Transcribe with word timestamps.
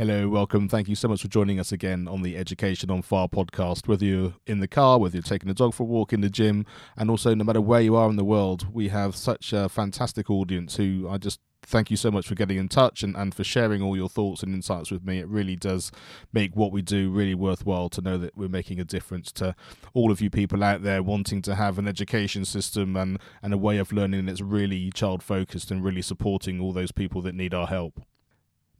Hello, 0.00 0.30
welcome. 0.30 0.66
Thank 0.66 0.88
you 0.88 0.94
so 0.94 1.08
much 1.08 1.20
for 1.20 1.28
joining 1.28 1.60
us 1.60 1.72
again 1.72 2.08
on 2.08 2.22
the 2.22 2.34
Education 2.34 2.90
on 2.90 3.02
Fire 3.02 3.28
podcast. 3.28 3.86
Whether 3.86 4.06
you're 4.06 4.32
in 4.46 4.60
the 4.60 4.66
car, 4.66 4.98
whether 4.98 5.14
you're 5.14 5.22
taking 5.22 5.48
the 5.48 5.54
dog 5.54 5.74
for 5.74 5.82
a 5.82 5.86
walk 5.86 6.14
in 6.14 6.22
the 6.22 6.30
gym, 6.30 6.64
and 6.96 7.10
also 7.10 7.34
no 7.34 7.44
matter 7.44 7.60
where 7.60 7.82
you 7.82 7.94
are 7.96 8.08
in 8.08 8.16
the 8.16 8.24
world, 8.24 8.72
we 8.72 8.88
have 8.88 9.14
such 9.14 9.52
a 9.52 9.68
fantastic 9.68 10.30
audience 10.30 10.76
who 10.76 11.06
I 11.06 11.18
just 11.18 11.38
thank 11.60 11.90
you 11.90 11.98
so 11.98 12.10
much 12.10 12.26
for 12.26 12.34
getting 12.34 12.56
in 12.56 12.66
touch 12.66 13.02
and, 13.02 13.14
and 13.14 13.34
for 13.34 13.44
sharing 13.44 13.82
all 13.82 13.94
your 13.94 14.08
thoughts 14.08 14.42
and 14.42 14.54
insights 14.54 14.90
with 14.90 15.04
me. 15.04 15.18
It 15.18 15.28
really 15.28 15.54
does 15.54 15.92
make 16.32 16.56
what 16.56 16.72
we 16.72 16.80
do 16.80 17.10
really 17.10 17.34
worthwhile 17.34 17.90
to 17.90 18.00
know 18.00 18.16
that 18.16 18.34
we're 18.34 18.48
making 18.48 18.80
a 18.80 18.84
difference 18.84 19.30
to 19.32 19.54
all 19.92 20.10
of 20.10 20.22
you 20.22 20.30
people 20.30 20.64
out 20.64 20.82
there 20.82 21.02
wanting 21.02 21.42
to 21.42 21.56
have 21.56 21.78
an 21.78 21.86
education 21.86 22.46
system 22.46 22.96
and, 22.96 23.18
and 23.42 23.52
a 23.52 23.58
way 23.58 23.76
of 23.76 23.92
learning 23.92 24.24
that's 24.24 24.40
really 24.40 24.90
child 24.92 25.22
focused 25.22 25.70
and 25.70 25.84
really 25.84 26.00
supporting 26.00 26.58
all 26.58 26.72
those 26.72 26.90
people 26.90 27.20
that 27.20 27.34
need 27.34 27.52
our 27.52 27.66
help. 27.66 28.00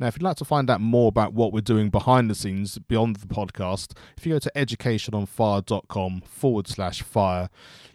Now, 0.01 0.07
if 0.07 0.17
you'd 0.17 0.23
like 0.23 0.39
to 0.39 0.47
find 0.47 0.71
out 0.71 0.81
more 0.81 1.09
about 1.09 1.35
what 1.35 1.53
we're 1.53 1.61
doing 1.61 1.91
behind 1.91 2.31
the 2.31 2.35
scenes 2.35 2.79
beyond 2.79 3.17
the 3.17 3.27
podcast, 3.27 3.93
if 4.17 4.25
you 4.25 4.33
go 4.33 4.39
to 4.39 4.51
educationonfire.com 4.57 6.23
forward 6.23 6.67
slash 6.67 7.03
fire, 7.03 7.51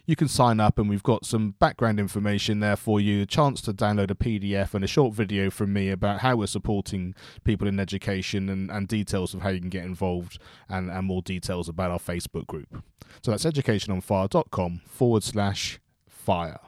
you 0.06 0.14
can 0.14 0.28
sign 0.28 0.60
up 0.60 0.78
and 0.78 0.88
we've 0.88 1.02
got 1.02 1.26
some 1.26 1.56
background 1.58 1.98
information 1.98 2.60
there 2.60 2.76
for 2.76 3.00
you, 3.00 3.22
a 3.22 3.26
chance 3.26 3.60
to 3.62 3.72
download 3.72 4.12
a 4.12 4.14
PDF 4.14 4.72
and 4.72 4.84
a 4.84 4.86
short 4.86 5.14
video 5.14 5.50
from 5.50 5.72
me 5.72 5.90
about 5.90 6.20
how 6.20 6.36
we're 6.36 6.46
supporting 6.46 7.12
people 7.42 7.66
in 7.66 7.80
education 7.80 8.48
and, 8.48 8.70
and 8.70 8.86
details 8.86 9.34
of 9.34 9.42
how 9.42 9.48
you 9.48 9.58
can 9.58 9.68
get 9.68 9.84
involved 9.84 10.38
and, 10.68 10.88
and 10.88 11.06
more 11.08 11.22
details 11.22 11.68
about 11.68 11.90
our 11.90 11.98
Facebook 11.98 12.46
group. 12.46 12.84
So 13.20 13.32
that's 13.32 13.44
educationonfire.com 13.44 14.82
forward 14.86 15.24
slash 15.24 15.80
fire. 16.08 16.60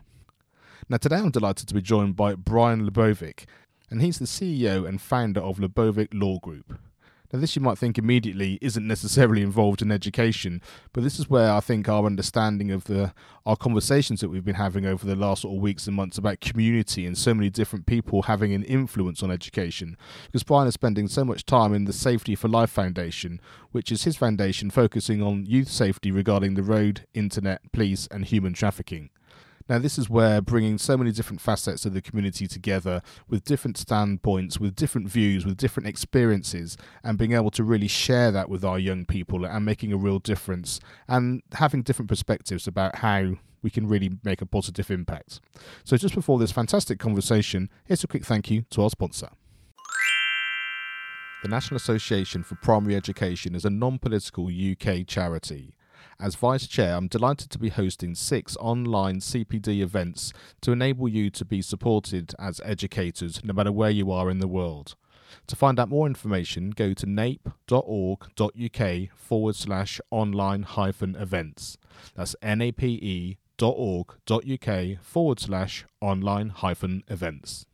Now, 0.88 0.96
today 0.96 1.16
I'm 1.16 1.30
delighted 1.30 1.68
to 1.68 1.74
be 1.74 1.82
joined 1.82 2.16
by 2.16 2.34
Brian 2.34 2.90
LaBovick 2.90 3.44
and 3.90 4.02
he's 4.02 4.18
the 4.18 4.24
CEO 4.24 4.86
and 4.86 5.00
founder 5.00 5.40
of 5.40 5.58
LaBovick 5.58 6.08
Law 6.12 6.38
Group. 6.38 6.78
Now, 7.32 7.40
this 7.40 7.54
you 7.54 7.60
might 7.60 7.76
think 7.76 7.98
immediately 7.98 8.58
isn't 8.62 8.86
necessarily 8.86 9.42
involved 9.42 9.82
in 9.82 9.92
education, 9.92 10.62
but 10.94 11.04
this 11.04 11.18
is 11.18 11.28
where 11.28 11.52
I 11.52 11.60
think 11.60 11.86
our 11.86 12.06
understanding 12.06 12.70
of 12.70 12.84
the 12.84 13.12
our 13.44 13.56
conversations 13.56 14.20
that 14.20 14.30
we've 14.30 14.44
been 14.44 14.54
having 14.54 14.86
over 14.86 15.06
the 15.06 15.14
last 15.14 15.42
sort 15.42 15.54
of 15.54 15.60
weeks 15.60 15.86
and 15.86 15.94
months 15.94 16.16
about 16.16 16.40
community 16.40 17.04
and 17.06 17.16
so 17.18 17.34
many 17.34 17.50
different 17.50 17.84
people 17.84 18.22
having 18.22 18.54
an 18.54 18.62
influence 18.64 19.22
on 19.22 19.30
education. 19.30 19.96
Because 20.26 20.42
Brian 20.42 20.68
is 20.68 20.74
spending 20.74 21.06
so 21.06 21.22
much 21.22 21.44
time 21.44 21.74
in 21.74 21.84
the 21.84 21.92
Safety 21.92 22.34
for 22.34 22.48
Life 22.48 22.70
Foundation, 22.70 23.40
which 23.72 23.92
is 23.92 24.04
his 24.04 24.16
foundation 24.16 24.70
focusing 24.70 25.22
on 25.22 25.44
youth 25.44 25.68
safety 25.68 26.10
regarding 26.10 26.54
the 26.54 26.62
road, 26.62 27.06
internet, 27.12 27.72
police, 27.72 28.08
and 28.10 28.24
human 28.24 28.54
trafficking. 28.54 29.10
Now, 29.68 29.78
this 29.78 29.98
is 29.98 30.08
where 30.08 30.40
bringing 30.40 30.78
so 30.78 30.96
many 30.96 31.12
different 31.12 31.40
facets 31.40 31.84
of 31.84 31.92
the 31.92 32.00
community 32.00 32.46
together 32.46 33.02
with 33.28 33.44
different 33.44 33.76
standpoints, 33.76 34.58
with 34.58 34.74
different 34.74 35.08
views, 35.08 35.44
with 35.44 35.58
different 35.58 35.88
experiences, 35.88 36.76
and 37.04 37.18
being 37.18 37.32
able 37.32 37.50
to 37.50 37.62
really 37.62 37.88
share 37.88 38.30
that 38.30 38.48
with 38.48 38.64
our 38.64 38.78
young 38.78 39.04
people 39.04 39.44
and 39.44 39.64
making 39.64 39.92
a 39.92 39.96
real 39.96 40.18
difference 40.18 40.80
and 41.06 41.42
having 41.54 41.82
different 41.82 42.08
perspectives 42.08 42.66
about 42.66 42.96
how 42.96 43.34
we 43.62 43.70
can 43.70 43.86
really 43.86 44.12
make 44.24 44.40
a 44.40 44.46
positive 44.46 44.90
impact. 44.90 45.40
So, 45.84 45.96
just 45.96 46.14
before 46.14 46.38
this 46.38 46.52
fantastic 46.52 46.98
conversation, 46.98 47.68
here's 47.84 48.04
a 48.04 48.06
quick 48.06 48.24
thank 48.24 48.50
you 48.50 48.62
to 48.70 48.82
our 48.82 48.90
sponsor. 48.90 49.30
The 51.42 51.48
National 51.48 51.76
Association 51.76 52.42
for 52.42 52.56
Primary 52.56 52.96
Education 52.96 53.54
is 53.54 53.64
a 53.64 53.70
non 53.70 53.98
political 53.98 54.46
UK 54.48 55.06
charity. 55.06 55.74
As 56.20 56.34
Vice 56.34 56.66
Chair, 56.66 56.96
I'm 56.96 57.06
delighted 57.06 57.48
to 57.50 57.60
be 57.60 57.68
hosting 57.68 58.16
six 58.16 58.56
online 58.56 59.20
CPD 59.20 59.80
events 59.80 60.32
to 60.62 60.72
enable 60.72 61.08
you 61.08 61.30
to 61.30 61.44
be 61.44 61.62
supported 61.62 62.34
as 62.40 62.60
educators 62.64 63.44
no 63.44 63.54
matter 63.54 63.70
where 63.70 63.90
you 63.90 64.10
are 64.10 64.28
in 64.28 64.40
the 64.40 64.48
world. 64.48 64.96
To 65.46 65.54
find 65.54 65.78
out 65.78 65.88
more 65.88 66.08
information, 66.08 66.70
go 66.70 66.92
to 66.92 67.06
nape.org.uk 67.06 68.80
forward 69.16 69.54
slash 69.54 70.00
online 70.10 70.62
hyphen 70.64 71.14
events. 71.14 71.78
That's 72.16 72.34
nape.org.uk 72.42 73.38
forward 75.00 75.40
slash 75.40 75.84
online 76.00 76.48
hyphen 76.48 77.04
events. 77.06 77.66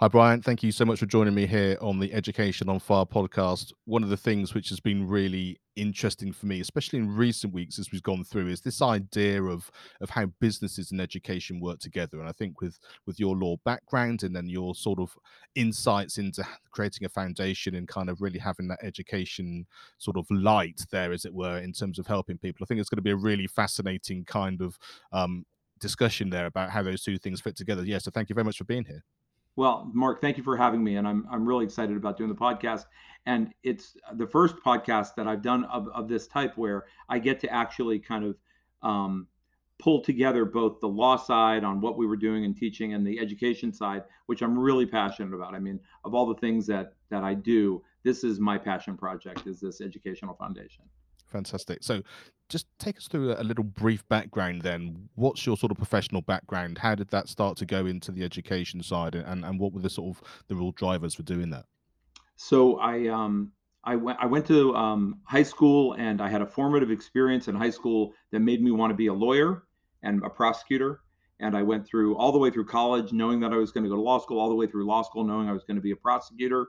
Hi, 0.00 0.06
Brian. 0.06 0.40
Thank 0.40 0.62
you 0.62 0.70
so 0.70 0.84
much 0.84 1.00
for 1.00 1.06
joining 1.06 1.34
me 1.34 1.44
here 1.44 1.76
on 1.80 1.98
the 1.98 2.14
Education 2.14 2.68
on 2.68 2.78
Fire 2.78 3.04
podcast. 3.04 3.72
One 3.84 4.04
of 4.04 4.10
the 4.10 4.16
things 4.16 4.54
which 4.54 4.68
has 4.68 4.78
been 4.78 5.08
really 5.08 5.58
interesting 5.74 6.32
for 6.32 6.46
me, 6.46 6.60
especially 6.60 7.00
in 7.00 7.16
recent 7.16 7.52
weeks 7.52 7.80
as 7.80 7.90
we've 7.90 8.04
gone 8.04 8.22
through, 8.22 8.46
is 8.46 8.60
this 8.60 8.80
idea 8.80 9.42
of 9.42 9.68
of 10.00 10.10
how 10.10 10.26
businesses 10.40 10.92
and 10.92 11.00
education 11.00 11.58
work 11.58 11.80
together. 11.80 12.20
And 12.20 12.28
I 12.28 12.32
think 12.32 12.60
with 12.60 12.78
with 13.06 13.18
your 13.18 13.34
law 13.34 13.56
background 13.64 14.22
and 14.22 14.36
then 14.36 14.48
your 14.48 14.76
sort 14.76 15.00
of 15.00 15.18
insights 15.56 16.16
into 16.16 16.46
creating 16.70 17.04
a 17.04 17.08
foundation 17.08 17.74
and 17.74 17.88
kind 17.88 18.08
of 18.08 18.20
really 18.20 18.38
having 18.38 18.68
that 18.68 18.84
education 18.84 19.66
sort 19.98 20.16
of 20.16 20.26
light 20.30 20.80
there, 20.92 21.12
as 21.12 21.24
it 21.24 21.34
were, 21.34 21.58
in 21.58 21.72
terms 21.72 21.98
of 21.98 22.06
helping 22.06 22.38
people, 22.38 22.62
I 22.62 22.66
think 22.66 22.78
it's 22.80 22.88
going 22.88 22.98
to 22.98 23.02
be 23.02 23.10
a 23.10 23.16
really 23.16 23.48
fascinating 23.48 24.24
kind 24.26 24.62
of 24.62 24.78
um, 25.12 25.44
discussion 25.80 26.30
there 26.30 26.46
about 26.46 26.70
how 26.70 26.84
those 26.84 27.02
two 27.02 27.18
things 27.18 27.40
fit 27.40 27.56
together. 27.56 27.84
Yeah, 27.84 27.98
so 27.98 28.12
thank 28.12 28.28
you 28.28 28.34
very 28.36 28.44
much 28.44 28.58
for 28.58 28.64
being 28.64 28.84
here. 28.84 29.02
Well, 29.58 29.90
Mark, 29.92 30.20
thank 30.20 30.36
you 30.36 30.44
for 30.44 30.56
having 30.56 30.84
me, 30.84 30.98
and 30.98 31.08
I'm 31.08 31.26
I'm 31.28 31.44
really 31.44 31.64
excited 31.64 31.96
about 31.96 32.16
doing 32.16 32.30
the 32.30 32.36
podcast. 32.36 32.84
And 33.26 33.52
it's 33.64 33.96
the 34.14 34.28
first 34.28 34.54
podcast 34.64 35.16
that 35.16 35.26
I've 35.26 35.42
done 35.42 35.64
of, 35.64 35.88
of 35.88 36.08
this 36.08 36.28
type 36.28 36.56
where 36.56 36.86
I 37.08 37.18
get 37.18 37.40
to 37.40 37.52
actually 37.52 37.98
kind 37.98 38.24
of 38.24 38.36
um, 38.88 39.26
pull 39.80 40.00
together 40.00 40.44
both 40.44 40.78
the 40.78 40.86
law 40.86 41.16
side 41.16 41.64
on 41.64 41.80
what 41.80 41.98
we 41.98 42.06
were 42.06 42.16
doing 42.16 42.44
and 42.44 42.56
teaching 42.56 42.94
and 42.94 43.04
the 43.04 43.18
education 43.18 43.72
side, 43.72 44.04
which 44.26 44.42
I'm 44.42 44.56
really 44.56 44.86
passionate 44.86 45.34
about. 45.34 45.56
I 45.56 45.58
mean, 45.58 45.80
of 46.04 46.14
all 46.14 46.26
the 46.26 46.40
things 46.40 46.64
that 46.68 46.92
that 47.10 47.24
I 47.24 47.34
do, 47.34 47.82
this 48.04 48.22
is 48.22 48.38
my 48.38 48.58
passion 48.58 48.96
project. 48.96 49.48
Is 49.48 49.58
this 49.58 49.80
educational 49.80 50.34
foundation? 50.36 50.84
Fantastic. 51.28 51.78
So, 51.82 52.02
just 52.48 52.66
take 52.78 52.96
us 52.96 53.08
through 53.08 53.34
a 53.34 53.44
little 53.44 53.64
brief 53.64 54.08
background 54.08 54.62
then. 54.62 55.10
What's 55.14 55.44
your 55.44 55.56
sort 55.56 55.70
of 55.70 55.76
professional 55.76 56.22
background? 56.22 56.78
How 56.78 56.94
did 56.94 57.08
that 57.08 57.28
start 57.28 57.58
to 57.58 57.66
go 57.66 57.84
into 57.84 58.10
the 58.10 58.24
education 58.24 58.82
side, 58.82 59.14
and, 59.14 59.44
and 59.44 59.60
what 59.60 59.72
were 59.72 59.80
the 59.80 59.90
sort 59.90 60.16
of 60.16 60.22
the 60.48 60.54
real 60.54 60.72
drivers 60.72 61.14
for 61.14 61.22
doing 61.22 61.50
that? 61.50 61.66
So 62.36 62.78
I 62.78 63.08
um 63.08 63.52
I 63.84 63.96
went 63.96 64.18
I 64.20 64.26
went 64.26 64.46
to 64.46 64.74
um, 64.74 65.20
high 65.24 65.42
school 65.42 65.94
and 65.94 66.20
I 66.20 66.28
had 66.28 66.42
a 66.42 66.46
formative 66.46 66.90
experience 66.90 67.48
in 67.48 67.54
high 67.54 67.70
school 67.70 68.12
that 68.32 68.40
made 68.40 68.62
me 68.62 68.70
want 68.70 68.90
to 68.90 68.94
be 68.94 69.06
a 69.06 69.14
lawyer 69.14 69.64
and 70.02 70.22
a 70.24 70.30
prosecutor. 70.30 71.00
And 71.40 71.56
I 71.56 71.62
went 71.62 71.86
through 71.86 72.16
all 72.16 72.32
the 72.32 72.38
way 72.38 72.50
through 72.50 72.66
college 72.66 73.12
knowing 73.12 73.40
that 73.40 73.52
I 73.52 73.56
was 73.56 73.70
going 73.70 73.84
to 73.84 73.90
go 73.90 73.96
to 73.96 74.02
law 74.02 74.18
school, 74.18 74.40
all 74.40 74.48
the 74.48 74.54
way 74.54 74.66
through 74.66 74.86
law 74.86 75.02
school 75.02 75.24
knowing 75.24 75.48
I 75.48 75.52
was 75.52 75.64
going 75.64 75.76
to 75.76 75.82
be 75.82 75.92
a 75.92 75.96
prosecutor. 75.96 76.66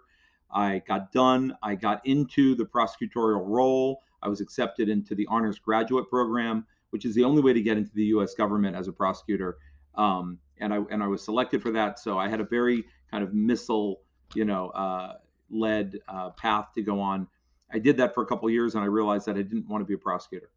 I 0.52 0.82
got 0.88 1.12
done. 1.12 1.56
I 1.62 1.76
got 1.76 2.06
into 2.06 2.56
the 2.56 2.66
prosecutorial 2.66 3.46
role. 3.46 4.02
I 4.22 4.30
was 4.30 4.42
accepted 4.42 4.90
into 4.90 5.16
the 5.16 5.28
honors 5.30 5.60
graduate 5.60 6.10
program, 6.10 6.66
which 6.90 7.06
is 7.06 7.16
the 7.16 7.24
only 7.24 7.42
way 7.42 7.54
to 7.54 7.62
get 7.62 7.78
into 7.78 7.92
the 7.94 8.06
U.S. 8.06 8.34
government 8.34 8.76
as 8.76 8.88
a 8.88 8.92
prosecutor. 8.92 9.58
Um, 9.96 10.40
and 10.60 10.74
I 10.74 10.80
and 10.92 11.04
I 11.04 11.08
was 11.08 11.24
selected 11.24 11.62
for 11.62 11.72
that. 11.72 12.00
So 12.00 12.18
I 12.18 12.28
had 12.28 12.40
a 12.40 12.44
very 12.44 12.86
kind 13.12 13.24
of 13.24 13.34
missile, 13.34 14.02
you 14.34 14.46
know, 14.46 14.70
uh, 14.70 15.14
led 15.50 15.98
uh, 16.08 16.32
path 16.32 16.70
to 16.76 16.82
go 16.82 17.00
on. 17.00 17.28
I 17.72 17.80
did 17.80 17.98
that 17.98 18.14
for 18.14 18.24
a 18.24 18.26
couple 18.26 18.50
years, 18.50 18.76
and 18.76 18.84
I 18.84 18.88
realized 18.88 19.26
that 19.28 19.36
I 19.36 19.42
didn't 19.42 19.68
want 19.68 19.82
to 19.82 19.86
be 19.86 19.94
a 19.94 19.98
prosecutor. 19.98 20.50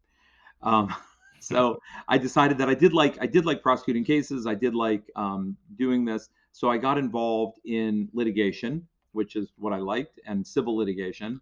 Um, 0.61 0.93
so 1.39 1.79
I 2.07 2.17
decided 2.17 2.57
that 2.59 2.69
I 2.69 2.73
did 2.73 2.93
like 2.93 3.17
I 3.21 3.27
did 3.27 3.45
like 3.45 3.61
prosecuting 3.61 4.03
cases. 4.03 4.47
I 4.47 4.55
did 4.55 4.75
like 4.75 5.03
um, 5.15 5.55
doing 5.77 6.05
this. 6.05 6.29
So 6.51 6.69
I 6.69 6.77
got 6.77 6.97
involved 6.97 7.59
in 7.65 8.09
litigation, 8.13 8.87
which 9.13 9.35
is 9.35 9.51
what 9.57 9.73
I 9.73 9.77
liked, 9.77 10.19
and 10.25 10.45
civil 10.45 10.75
litigation. 10.75 11.39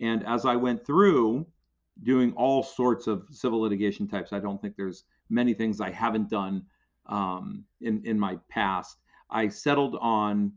And 0.00 0.26
as 0.26 0.44
I 0.44 0.56
went 0.56 0.84
through, 0.84 1.46
doing 2.02 2.32
all 2.34 2.62
sorts 2.62 3.06
of 3.06 3.26
civil 3.30 3.60
litigation 3.60 4.08
types. 4.08 4.32
I 4.32 4.40
don't 4.40 4.60
think 4.60 4.76
there's 4.76 5.04
many 5.28 5.54
things 5.54 5.80
I 5.80 5.90
haven't 5.90 6.30
done 6.30 6.64
um, 7.06 7.64
in 7.80 8.02
in 8.04 8.18
my 8.18 8.38
past. 8.48 8.98
I 9.30 9.48
settled 9.48 9.96
on 10.00 10.52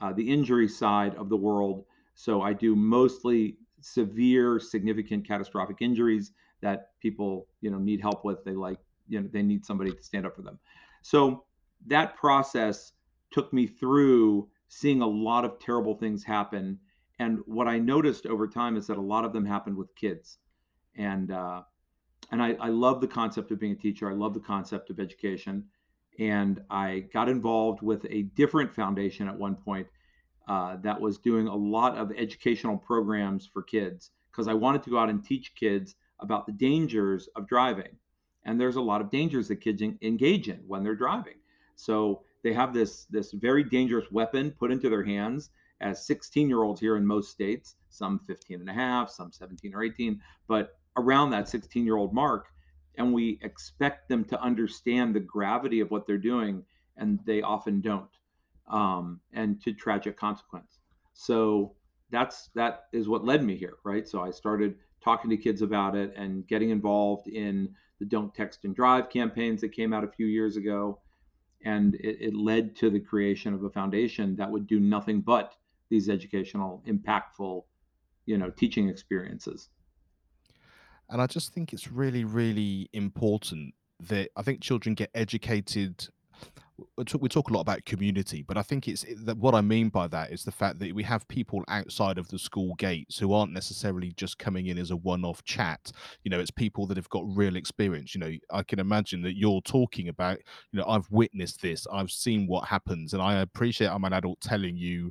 uh, 0.00 0.12
the 0.12 0.30
injury 0.30 0.68
side 0.68 1.14
of 1.16 1.28
the 1.28 1.36
world, 1.36 1.84
so 2.14 2.42
I 2.42 2.52
do 2.52 2.76
mostly 2.76 3.56
severe, 3.80 4.58
significant, 4.58 5.26
catastrophic 5.26 5.78
injuries 5.80 6.32
that 6.60 6.90
people 7.00 7.48
you 7.60 7.70
know 7.70 7.78
need 7.78 8.00
help 8.00 8.24
with. 8.24 8.44
They 8.44 8.52
like 8.52 8.78
you 9.08 9.20
know 9.20 9.28
they 9.32 9.42
need 9.42 9.64
somebody 9.64 9.92
to 9.92 10.02
stand 10.02 10.26
up 10.26 10.36
for 10.36 10.42
them. 10.42 10.58
So 11.02 11.44
that 11.86 12.16
process 12.16 12.92
took 13.30 13.52
me 13.52 13.66
through 13.66 14.48
seeing 14.68 15.02
a 15.02 15.06
lot 15.06 15.44
of 15.44 15.58
terrible 15.58 15.94
things 15.94 16.24
happen. 16.24 16.78
And 17.18 17.40
what 17.46 17.68
I 17.68 17.78
noticed 17.78 18.26
over 18.26 18.46
time 18.46 18.76
is 18.76 18.86
that 18.88 18.98
a 18.98 19.02
lot 19.02 19.24
of 19.24 19.32
them 19.32 19.44
happened 19.44 19.76
with 19.76 19.94
kids 19.94 20.38
and 20.96 21.30
uh, 21.30 21.62
and 22.30 22.42
I, 22.42 22.56
I 22.60 22.68
love 22.68 23.00
the 23.00 23.06
concept 23.06 23.50
of 23.50 23.60
being 23.60 23.72
a 23.72 23.76
teacher. 23.76 24.10
I 24.10 24.14
love 24.14 24.34
the 24.34 24.40
concept 24.40 24.90
of 24.90 24.98
education. 24.98 25.64
And 26.18 26.62
I 26.70 27.04
got 27.12 27.28
involved 27.28 27.82
with 27.82 28.04
a 28.08 28.22
different 28.22 28.74
foundation 28.74 29.28
at 29.28 29.38
one 29.38 29.54
point 29.54 29.86
uh, 30.48 30.76
that 30.82 31.00
was 31.00 31.18
doing 31.18 31.46
a 31.46 31.54
lot 31.54 31.96
of 31.96 32.10
educational 32.16 32.78
programs 32.78 33.46
for 33.46 33.62
kids 33.62 34.10
because 34.30 34.48
I 34.48 34.54
wanted 34.54 34.82
to 34.84 34.90
go 34.90 34.98
out 34.98 35.10
and 35.10 35.24
teach 35.24 35.54
kids 35.54 35.94
about 36.20 36.46
the 36.46 36.52
dangers 36.52 37.28
of 37.36 37.46
driving. 37.46 37.96
And 38.44 38.60
there's 38.60 38.76
a 38.76 38.80
lot 38.80 39.00
of 39.00 39.10
dangers 39.10 39.48
that 39.48 39.56
kids 39.56 39.82
engage 39.82 40.48
in 40.48 40.60
when 40.66 40.82
they're 40.82 40.94
driving. 40.94 41.34
So 41.74 42.22
they 42.46 42.52
have 42.52 42.72
this 42.72 43.06
this 43.06 43.32
very 43.32 43.64
dangerous 43.64 44.08
weapon 44.12 44.52
put 44.52 44.70
into 44.70 44.88
their 44.88 45.02
hands 45.02 45.50
as 45.80 46.06
16 46.06 46.48
year 46.48 46.62
olds 46.62 46.80
here 46.80 46.96
in 46.96 47.04
most 47.04 47.32
states, 47.32 47.74
some 47.90 48.20
15 48.20 48.60
and 48.60 48.70
a 48.70 48.72
half, 48.72 49.10
some 49.10 49.32
17 49.32 49.74
or 49.74 49.82
18, 49.82 50.20
but 50.46 50.78
around 50.96 51.30
that 51.30 51.48
16 51.48 51.84
year 51.84 51.96
old 51.96 52.14
mark. 52.14 52.46
And 52.98 53.12
we 53.12 53.40
expect 53.42 54.08
them 54.08 54.24
to 54.26 54.40
understand 54.40 55.12
the 55.12 55.20
gravity 55.20 55.80
of 55.80 55.90
what 55.90 56.06
they're 56.06 56.18
doing, 56.18 56.62
and 56.96 57.18
they 57.26 57.42
often 57.42 57.80
don't, 57.80 58.16
um, 58.68 59.18
and 59.32 59.60
to 59.64 59.72
tragic 59.72 60.16
consequence. 60.16 60.78
So 61.14 61.74
that's 62.10 62.50
that 62.54 62.84
is 62.92 63.08
what 63.08 63.24
led 63.24 63.42
me 63.42 63.56
here, 63.56 63.74
right? 63.84 64.06
So 64.06 64.20
I 64.20 64.30
started 64.30 64.76
talking 65.02 65.30
to 65.30 65.36
kids 65.36 65.62
about 65.62 65.96
it 65.96 66.14
and 66.16 66.46
getting 66.46 66.70
involved 66.70 67.26
in 67.26 67.74
the 67.98 68.06
Don't 68.06 68.32
Text 68.32 68.64
and 68.64 68.74
Drive 68.74 69.10
campaigns 69.10 69.60
that 69.62 69.72
came 69.72 69.92
out 69.92 70.04
a 70.04 70.08
few 70.08 70.26
years 70.26 70.56
ago. 70.56 71.00
And 71.64 71.94
it, 71.96 72.18
it 72.20 72.34
led 72.34 72.76
to 72.76 72.90
the 72.90 73.00
creation 73.00 73.54
of 73.54 73.64
a 73.64 73.70
foundation 73.70 74.36
that 74.36 74.50
would 74.50 74.66
do 74.66 74.78
nothing 74.80 75.20
but 75.20 75.54
these 75.88 76.08
educational, 76.08 76.82
impactful, 76.86 77.64
you 78.26 78.38
know, 78.38 78.50
teaching 78.50 78.88
experiences. 78.88 79.68
And 81.08 81.22
I 81.22 81.26
just 81.26 81.52
think 81.52 81.72
it's 81.72 81.90
really, 81.90 82.24
really 82.24 82.88
important 82.92 83.74
that 84.00 84.30
I 84.36 84.42
think 84.42 84.60
children 84.60 84.94
get 84.94 85.10
educated. 85.14 86.08
We 86.98 87.28
talk 87.28 87.48
a 87.48 87.52
lot 87.54 87.62
about 87.62 87.86
community, 87.86 88.42
but 88.42 88.58
I 88.58 88.62
think 88.62 88.86
it's 88.86 89.06
that 89.24 89.38
what 89.38 89.54
I 89.54 89.62
mean 89.62 89.88
by 89.88 90.08
that 90.08 90.30
is 90.30 90.44
the 90.44 90.52
fact 90.52 90.78
that 90.80 90.94
we 90.94 91.02
have 91.04 91.26
people 91.26 91.64
outside 91.68 92.18
of 92.18 92.28
the 92.28 92.38
school 92.38 92.74
gates 92.74 93.18
who 93.18 93.32
aren't 93.32 93.52
necessarily 93.52 94.12
just 94.12 94.38
coming 94.38 94.66
in 94.66 94.76
as 94.76 94.90
a 94.90 94.96
one-off 94.96 95.42
chat. 95.44 95.90
You 96.22 96.30
know, 96.30 96.38
it's 96.38 96.50
people 96.50 96.86
that 96.88 96.98
have 96.98 97.08
got 97.08 97.24
real 97.26 97.56
experience. 97.56 98.14
You 98.14 98.20
know, 98.20 98.32
I 98.50 98.62
can 98.62 98.78
imagine 98.78 99.22
that 99.22 99.38
you're 99.38 99.62
talking 99.62 100.08
about. 100.08 100.38
You 100.72 100.80
know, 100.80 100.86
I've 100.86 101.10
witnessed 101.10 101.62
this. 101.62 101.86
I've 101.90 102.10
seen 102.10 102.46
what 102.46 102.68
happens, 102.68 103.14
and 103.14 103.22
I 103.22 103.40
appreciate 103.40 103.88
I'm 103.88 104.04
an 104.04 104.12
adult 104.12 104.40
telling 104.42 104.76
you 104.76 105.10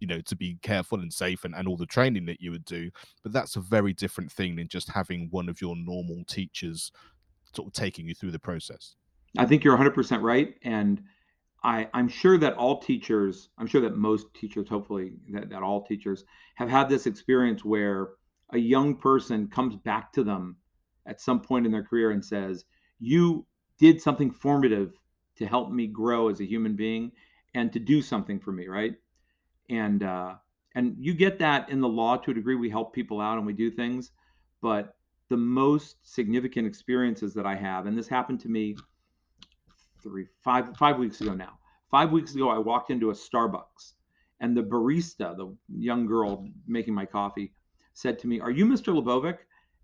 you 0.00 0.06
know 0.06 0.20
to 0.20 0.36
be 0.36 0.58
careful 0.62 1.00
and 1.00 1.12
safe 1.12 1.44
and, 1.44 1.54
and 1.54 1.66
all 1.66 1.76
the 1.76 1.86
training 1.86 2.26
that 2.26 2.40
you 2.40 2.50
would 2.50 2.64
do 2.64 2.90
but 3.22 3.32
that's 3.32 3.56
a 3.56 3.60
very 3.60 3.92
different 3.92 4.30
thing 4.30 4.54
than 4.56 4.68
just 4.68 4.88
having 4.88 5.28
one 5.30 5.48
of 5.48 5.60
your 5.60 5.74
normal 5.76 6.22
teachers 6.28 6.92
sort 7.52 7.66
of 7.66 7.72
taking 7.72 8.06
you 8.06 8.14
through 8.14 8.30
the 8.30 8.38
process 8.38 8.94
i 9.36 9.44
think 9.44 9.64
you're 9.64 9.76
100% 9.76 10.22
right 10.22 10.54
and 10.62 11.02
I, 11.64 11.88
i'm 11.92 12.08
sure 12.08 12.38
that 12.38 12.54
all 12.54 12.78
teachers 12.78 13.50
i'm 13.58 13.66
sure 13.66 13.80
that 13.82 13.96
most 13.96 14.32
teachers 14.34 14.68
hopefully 14.68 15.12
that, 15.30 15.50
that 15.50 15.62
all 15.62 15.84
teachers 15.84 16.24
have 16.54 16.68
had 16.68 16.88
this 16.88 17.06
experience 17.06 17.64
where 17.64 18.10
a 18.50 18.58
young 18.58 18.96
person 18.96 19.48
comes 19.48 19.76
back 19.76 20.12
to 20.12 20.24
them 20.24 20.56
at 21.06 21.20
some 21.20 21.40
point 21.40 21.66
in 21.66 21.72
their 21.72 21.82
career 21.82 22.12
and 22.12 22.24
says 22.24 22.64
you 23.00 23.44
did 23.78 24.00
something 24.00 24.30
formative 24.30 24.92
to 25.36 25.46
help 25.46 25.70
me 25.70 25.86
grow 25.86 26.28
as 26.28 26.40
a 26.40 26.48
human 26.48 26.74
being 26.74 27.12
and 27.54 27.72
to 27.72 27.78
do 27.78 28.00
something 28.00 28.38
for 28.38 28.52
me 28.52 28.68
right 28.68 28.94
and 29.70 30.02
uh, 30.02 30.34
and 30.74 30.96
you 30.98 31.14
get 31.14 31.38
that 31.38 31.68
in 31.70 31.80
the 31.80 31.88
law 31.88 32.16
to 32.16 32.30
a 32.30 32.34
degree. 32.34 32.54
We 32.54 32.70
help 32.70 32.92
people 32.92 33.20
out 33.20 33.38
and 33.38 33.46
we 33.46 33.52
do 33.52 33.70
things, 33.70 34.12
but 34.62 34.94
the 35.28 35.36
most 35.36 35.96
significant 36.02 36.66
experiences 36.66 37.34
that 37.34 37.46
I 37.46 37.54
have, 37.54 37.86
and 37.86 37.96
this 37.96 38.08
happened 38.08 38.40
to 38.40 38.48
me 38.48 38.76
three 40.02 40.26
five 40.42 40.76
five 40.76 40.98
weeks 40.98 41.20
ago 41.20 41.34
now. 41.34 41.58
Five 41.90 42.12
weeks 42.12 42.34
ago, 42.34 42.50
I 42.50 42.58
walked 42.58 42.90
into 42.90 43.10
a 43.10 43.14
Starbucks, 43.14 43.94
and 44.40 44.56
the 44.56 44.62
barista, 44.62 45.36
the 45.36 45.56
young 45.74 46.06
girl 46.06 46.46
making 46.66 46.94
my 46.94 47.06
coffee, 47.06 47.52
said 47.94 48.18
to 48.20 48.26
me, 48.26 48.40
"Are 48.40 48.50
you 48.50 48.66
Mr. 48.66 48.94
LaBovick?" 48.94 49.38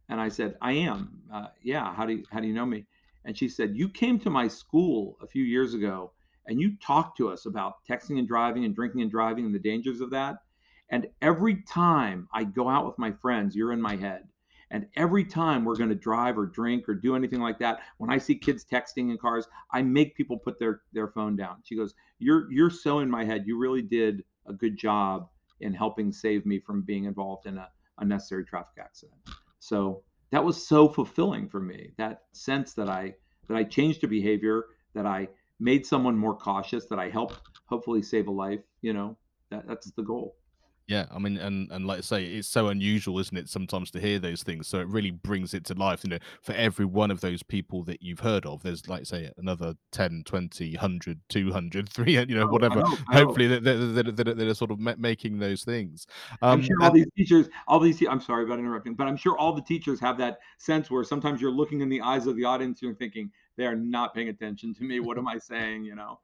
And 0.09 0.21
I 0.21 0.29
said, 0.29 0.57
"I 0.61 0.73
am." 0.73 1.23
Uh, 1.33 1.47
yeah. 1.63 1.95
How 1.95 2.07
do 2.07 2.15
you, 2.15 2.25
how 2.31 2.41
do 2.41 2.47
you 2.47 2.55
know 2.55 2.67
me? 2.67 2.85
And 3.25 3.37
she 3.37 3.49
said, 3.49 3.77
"You 3.77 3.89
came 3.89 4.19
to 4.21 4.31
my 4.31 4.49
school 4.49 5.17
a 5.23 5.27
few 5.27 5.45
years 5.45 5.75
ago 5.75 6.13
and 6.47 6.61
you 6.61 6.77
talked 6.77 7.17
to 7.19 7.29
us 7.29 7.47
about 7.47 7.85
texting 7.89 8.19
and 8.19 8.29
driving 8.29 8.65
and 8.65 8.75
drinking 8.75 9.03
and 9.03 9.11
driving 9.11 9.47
and 9.47 9.55
the 9.55 9.59
dangers 9.59 10.01
of 10.01 10.11
that. 10.11 10.37
And 10.91 11.09
every 11.23 11.63
time 11.63 12.29
I 12.33 12.45
go 12.45 12.69
out 12.69 12.87
with 12.87 12.99
my 12.99 13.13
friends, 13.13 13.57
you're 13.57 13.73
in 13.73 13.81
my 13.81 13.97
head. 13.97 14.29
And 14.71 14.87
every 14.97 15.25
time 15.25 15.65
we're 15.65 15.77
going 15.77 15.91
to 15.91 15.95
drive 15.95 16.39
or 16.39 16.47
drink 16.47 16.89
or 16.89 16.95
do 16.95 17.17
anything 17.17 17.41
like 17.41 17.59
that, 17.59 17.81
when 17.99 18.11
I 18.11 18.19
see 18.19 18.35
kids 18.35 18.65
texting 18.65 19.11
in 19.11 19.19
cars, 19.19 19.47
I 19.73 19.83
make 19.83 20.17
people 20.17 20.39
put 20.39 20.59
their 20.59 20.83
their 20.93 21.09
phone 21.09 21.37
down. 21.37 21.57
She 21.65 21.77
goes, 21.77 21.95
"You're 22.19 22.51
you're 22.53 22.71
so 22.71 23.01
in 23.01 23.11
my 23.11 23.25
head. 23.25 23.45
You 23.47 23.59
really 23.59 23.83
did 23.83 24.25
a 24.47 24.53
good 24.53 24.77
job 24.77 25.29
in 25.61 25.73
helping 25.73 26.13
save 26.13 26.45
me 26.47 26.59
from 26.59 26.83
being 26.83 27.05
involved 27.05 27.47
in 27.47 27.59
a 27.59 27.69
unnecessary 27.99 28.45
traffic 28.45 28.79
accident." 28.79 29.21
So 29.61 30.03
that 30.31 30.45
was 30.45 30.67
so 30.67 30.89
fulfilling 30.89 31.49
for 31.49 31.61
me. 31.61 31.93
That 31.97 32.23
sense 32.33 32.75
that 32.75 32.89
I 32.89 33.15
that 33.49 33.57
I 33.57 33.65
changed 33.65 34.05
a 34.05 34.09
behavior, 34.09 34.65
that 34.95 35.07
I 35.07 35.29
made 35.61 35.87
someone 35.87 36.17
more 36.17 36.37
cautious 36.37 36.87
that 36.87 36.99
I 36.99 37.09
helped 37.09 37.41
hopefully 37.67 38.03
save 38.03 38.29
a 38.29 38.31
life, 38.31 38.61
you 38.83 38.93
know, 38.93 39.17
that, 39.51 39.67
that's 39.67 39.91
the 39.93 40.03
goal. 40.03 40.37
Yeah, 40.87 41.07
I 41.11 41.19
mean, 41.19 41.39
and 41.39 41.71
and 41.73 41.87
like 41.87 41.99
I 41.99 42.03
say, 42.03 42.25
it's 42.27 42.47
so 42.47 42.69
unusual, 42.69 43.19
isn't 43.19 43.37
it, 43.37 43.49
sometimes 43.49 43.91
to 43.93 44.01
hear 44.01 44.19
those 44.19 44.43
things. 44.43 44.69
So 44.69 44.81
it 44.81 44.89
really 44.89 45.11
brings 45.11 45.55
it 45.55 45.65
to 45.67 45.75
life. 45.75 46.05
You 46.05 46.11
know, 46.11 46.19
for 46.43 46.53
every 46.53 46.85
one 46.85 47.11
of 47.11 47.23
those 47.23 47.43
people 47.43 47.85
that 47.85 48.03
you've 48.03 48.21
heard 48.21 48.45
of, 48.45 48.63
there's 48.63 48.87
like 48.87 49.07
say 49.07 49.31
another 49.39 49.75
10, 49.93 50.25
20, 50.27 50.73
100, 50.73 51.21
200, 51.31 51.89
300, 51.91 52.29
you 52.29 52.37
know, 52.37 52.43
oh, 52.43 52.49
whatever. 52.49 52.81
I 52.81 52.83
know, 52.83 52.97
I 53.09 53.15
know. 53.15 53.27
Hopefully 53.27 53.47
that 53.47 53.65
they're, 53.65 54.35
they're, 54.35 54.55
sort 54.55 54.71
of 54.71 54.79
making 54.79 55.39
those 55.39 55.65
things. 55.65 56.07
Um, 56.43 56.61
I'm 56.61 56.63
sure 56.63 56.77
all 56.81 56.89
and, 56.89 56.97
these 56.97 57.07
teachers, 57.17 57.49
all 57.67 57.81
these, 57.81 58.03
I'm 58.07 58.21
sorry 58.21 58.45
about 58.45 58.59
interrupting, 58.59 58.95
but 58.95 59.07
I'm 59.07 59.17
sure 59.17 59.39
all 59.39 59.55
the 59.55 59.63
teachers 59.63 59.99
have 60.01 60.19
that 60.19 60.39
sense 60.59 60.91
where 60.91 61.03
sometimes 61.03 61.41
you're 61.41 61.51
looking 61.51 61.81
in 61.81 61.89
the 61.89 62.03
eyes 62.03 62.27
of 62.27 62.37
the 62.37 62.45
audience, 62.45 62.83
and 62.83 62.89
you're 62.89 62.97
thinking, 62.97 63.31
they 63.57 63.65
are 63.65 63.75
not 63.77 64.15
paying 64.15 64.29
attention 64.29 64.75
to 64.75 64.85
me. 64.85 65.01
What 65.01 65.17
am 65.17 65.29
I 65.29 65.39
saying? 65.39 65.87
You 65.87 65.95
know. 65.95 66.19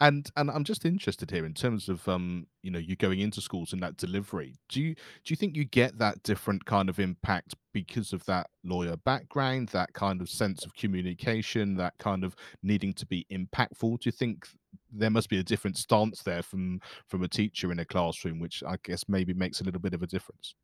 And 0.00 0.30
and 0.36 0.50
I'm 0.50 0.64
just 0.64 0.84
interested 0.84 1.30
here 1.30 1.44
in 1.44 1.54
terms 1.54 1.88
of 1.88 2.06
um 2.08 2.46
you 2.62 2.70
know 2.70 2.78
you 2.78 2.96
going 2.96 3.20
into 3.20 3.40
schools 3.40 3.72
and 3.72 3.82
that 3.82 3.96
delivery. 3.96 4.54
Do 4.68 4.80
you 4.80 4.94
do 4.94 5.32
you 5.32 5.36
think 5.36 5.56
you 5.56 5.64
get 5.64 5.98
that 5.98 6.22
different 6.22 6.64
kind 6.64 6.88
of 6.88 6.98
impact 6.98 7.54
because 7.72 8.12
of 8.12 8.24
that 8.26 8.48
lawyer 8.62 8.96
background, 8.96 9.68
that 9.70 9.92
kind 9.92 10.20
of 10.20 10.28
sense 10.28 10.64
of 10.64 10.74
communication, 10.74 11.76
that 11.76 11.98
kind 11.98 12.24
of 12.24 12.36
needing 12.62 12.94
to 12.94 13.06
be 13.06 13.26
impactful? 13.30 14.00
Do 14.00 14.08
you 14.08 14.12
think 14.12 14.46
there 14.92 15.10
must 15.10 15.28
be 15.28 15.38
a 15.38 15.44
different 15.44 15.76
stance 15.76 16.22
there 16.22 16.42
from 16.42 16.80
from 17.08 17.22
a 17.22 17.28
teacher 17.28 17.72
in 17.72 17.78
a 17.78 17.84
classroom, 17.84 18.38
which 18.40 18.62
I 18.66 18.76
guess 18.82 19.08
maybe 19.08 19.34
makes 19.34 19.60
a 19.60 19.64
little 19.64 19.80
bit 19.80 19.94
of 19.94 20.02
a 20.02 20.06
difference? 20.06 20.54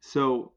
So 0.00 0.52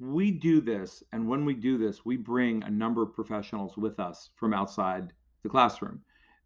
we 0.00 0.30
do 0.30 0.60
this, 0.60 1.02
and 1.12 1.28
when 1.28 1.44
we 1.44 1.54
do 1.54 1.76
this, 1.78 2.04
we 2.04 2.16
bring 2.16 2.62
a 2.62 2.70
number 2.70 3.02
of 3.02 3.14
professionals 3.14 3.76
with 3.76 3.98
us 3.98 4.30
from 4.36 4.54
outside 4.54 5.12
the 5.42 5.48
classroom. 5.48 6.00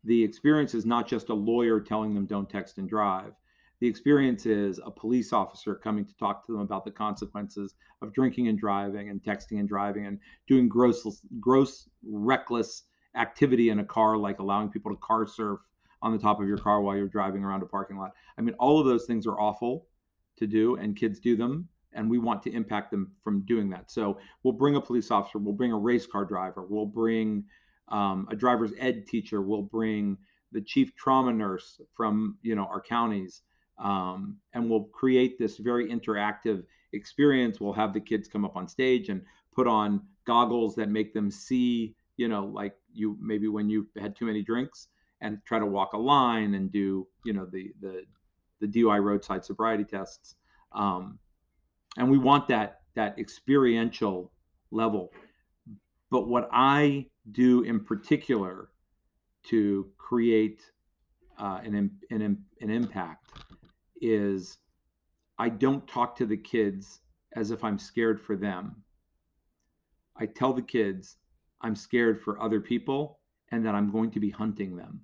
The 0.05 0.23
experience 0.23 0.75
is 0.75 0.85
not 0.85 1.07
just 1.07 1.29
a 1.29 1.35
lawyer 1.35 1.81
telling 1.81 2.15
them 2.15 2.27
don't 2.27 2.49
text 2.49 2.79
and 2.79 2.89
drive. 2.89 3.33
The 3.81 3.89
experience 3.89 4.47
is 4.47 4.81
a 4.85 4.91
police 4.91 5.33
officer 5.33 5.75
coming 5.75 6.05
to 6.05 6.17
talk 6.17 6.47
to 6.47 6.53
them 6.53 6.61
about 6.61 6.85
the 6.85 6.91
consequences 6.91 7.75
of 8.01 8.13
drinking 8.13 8.49
and 8.49 8.59
driving 8.59 9.11
and 9.11 9.23
texting 9.23 9.59
and 9.59 9.69
driving 9.69 10.07
and 10.07 10.19
doing 10.47 10.69
gross, 10.69 11.05
gross, 11.41 11.89
reckless 12.05 12.85
activity 13.17 13.71
in 13.71 13.81
a 13.81 13.85
car, 13.85 14.17
like 14.17 14.39
allowing 14.39 14.69
people 14.69 14.93
to 14.93 14.99
car 14.99 15.27
surf 15.27 15.61
on 16.01 16.13
the 16.13 16.19
top 16.19 16.41
of 16.41 16.47
your 16.47 16.59
car 16.59 16.81
while 16.81 16.97
you're 16.97 17.09
driving 17.09 17.45
around 17.45 17.63
a 17.63 17.67
parking 17.67 17.97
lot. 17.97 18.13
I 18.39 18.43
mean, 18.43 18.55
all 18.59 18.79
of 18.79 18.87
those 18.87 19.05
things 19.07 19.27
are 19.27 19.39
awful 19.39 19.87
to 20.37 20.47
do, 20.47 20.77
and 20.77 20.97
kids 20.97 21.21
do 21.21 21.37
them 21.37 21.69
and 21.95 22.09
we 22.09 22.19
want 22.19 22.43
to 22.43 22.53
impact 22.53 22.91
them 22.91 23.13
from 23.23 23.43
doing 23.43 23.69
that. 23.71 23.91
So 23.91 24.19
we'll 24.43 24.55
bring 24.55 24.77
a 24.77 24.81
police 24.81 25.11
officer, 25.11 25.39
we'll 25.39 25.55
bring 25.55 25.73
a 25.73 25.79
race 25.79 26.07
car 26.07 26.25
driver, 26.25 26.65
we'll 26.69 26.87
bring 26.87 27.45
um, 27.93 28.27
a 28.31 28.37
driver's 28.37 28.73
ed 28.79 29.07
teacher, 29.07 29.43
we'll 29.43 29.63
bring 29.63 30.17
the 30.51 30.61
chief 30.61 30.95
trauma 30.97 31.33
nurse 31.33 31.81
from 31.95 32.39
you 32.43 32.57
know 32.57 32.65
our 32.65 32.81
counties, 32.81 33.43
um, 33.79 34.39
and 34.55 34.69
we'll 34.69 34.85
create 34.85 35.39
this 35.39 35.59
very 35.59 35.89
interactive 35.89 36.65
experience. 36.93 37.61
We'll 37.61 37.75
have 37.75 37.93
the 37.93 38.01
kids 38.01 38.29
come 38.29 38.45
up 38.45 38.57
on 38.57 38.67
stage 38.67 39.11
and 39.11 39.23
put 39.55 39.67
on 39.67 40.01
goggles 40.27 40.75
that 40.77 40.89
make 40.89 41.13
them 41.13 41.31
see, 41.31 41.95
you 42.17 42.29
know, 42.29 42.47
like 42.47 42.75
you 42.93 43.17
maybe 43.21 43.49
when 43.49 43.69
you've 43.69 43.89
had 44.01 44.17
too 44.17 44.25
many 44.25 44.43
drinks, 44.43 44.89
and 45.21 45.39
try 45.45 45.59
to 45.59 45.67
walk 45.67 45.93
a 45.93 45.99
line 45.99 46.55
and 46.55 46.73
do 46.73 47.07
you 47.25 47.35
know 47.35 47.47
the 47.47 47.73
the 47.81 48.05
the 48.61 48.67
DUI 48.67 49.03
roadside 49.03 49.45
sobriety 49.45 49.85
tests. 49.85 50.37
Um, 50.73 51.19
and 51.99 52.11
we 52.11 52.17
want 52.17 52.49
that 52.49 52.81
that 52.95 53.19
experiential 53.19 54.33
level 54.71 55.11
but 56.11 56.29
what 56.29 56.49
i 56.53 57.07
do 57.31 57.63
in 57.63 57.85
particular 57.85 58.71
to 59.45 59.89
create 59.99 60.63
uh, 61.39 61.61
an, 61.65 61.91
an, 62.11 62.45
an 62.61 62.71
impact 62.71 63.31
is 64.01 64.59
i 65.39 65.49
don't 65.49 65.87
talk 65.87 66.17
to 66.17 66.27
the 66.27 66.37
kids 66.37 67.01
as 67.37 67.51
if 67.51 67.63
i'm 67.63 67.79
scared 67.79 68.21
for 68.21 68.37
them 68.37 68.83
I 70.17 70.27
tell 70.27 70.53
the 70.53 70.63
kids 70.63 71.17
I'm 71.61 71.75
scared 71.75 72.21
for 72.21 72.41
other 72.41 72.61
people 72.61 73.21
and 73.51 73.65
that 73.65 73.75
I'm 73.75 73.91
going 73.91 74.11
to 74.13 74.21
be 74.21 74.31
hunting 74.31 74.77
them. 74.77 75.01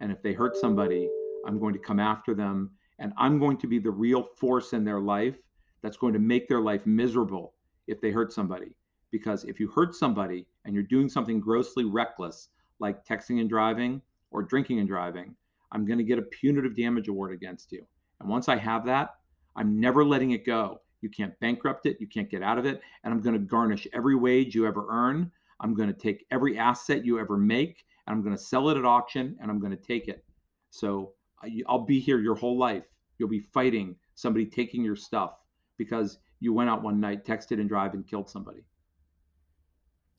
And 0.00 0.10
if 0.10 0.22
they 0.22 0.32
hurt 0.32 0.56
somebody, 0.56 1.08
I'm 1.46 1.58
going 1.58 1.74
to 1.74 1.78
come 1.78 2.00
after 2.00 2.34
them 2.34 2.70
and 2.98 3.12
I'm 3.16 3.38
going 3.38 3.56
to 3.58 3.66
be 3.66 3.78
the 3.78 3.90
real 3.90 4.22
force 4.36 4.72
in 4.72 4.84
their 4.84 5.00
life 5.00 5.36
that's 5.82 5.96
going 5.96 6.12
to 6.14 6.18
make 6.18 6.48
their 6.48 6.60
life 6.60 6.84
miserable 6.86 7.54
if 7.86 8.00
they 8.00 8.10
hurt 8.10 8.32
somebody. 8.32 8.74
Because 9.14 9.44
if 9.44 9.60
you 9.60 9.68
hurt 9.68 9.94
somebody 9.94 10.44
and 10.64 10.74
you're 10.74 10.82
doing 10.82 11.08
something 11.08 11.38
grossly 11.38 11.84
reckless, 11.84 12.48
like 12.80 13.06
texting 13.06 13.38
and 13.38 13.48
driving 13.48 14.02
or 14.32 14.42
drinking 14.42 14.80
and 14.80 14.88
driving, 14.88 15.36
I'm 15.70 15.86
going 15.86 15.98
to 15.98 16.04
get 16.04 16.18
a 16.18 16.22
punitive 16.22 16.74
damage 16.74 17.06
award 17.06 17.32
against 17.32 17.70
you. 17.70 17.86
And 18.18 18.28
once 18.28 18.48
I 18.48 18.56
have 18.56 18.84
that, 18.86 19.10
I'm 19.54 19.78
never 19.78 20.04
letting 20.04 20.32
it 20.32 20.44
go. 20.44 20.80
You 21.00 21.10
can't 21.10 21.38
bankrupt 21.38 21.86
it, 21.86 21.98
you 22.00 22.08
can't 22.08 22.28
get 22.28 22.42
out 22.42 22.58
of 22.58 22.66
it. 22.66 22.80
And 23.04 23.14
I'm 23.14 23.20
going 23.20 23.34
to 23.34 23.38
garnish 23.38 23.86
every 23.92 24.16
wage 24.16 24.52
you 24.56 24.66
ever 24.66 24.84
earn. 24.90 25.30
I'm 25.60 25.74
going 25.74 25.94
to 25.94 25.96
take 25.96 26.26
every 26.32 26.58
asset 26.58 27.04
you 27.04 27.20
ever 27.20 27.36
make 27.36 27.84
and 28.08 28.16
I'm 28.16 28.24
going 28.24 28.36
to 28.36 28.42
sell 28.42 28.68
it 28.70 28.76
at 28.76 28.84
auction 28.84 29.36
and 29.40 29.48
I'm 29.48 29.60
going 29.60 29.70
to 29.70 29.80
take 29.80 30.08
it. 30.08 30.24
So 30.70 31.12
uh, 31.44 31.50
I'll 31.68 31.86
be 31.86 32.00
here 32.00 32.18
your 32.18 32.34
whole 32.34 32.58
life. 32.58 32.82
You'll 33.18 33.28
be 33.28 33.46
fighting 33.52 33.94
somebody 34.16 34.44
taking 34.44 34.82
your 34.82 34.96
stuff 34.96 35.36
because 35.78 36.18
you 36.40 36.52
went 36.52 36.68
out 36.68 36.82
one 36.82 36.98
night, 36.98 37.24
texted 37.24 37.60
and 37.60 37.68
drive 37.68 37.94
and 37.94 38.04
killed 38.04 38.28
somebody. 38.28 38.64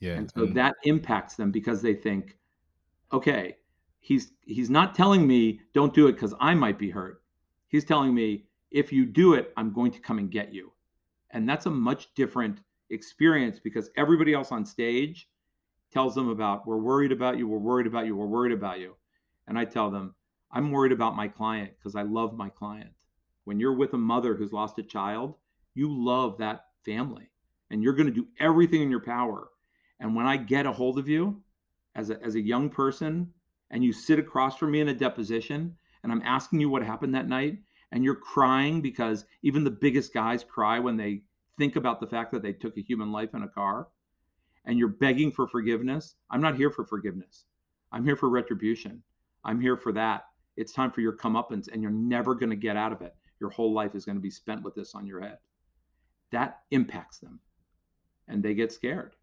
Yeah. 0.05 0.13
And 0.13 0.31
so 0.31 0.43
and... 0.43 0.55
that 0.55 0.75
impacts 0.83 1.35
them 1.35 1.51
because 1.51 1.81
they 1.81 1.95
think, 1.95 2.37
okay, 3.11 3.57
he's 3.99 4.33
he's 4.41 4.69
not 4.69 4.93
telling 4.93 5.25
me 5.25 5.61
don't 5.73 5.93
do 5.93 6.07
it 6.07 6.13
because 6.13 6.33
I 6.39 6.53
might 6.53 6.77
be 6.77 6.91
hurt. 6.91 7.23
He's 7.69 7.85
telling 7.85 8.13
me 8.13 8.45
if 8.69 8.91
you 8.91 9.05
do 9.05 9.33
it, 9.33 9.51
I'm 9.57 9.73
going 9.73 9.91
to 9.91 9.99
come 9.99 10.19
and 10.19 10.29
get 10.29 10.53
you. 10.53 10.71
And 11.31 11.49
that's 11.49 11.65
a 11.65 11.71
much 11.71 12.13
different 12.13 12.59
experience 12.91 13.59
because 13.59 13.89
everybody 13.97 14.33
else 14.33 14.51
on 14.51 14.65
stage 14.65 15.27
tells 15.91 16.13
them 16.13 16.29
about 16.29 16.67
we're 16.67 16.77
worried 16.77 17.11
about 17.11 17.37
you, 17.37 17.47
we're 17.47 17.57
worried 17.57 17.87
about 17.87 18.05
you, 18.05 18.15
we're 18.15 18.27
worried 18.27 18.53
about 18.53 18.79
you. 18.79 18.95
And 19.47 19.57
I 19.57 19.65
tell 19.65 19.89
them, 19.89 20.13
I'm 20.51 20.71
worried 20.71 20.91
about 20.91 21.15
my 21.15 21.27
client 21.27 21.71
because 21.77 21.95
I 21.95 22.03
love 22.03 22.37
my 22.37 22.49
client. 22.49 22.91
When 23.45 23.59
you're 23.59 23.75
with 23.75 23.93
a 23.93 23.97
mother 23.97 24.35
who's 24.35 24.53
lost 24.53 24.79
a 24.79 24.83
child, 24.83 25.35
you 25.73 25.87
love 25.91 26.37
that 26.37 26.65
family 26.83 27.29
and 27.71 27.81
you're 27.81 27.93
going 27.93 28.07
to 28.07 28.13
do 28.13 28.27
everything 28.39 28.81
in 28.81 28.89
your 28.91 29.01
power. 29.01 29.49
And 29.99 30.15
when 30.15 30.25
I 30.25 30.37
get 30.37 30.65
a 30.65 30.71
hold 30.71 30.99
of 30.99 31.07
you 31.07 31.41
as 31.95 32.09
a, 32.09 32.21
as 32.23 32.35
a 32.35 32.41
young 32.41 32.69
person 32.69 33.31
and 33.71 33.83
you 33.83 33.93
sit 33.93 34.19
across 34.19 34.57
from 34.57 34.71
me 34.71 34.81
in 34.81 34.89
a 34.89 34.93
deposition 34.93 35.75
and 36.03 36.11
I'm 36.11 36.21
asking 36.23 36.59
you 36.59 36.69
what 36.69 36.83
happened 36.83 37.15
that 37.15 37.27
night 37.27 37.59
and 37.91 38.03
you're 38.03 38.15
crying 38.15 38.81
because 38.81 39.25
even 39.41 39.63
the 39.63 39.71
biggest 39.71 40.13
guys 40.13 40.43
cry 40.43 40.79
when 40.79 40.97
they 40.97 41.21
think 41.57 41.75
about 41.75 41.99
the 41.99 42.07
fact 42.07 42.31
that 42.31 42.41
they 42.41 42.53
took 42.53 42.77
a 42.77 42.81
human 42.81 43.11
life 43.11 43.33
in 43.33 43.43
a 43.43 43.47
car 43.47 43.87
and 44.65 44.77
you're 44.77 44.87
begging 44.87 45.31
for 45.31 45.47
forgiveness, 45.47 46.15
I'm 46.29 46.41
not 46.41 46.55
here 46.55 46.71
for 46.71 46.85
forgiveness. 46.85 47.45
I'm 47.91 48.03
here 48.03 48.15
for 48.15 48.29
retribution. 48.29 49.01
I'm 49.43 49.61
here 49.61 49.77
for 49.77 49.91
that. 49.93 50.25
It's 50.57 50.73
time 50.73 50.91
for 50.91 51.01
your 51.01 51.13
comeuppance, 51.13 51.67
and 51.71 51.81
you're 51.81 51.91
never 51.91 52.33
going 52.33 52.49
to 52.49 52.55
get 52.55 52.77
out 52.77 52.91
of 52.91 53.01
it. 53.01 53.15
Your 53.39 53.49
whole 53.49 53.73
life 53.73 53.95
is 53.95 54.05
going 54.05 54.15
to 54.15 54.21
be 54.21 54.31
spent 54.31 54.63
with 54.63 54.73
this 54.73 54.95
on 54.95 55.05
your 55.05 55.21
head. 55.21 55.37
That 56.31 56.61
impacts 56.71 57.19
them, 57.19 57.39
and 58.27 58.41
they 58.41 58.53
get 58.53 58.71
scared. 58.71 59.15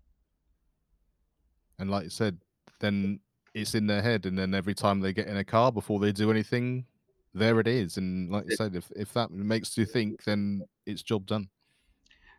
And 1.79 1.91
like 1.91 2.05
you 2.05 2.11
said, 2.11 2.39
then 2.81 3.21
it's 3.55 3.75
in 3.75 3.87
their 3.87 4.03
head, 4.03 4.27
and 4.27 4.39
then 4.39 4.55
every 4.55 4.75
time 4.75 5.01
they 5.01 5.13
get 5.13 5.27
in 5.27 5.37
a 5.37 5.45
car 5.45 5.73
before 5.73 6.01
they 6.01 6.13
do 6.13 6.31
anything, 6.31 6.87
there 7.35 7.61
it 7.61 7.67
is. 7.67 7.97
And 7.97 8.31
like 8.31 8.45
you 8.49 8.57
said, 8.57 8.75
if 8.75 8.91
if 8.97 9.13
that 9.15 9.31
makes 9.31 9.77
you 9.77 9.85
think, 9.85 10.25
then 10.25 10.63
it's 10.87 11.03
job 11.03 11.27
done. 11.27 11.49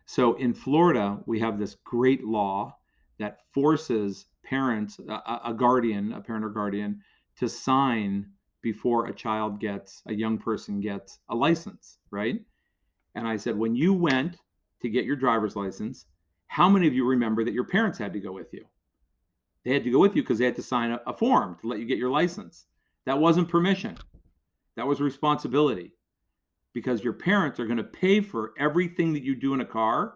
So 0.06 0.34
in 0.34 0.52
Florida, 0.52 1.18
we 1.26 1.40
have 1.40 1.58
this 1.58 1.76
great 1.84 2.24
law 2.24 2.76
that 3.18 3.40
forces 3.52 4.26
parents, 4.42 4.98
a, 5.08 5.40
a 5.46 5.54
guardian, 5.54 6.12
a 6.12 6.20
parent 6.20 6.44
or 6.44 6.50
guardian, 6.50 7.00
to 7.38 7.48
sign 7.48 8.26
before 8.60 9.06
a 9.06 9.14
child 9.14 9.60
gets, 9.60 10.02
a 10.06 10.14
young 10.14 10.38
person 10.38 10.80
gets 10.80 11.18
a 11.28 11.34
license, 11.34 11.98
right? 12.10 12.40
And 13.14 13.26
I 13.26 13.36
said, 13.36 13.56
when 13.56 13.74
you 13.74 13.92
went 13.92 14.36
to 14.82 14.88
get 14.88 15.04
your 15.04 15.16
driver's 15.16 15.56
license, 15.56 16.06
how 16.48 16.68
many 16.68 16.86
of 16.86 16.94
you 16.94 17.06
remember 17.06 17.44
that 17.44 17.54
your 17.54 17.64
parents 17.64 17.98
had 17.98 18.12
to 18.12 18.20
go 18.20 18.32
with 18.32 18.52
you? 18.52 18.64
They 19.64 19.72
had 19.72 19.84
to 19.84 19.90
go 19.90 19.98
with 19.98 20.14
you 20.14 20.22
because 20.22 20.38
they 20.38 20.44
had 20.44 20.56
to 20.56 20.62
sign 20.62 20.90
a, 20.90 21.00
a 21.06 21.12
form 21.12 21.56
to 21.60 21.66
let 21.66 21.78
you 21.78 21.86
get 21.86 21.98
your 21.98 22.10
license. 22.10 22.66
That 23.06 23.18
wasn't 23.18 23.48
permission, 23.48 23.96
that 24.76 24.86
was 24.86 25.00
responsibility 25.00 25.92
because 26.72 27.04
your 27.04 27.12
parents 27.12 27.60
are 27.60 27.66
going 27.66 27.78
to 27.78 27.84
pay 27.84 28.20
for 28.20 28.52
everything 28.58 29.12
that 29.12 29.22
you 29.22 29.36
do 29.36 29.54
in 29.54 29.60
a 29.60 29.64
car 29.64 30.14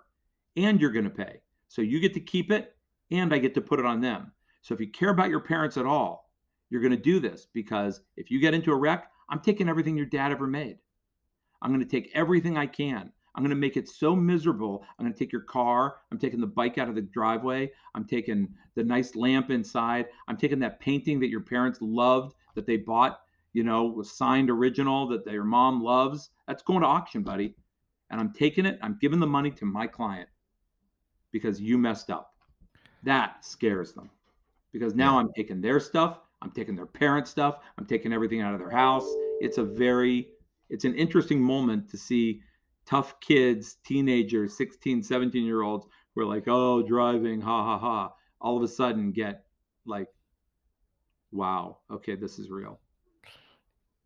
and 0.56 0.80
you're 0.80 0.90
going 0.90 1.04
to 1.04 1.10
pay. 1.10 1.40
So 1.68 1.82
you 1.82 2.00
get 2.00 2.14
to 2.14 2.20
keep 2.20 2.50
it 2.50 2.76
and 3.10 3.32
I 3.32 3.38
get 3.38 3.54
to 3.54 3.60
put 3.60 3.78
it 3.78 3.86
on 3.86 4.00
them. 4.00 4.32
So 4.62 4.74
if 4.74 4.80
you 4.80 4.88
care 4.88 5.10
about 5.10 5.30
your 5.30 5.40
parents 5.40 5.76
at 5.76 5.86
all, 5.86 6.30
you're 6.68 6.80
going 6.82 6.90
to 6.90 6.96
do 6.96 7.20
this 7.20 7.46
because 7.54 8.00
if 8.16 8.30
you 8.30 8.40
get 8.40 8.54
into 8.54 8.72
a 8.72 8.76
wreck, 8.76 9.10
I'm 9.30 9.40
taking 9.40 9.68
everything 9.68 9.96
your 9.96 10.06
dad 10.06 10.32
ever 10.32 10.46
made. 10.46 10.78
I'm 11.62 11.70
going 11.70 11.86
to 11.86 11.90
take 11.90 12.10
everything 12.14 12.56
I 12.56 12.66
can. 12.66 13.12
I'm 13.38 13.44
going 13.44 13.50
to 13.50 13.56
make 13.56 13.76
it 13.76 13.88
so 13.88 14.16
miserable. 14.16 14.84
I'm 14.98 15.04
going 15.04 15.12
to 15.12 15.18
take 15.18 15.30
your 15.30 15.42
car. 15.42 15.98
I'm 16.10 16.18
taking 16.18 16.40
the 16.40 16.46
bike 16.48 16.76
out 16.76 16.88
of 16.88 16.96
the 16.96 17.02
driveway. 17.02 17.70
I'm 17.94 18.04
taking 18.04 18.48
the 18.74 18.82
nice 18.82 19.14
lamp 19.14 19.52
inside. 19.52 20.06
I'm 20.26 20.36
taking 20.36 20.58
that 20.58 20.80
painting 20.80 21.20
that 21.20 21.28
your 21.28 21.42
parents 21.42 21.78
loved 21.80 22.34
that 22.56 22.66
they 22.66 22.78
bought, 22.78 23.20
you 23.52 23.62
know, 23.62 23.84
was 23.84 24.10
signed 24.10 24.50
original 24.50 25.06
that 25.10 25.24
their 25.24 25.44
mom 25.44 25.80
loves. 25.80 26.30
That's 26.48 26.64
going 26.64 26.80
to 26.80 26.88
auction, 26.88 27.22
buddy. 27.22 27.54
And 28.10 28.20
I'm 28.20 28.32
taking 28.32 28.66
it. 28.66 28.76
I'm 28.82 28.98
giving 29.00 29.20
the 29.20 29.26
money 29.28 29.52
to 29.52 29.64
my 29.64 29.86
client 29.86 30.28
because 31.30 31.60
you 31.60 31.78
messed 31.78 32.10
up. 32.10 32.34
That 33.04 33.44
scares 33.44 33.92
them 33.92 34.10
because 34.72 34.96
now 34.96 35.12
yeah. 35.12 35.20
I'm 35.20 35.32
taking 35.32 35.60
their 35.60 35.78
stuff, 35.78 36.18
I'm 36.42 36.50
taking 36.50 36.74
their 36.74 36.86
parents' 36.86 37.30
stuff, 37.30 37.60
I'm 37.78 37.86
taking 37.86 38.12
everything 38.12 38.40
out 38.40 38.52
of 38.52 38.58
their 38.58 38.68
house. 38.68 39.08
It's 39.40 39.58
a 39.58 39.64
very, 39.64 40.30
it's 40.70 40.84
an 40.84 40.96
interesting 40.96 41.40
moment 41.40 41.88
to 41.90 41.96
see 41.96 42.42
tough 42.88 43.20
kids, 43.20 43.76
teenagers, 43.84 44.56
16, 44.56 45.02
17 45.02 45.44
year 45.44 45.62
olds 45.62 45.86
who 46.14 46.22
are 46.22 46.26
like, 46.26 46.44
oh, 46.46 46.82
driving, 46.82 47.40
ha 47.40 47.62
ha 47.62 47.78
ha, 47.78 48.12
all 48.40 48.56
of 48.56 48.62
a 48.62 48.68
sudden 48.68 49.12
get 49.12 49.44
like, 49.84 50.08
wow, 51.30 51.78
okay, 51.90 52.16
this 52.16 52.38
is 52.38 52.50
real. 52.50 52.80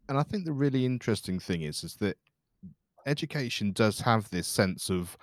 And 0.08 0.18
I 0.18 0.24
think 0.24 0.44
the 0.44 0.52
really 0.52 0.84
interesting 0.84 1.38
thing 1.38 1.62
is, 1.62 1.84
is 1.84 1.94
that 1.96 2.16
education 3.06 3.72
does 3.72 4.00
have 4.00 4.28
this 4.30 4.48
sense 4.48 4.90
of, 4.90 5.16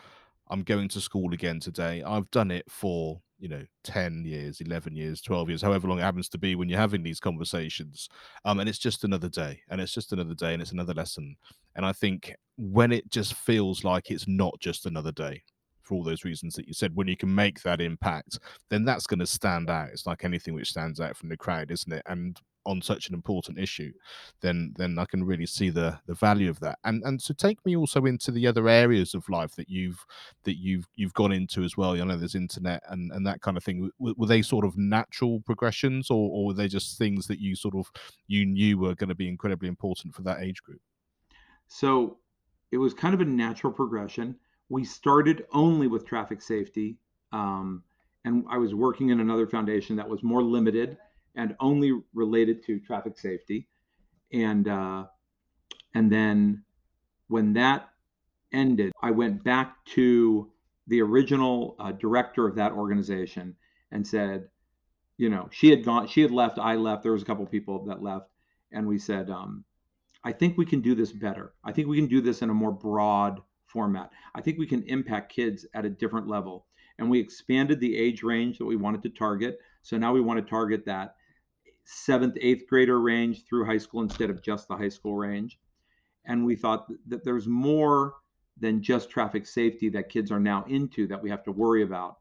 I'm 0.49 0.63
going 0.63 0.87
to 0.89 1.01
school 1.01 1.33
again 1.33 1.59
today. 1.59 2.01
I've 2.01 2.31
done 2.31 2.51
it 2.51 2.69
for 2.71 3.21
you 3.39 3.47
know 3.47 3.63
10 3.85 4.25
years 4.25 4.59
11 4.59 4.95
years 4.95 5.21
12 5.21 5.49
years 5.49 5.61
however 5.61 5.87
long 5.87 5.99
it 5.99 6.03
happens 6.03 6.27
to 6.27 6.37
be 6.37 6.55
when 6.55 6.67
you're 6.67 6.77
having 6.77 7.03
these 7.03 7.21
conversations 7.21 8.09
um, 8.43 8.59
and 8.59 8.67
it's 8.67 8.77
just 8.77 9.05
another 9.05 9.29
day 9.29 9.61
and 9.69 9.79
it's 9.79 9.93
just 9.93 10.11
another 10.11 10.35
day 10.35 10.51
and 10.51 10.61
it's 10.61 10.73
another 10.73 10.93
lesson 10.93 11.37
and 11.79 11.85
i 11.85 11.93
think 11.93 12.35
when 12.57 12.91
it 12.91 13.09
just 13.09 13.35
feels 13.35 13.85
like 13.85 14.11
it's 14.11 14.27
not 14.27 14.59
just 14.59 14.85
another 14.85 15.13
day 15.13 15.41
for 15.81 15.95
all 15.95 16.03
those 16.03 16.25
reasons 16.25 16.53
that 16.55 16.67
you 16.67 16.73
said 16.73 16.93
when 16.93 17.07
you 17.07 17.15
can 17.15 17.33
make 17.33 17.61
that 17.61 17.79
impact 17.79 18.37
then 18.69 18.83
that's 18.83 19.07
going 19.07 19.17
to 19.19 19.25
stand 19.25 19.69
out 19.69 19.87
it's 19.87 20.05
like 20.05 20.25
anything 20.25 20.53
which 20.53 20.71
stands 20.71 20.99
out 20.99 21.15
from 21.15 21.29
the 21.29 21.37
crowd 21.37 21.71
isn't 21.71 21.93
it 21.93 22.03
and 22.07 22.41
on 22.65 22.81
such 22.81 23.07
an 23.07 23.15
important 23.15 23.57
issue, 23.57 23.91
then 24.41 24.73
then 24.77 24.99
I 24.99 25.05
can 25.05 25.23
really 25.23 25.45
see 25.45 25.69
the 25.69 25.97
the 26.05 26.13
value 26.13 26.49
of 26.49 26.59
that. 26.59 26.77
And 26.83 27.01
and 27.05 27.19
to 27.21 27.33
take 27.33 27.63
me 27.65 27.75
also 27.75 28.05
into 28.05 28.31
the 28.31 28.45
other 28.45 28.67
areas 28.67 29.13
of 29.15 29.27
life 29.29 29.55
that 29.55 29.69
you've 29.69 30.05
that 30.43 30.57
you've 30.59 30.85
you've 30.95 31.13
gone 31.13 31.31
into 31.31 31.63
as 31.63 31.77
well. 31.77 31.95
You 31.95 32.05
know, 32.05 32.17
there's 32.17 32.35
internet 32.35 32.83
and 32.89 33.11
and 33.13 33.25
that 33.25 33.41
kind 33.41 33.57
of 33.57 33.63
thing. 33.63 33.89
W- 33.99 34.15
were 34.17 34.27
they 34.27 34.41
sort 34.41 34.65
of 34.65 34.77
natural 34.77 35.41
progressions, 35.41 36.11
or 36.11 36.29
or 36.29 36.47
were 36.47 36.53
they 36.53 36.67
just 36.67 36.97
things 36.97 37.27
that 37.27 37.39
you 37.39 37.55
sort 37.55 37.75
of 37.75 37.89
you 38.27 38.45
knew 38.45 38.77
were 38.77 38.95
going 38.95 39.09
to 39.09 39.15
be 39.15 39.27
incredibly 39.29 39.69
important 39.69 40.13
for 40.13 40.21
that 40.23 40.41
age 40.41 40.61
group? 40.61 40.81
So 41.69 42.17
it 42.71 42.77
was 42.77 42.93
kind 42.93 43.13
of 43.13 43.21
a 43.21 43.25
natural 43.25 43.71
progression. 43.71 44.35
We 44.67 44.83
started 44.83 45.45
only 45.53 45.87
with 45.87 46.05
traffic 46.05 46.41
safety. 46.41 46.97
Um, 47.31 47.83
and 48.25 48.45
I 48.49 48.57
was 48.57 48.75
working 48.75 49.09
in 49.09 49.21
another 49.21 49.47
foundation 49.47 49.95
that 49.95 50.09
was 50.09 50.21
more 50.21 50.43
limited 50.43 50.97
and 51.35 51.55
only 51.59 51.93
related 52.13 52.65
to 52.65 52.79
traffic 52.79 53.17
safety. 53.17 53.67
And 54.33 54.67
uh, 54.67 55.05
and 55.95 56.11
then 56.11 56.63
when 57.27 57.53
that 57.53 57.89
ended, 58.51 58.91
I 59.01 59.11
went 59.11 59.43
back 59.43 59.83
to 59.93 60.51
the 60.87 61.01
original 61.01 61.75
uh, 61.79 61.91
director 61.93 62.47
of 62.47 62.55
that 62.55 62.71
organization 62.71 63.55
and 63.91 64.05
said, 64.05 64.49
you 65.17 65.29
know, 65.29 65.47
she 65.51 65.69
had 65.69 65.85
gone, 65.85 66.07
she 66.07 66.21
had 66.21 66.31
left, 66.31 66.57
I 66.57 66.75
left. 66.75 67.03
There 67.03 67.11
was 67.11 67.21
a 67.21 67.25
couple 67.25 67.45
people 67.45 67.85
that 67.85 68.01
left, 68.01 68.29
and 68.71 68.87
we 68.87 68.97
said, 68.97 69.29
um, 69.29 69.63
I 70.29 70.31
think 70.31 70.59
we 70.59 70.65
can 70.67 70.81
do 70.81 70.93
this 70.93 71.11
better. 71.11 71.53
I 71.63 71.71
think 71.71 71.87
we 71.87 71.97
can 71.97 72.05
do 72.05 72.21
this 72.21 72.43
in 72.43 72.51
a 72.51 72.53
more 72.53 72.71
broad 72.71 73.41
format. 73.65 74.11
I 74.35 74.41
think 74.41 74.59
we 74.59 74.67
can 74.67 74.83
impact 74.83 75.33
kids 75.33 75.65
at 75.73 75.85
a 75.85 75.89
different 75.89 76.27
level. 76.27 76.67
And 76.99 77.09
we 77.09 77.19
expanded 77.19 77.79
the 77.79 77.97
age 77.97 78.21
range 78.21 78.59
that 78.59 78.65
we 78.65 78.75
wanted 78.75 79.01
to 79.01 79.09
target. 79.09 79.57
So 79.81 79.97
now 79.97 80.13
we 80.13 80.21
want 80.21 80.37
to 80.39 80.47
target 80.47 80.85
that 80.85 81.15
seventh, 81.85 82.37
eighth 82.41 82.67
grader 82.69 83.01
range 83.01 83.45
through 83.47 83.65
high 83.65 83.79
school 83.79 84.03
instead 84.03 84.29
of 84.29 84.43
just 84.43 84.67
the 84.67 84.77
high 84.77 84.89
school 84.89 85.15
range. 85.15 85.57
And 86.25 86.45
we 86.45 86.55
thought 86.55 86.85
that 87.07 87.25
there's 87.25 87.47
more 87.47 88.13
than 88.59 88.83
just 88.83 89.09
traffic 89.09 89.47
safety 89.47 89.89
that 89.89 90.09
kids 90.09 90.31
are 90.31 90.39
now 90.39 90.63
into 90.67 91.07
that 91.07 91.23
we 91.23 91.31
have 91.31 91.43
to 91.45 91.51
worry 91.51 91.81
about. 91.81 92.17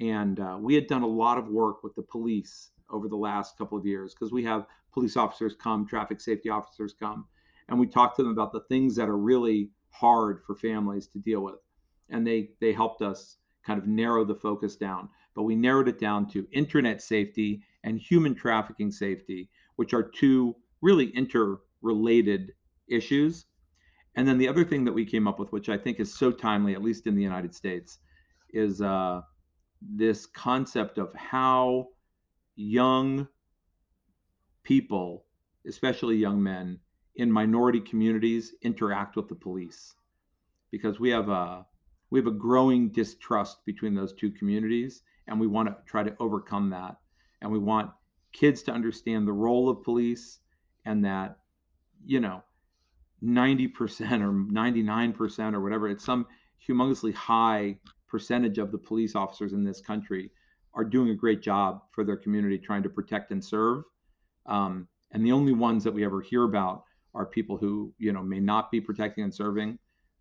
And 0.00 0.40
uh, 0.40 0.56
we 0.58 0.74
had 0.74 0.86
done 0.86 1.02
a 1.02 1.06
lot 1.06 1.36
of 1.36 1.48
work 1.48 1.82
with 1.82 1.94
the 1.94 2.04
police 2.04 2.70
over 2.88 3.06
the 3.06 3.16
last 3.16 3.58
couple 3.58 3.76
of 3.76 3.84
years 3.84 4.14
because 4.14 4.32
we 4.32 4.44
have 4.44 4.64
police 4.94 5.18
officers 5.18 5.54
come, 5.54 5.86
traffic 5.86 6.22
safety 6.22 6.48
officers 6.48 6.94
come, 6.98 7.26
and 7.68 7.78
we 7.78 7.86
talked 7.86 8.16
to 8.16 8.22
them 8.22 8.32
about 8.32 8.52
the 8.52 8.60
things 8.68 8.96
that 8.96 9.08
are 9.08 9.16
really 9.16 9.70
hard 9.90 10.42
for 10.46 10.54
families 10.54 11.06
to 11.08 11.18
deal 11.18 11.40
with. 11.40 11.60
And 12.10 12.26
they 12.26 12.50
they 12.60 12.72
helped 12.72 13.02
us 13.02 13.38
kind 13.64 13.78
of 13.78 13.86
narrow 13.86 14.24
the 14.24 14.34
focus 14.34 14.76
down. 14.76 15.08
But 15.34 15.44
we 15.44 15.56
narrowed 15.56 15.88
it 15.88 15.98
down 15.98 16.28
to 16.30 16.46
internet 16.52 17.02
safety 17.02 17.62
and 17.82 17.98
human 17.98 18.34
trafficking 18.34 18.90
safety, 18.90 19.50
which 19.76 19.94
are 19.94 20.02
two 20.02 20.54
really 20.80 21.06
interrelated 21.06 22.52
issues. 22.88 23.46
And 24.16 24.28
then 24.28 24.38
the 24.38 24.48
other 24.48 24.64
thing 24.64 24.84
that 24.84 24.92
we 24.92 25.04
came 25.04 25.26
up 25.26 25.38
with, 25.38 25.50
which 25.50 25.68
I 25.68 25.76
think 25.76 25.98
is 25.98 26.14
so 26.14 26.30
timely, 26.30 26.74
at 26.74 26.82
least 26.82 27.06
in 27.06 27.16
the 27.16 27.22
United 27.22 27.54
States, 27.54 27.98
is 28.50 28.80
uh, 28.80 29.22
this 29.82 30.26
concept 30.26 30.98
of 30.98 31.12
how 31.14 31.88
young 32.54 33.26
people, 34.62 35.24
especially 35.66 36.16
young 36.16 36.40
men 36.40 36.78
in 37.16 37.30
minority 37.30 37.80
communities, 37.80 38.54
interact 38.62 39.16
with 39.16 39.28
the 39.28 39.34
police, 39.34 39.94
because 40.70 40.98
we 40.98 41.10
have 41.10 41.28
a 41.28 41.66
we 42.10 42.18
have 42.20 42.26
a 42.26 42.32
growing 42.32 42.90
distrust 42.90 43.64
between 43.64 43.94
those 43.94 44.12
two 44.12 44.30
communities, 44.30 45.02
and 45.26 45.40
we 45.40 45.46
want 45.46 45.68
to 45.68 45.76
try 45.86 46.02
to 46.02 46.14
overcome 46.20 46.70
that. 46.70 46.96
And 47.40 47.50
we 47.50 47.58
want 47.58 47.90
kids 48.32 48.62
to 48.64 48.72
understand 48.72 49.26
the 49.26 49.32
role 49.32 49.68
of 49.68 49.82
police, 49.82 50.38
and 50.84 51.04
that 51.04 51.38
you 52.04 52.20
know 52.20 52.42
90% 53.22 53.74
or 54.20 54.32
99% 54.52 55.54
or 55.54 55.60
whatever 55.60 55.88
it's 55.88 56.04
some 56.04 56.26
humongously 56.68 57.14
high 57.14 57.78
percentage 58.08 58.58
of 58.58 58.70
the 58.70 58.78
police 58.78 59.14
officers 59.14 59.52
in 59.52 59.64
this 59.64 59.80
country 59.80 60.30
are 60.74 60.84
doing 60.84 61.10
a 61.10 61.14
great 61.14 61.40
job 61.40 61.82
for 61.92 62.04
their 62.04 62.16
community 62.16 62.58
trying 62.58 62.82
to 62.82 62.88
protect 62.88 63.30
and 63.30 63.42
serve 63.42 63.84
um, 64.46 64.86
and 65.12 65.24
the 65.24 65.32
only 65.32 65.52
ones 65.52 65.84
that 65.84 65.94
we 65.94 66.04
ever 66.04 66.20
hear 66.20 66.44
about 66.44 66.84
are 67.14 67.26
people 67.26 67.56
who 67.56 67.92
you 67.98 68.12
know 68.12 68.22
may 68.22 68.40
not 68.40 68.70
be 68.70 68.80
protecting 68.80 69.24
and 69.24 69.34
serving. 69.34 69.78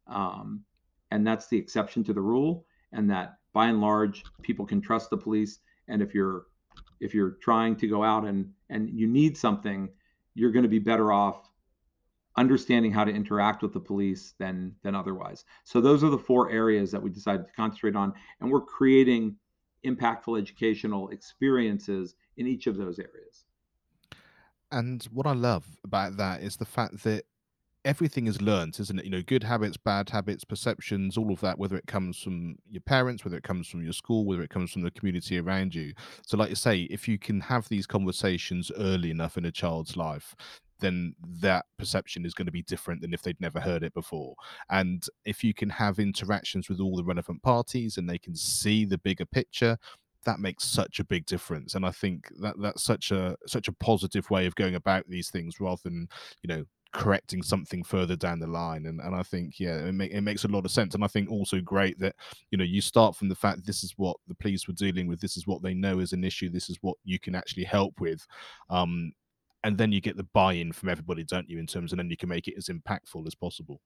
Um, 0.08 0.64
and 1.12 1.26
that's 1.26 1.48
the 1.48 1.58
exception 1.58 2.04
to 2.06 2.14
the 2.14 2.22
rule 2.22 2.66
and 2.92 3.10
that 3.10 3.38
by 3.54 3.68
and 3.68 3.82
large 3.82 4.24
people 4.42 4.66
can 4.66 4.82
trust 4.82 5.10
the 5.10 5.18
police. 5.18 5.60
And 5.88 6.02
if 6.02 6.14
you're 6.14 6.46
if 7.00 7.14
you're 7.14 7.38
trying 7.42 7.76
to 7.78 7.88
go 7.88 8.04
out 8.04 8.26
and 8.26 8.52
and 8.70 8.90
you 8.90 9.08
need 9.08 9.38
something 9.38 9.90
you're 10.36 10.52
going 10.52 10.64
to 10.64 10.70
be 10.70 10.80
better 10.80 11.12
off 11.12 11.50
understanding 12.36 12.92
how 12.92 13.04
to 13.04 13.12
interact 13.12 13.62
with 13.62 13.74
the 13.74 13.80
police 13.80 14.34
than 14.40 14.76
than 14.82 14.96
otherwise. 14.96 15.46
So 15.64 15.82
those 15.82 16.04
are 16.04 16.10
the 16.10 16.18
four 16.18 16.50
areas 16.50 16.92
that 16.92 17.02
we 17.02 17.10
decided 17.10 17.48
to 17.48 17.54
concentrate 17.54 17.96
on 17.96 18.14
and 18.40 18.52
we're 18.52 18.62
creating 18.62 19.36
impactful 19.86 20.40
educational 20.40 21.10
experiences 21.10 22.16
in 22.38 22.48
each 22.48 22.68
of 22.68 22.78
those 22.78 23.00
areas 23.00 23.46
and 24.74 25.04
what 25.12 25.28
I 25.28 25.34
love 25.34 25.66
about 25.84 26.18
that 26.18 26.42
is 26.42 26.58
the 26.58 26.66
fact 26.66 27.04
that 27.04 27.24
everything 27.86 28.28
is 28.28 28.42
learned, 28.42 28.80
isn't 28.80 29.00
it? 29.00 29.06
You 29.06 29.12
know, 29.12 29.22
good 29.22 29.44
habits, 29.44 29.78
bad 29.78 30.10
habits, 30.10 30.44
perceptions, 30.44 31.18
all 31.18 31.32
of 31.32 31.42
that, 31.42 31.60
whether 31.60 31.76
it 31.76 31.88
comes 31.88 32.18
from 32.18 32.56
your 32.70 32.82
parents, 32.82 33.24
whether 33.24 33.38
it 33.38 33.44
comes 33.44 33.68
from 33.68 33.84
your 33.84 33.94
school, 33.94 34.26
whether 34.26 34.42
it 34.42 34.50
comes 34.50 34.72
from 34.72 34.82
the 34.82 34.92
community 34.92 35.38
around 35.38 35.76
you. 35.76 35.94
So, 36.26 36.38
like 36.38 36.50
you 36.50 36.56
say, 36.56 36.82
if 36.84 37.08
you 37.08 37.20
can 37.20 37.42
have 37.42 37.68
these 37.70 37.86
conversations 37.86 38.72
early 38.78 39.12
enough 39.12 39.38
in 39.38 39.46
a 39.46 39.52
child's 39.52 39.98
life, 39.98 40.36
then 40.80 41.16
that 41.40 41.66
perception 41.78 42.26
is 42.26 42.34
going 42.34 42.46
to 42.46 42.52
be 42.52 42.64
different 42.64 43.02
than 43.02 43.14
if 43.14 43.22
they'd 43.22 43.40
never 43.40 43.60
heard 43.60 43.84
it 43.84 43.94
before. 43.94 44.36
And 44.70 45.06
if 45.26 45.44
you 45.44 45.54
can 45.54 45.70
have 45.70 46.00
interactions 46.00 46.68
with 46.68 46.80
all 46.80 46.96
the 46.96 47.04
relevant 47.04 47.42
parties 47.42 47.98
and 47.98 48.10
they 48.10 48.18
can 48.18 48.36
see 48.36 48.84
the 48.84 48.98
bigger 48.98 49.26
picture, 49.26 49.78
that 50.26 50.40
makes 50.40 50.66
such 50.66 51.00
a 51.00 51.06
big 51.06 51.26
difference 51.26 51.76
and 51.76 51.86
i 51.86 51.92
think 51.92 52.30
that 52.40 52.56
that's 52.60 52.84
such 52.84 53.12
a 53.12 53.36
such 53.48 53.68
a 53.68 53.74
positive 53.74 54.30
way 54.30 54.46
of 54.46 54.56
going 54.56 54.76
about 54.76 55.08
these 55.08 55.30
things 55.30 55.60
rather 55.60 55.82
than 55.84 56.08
you 56.42 56.48
know 56.48 56.64
correcting 56.94 57.42
something 57.42 57.84
further 57.84 58.16
down 58.16 58.40
the 58.40 58.46
line 58.46 58.86
and, 58.86 59.02
and 59.02 59.16
i 59.16 59.24
think 59.24 59.60
yeah 59.60 59.78
it, 59.78 59.92
make, 59.94 60.12
it 60.12 60.22
makes 60.22 60.44
a 60.44 60.48
lot 60.48 60.64
of 60.64 60.70
sense 60.70 60.94
and 60.94 61.04
i 61.04 61.08
think 61.08 61.30
also 61.30 61.60
great 61.60 62.00
that 62.00 62.16
you 62.52 62.58
know 62.58 62.64
you 62.64 62.82
start 62.82 63.16
from 63.16 63.30
the 63.30 63.36
fact 63.36 63.66
this 63.66 63.84
is 63.84 63.94
what 63.98 64.16
the 64.28 64.36
police 64.36 64.68
were 64.68 64.76
dealing 64.76 65.08
with 65.08 65.20
this 65.20 65.36
is 65.36 65.48
what 65.48 65.64
they 65.64 65.74
know 65.74 65.98
is 65.98 66.14
an 66.14 66.24
issue 66.24 66.50
this 66.50 66.70
is 66.70 66.78
what 66.82 66.96
you 67.04 67.18
can 67.18 67.34
actually 67.34 67.64
help 67.64 68.00
with 68.00 68.28
um 68.70 69.12
and 69.64 69.78
then 69.78 69.92
you 69.92 70.02
get 70.02 70.18
the 70.18 70.28
buy-in 70.34 70.72
from 70.72 70.90
everybody 70.90 71.24
don't 71.24 71.50
you 71.50 71.58
in 71.58 71.68
terms 71.68 71.92
and 71.92 72.00
then 72.00 72.10
you 72.10 72.18
can 72.18 72.30
make 72.30 72.48
it 72.48 72.56
as 72.58 72.68
impactful 72.68 73.26
as 73.26 73.34
possible. 73.34 73.82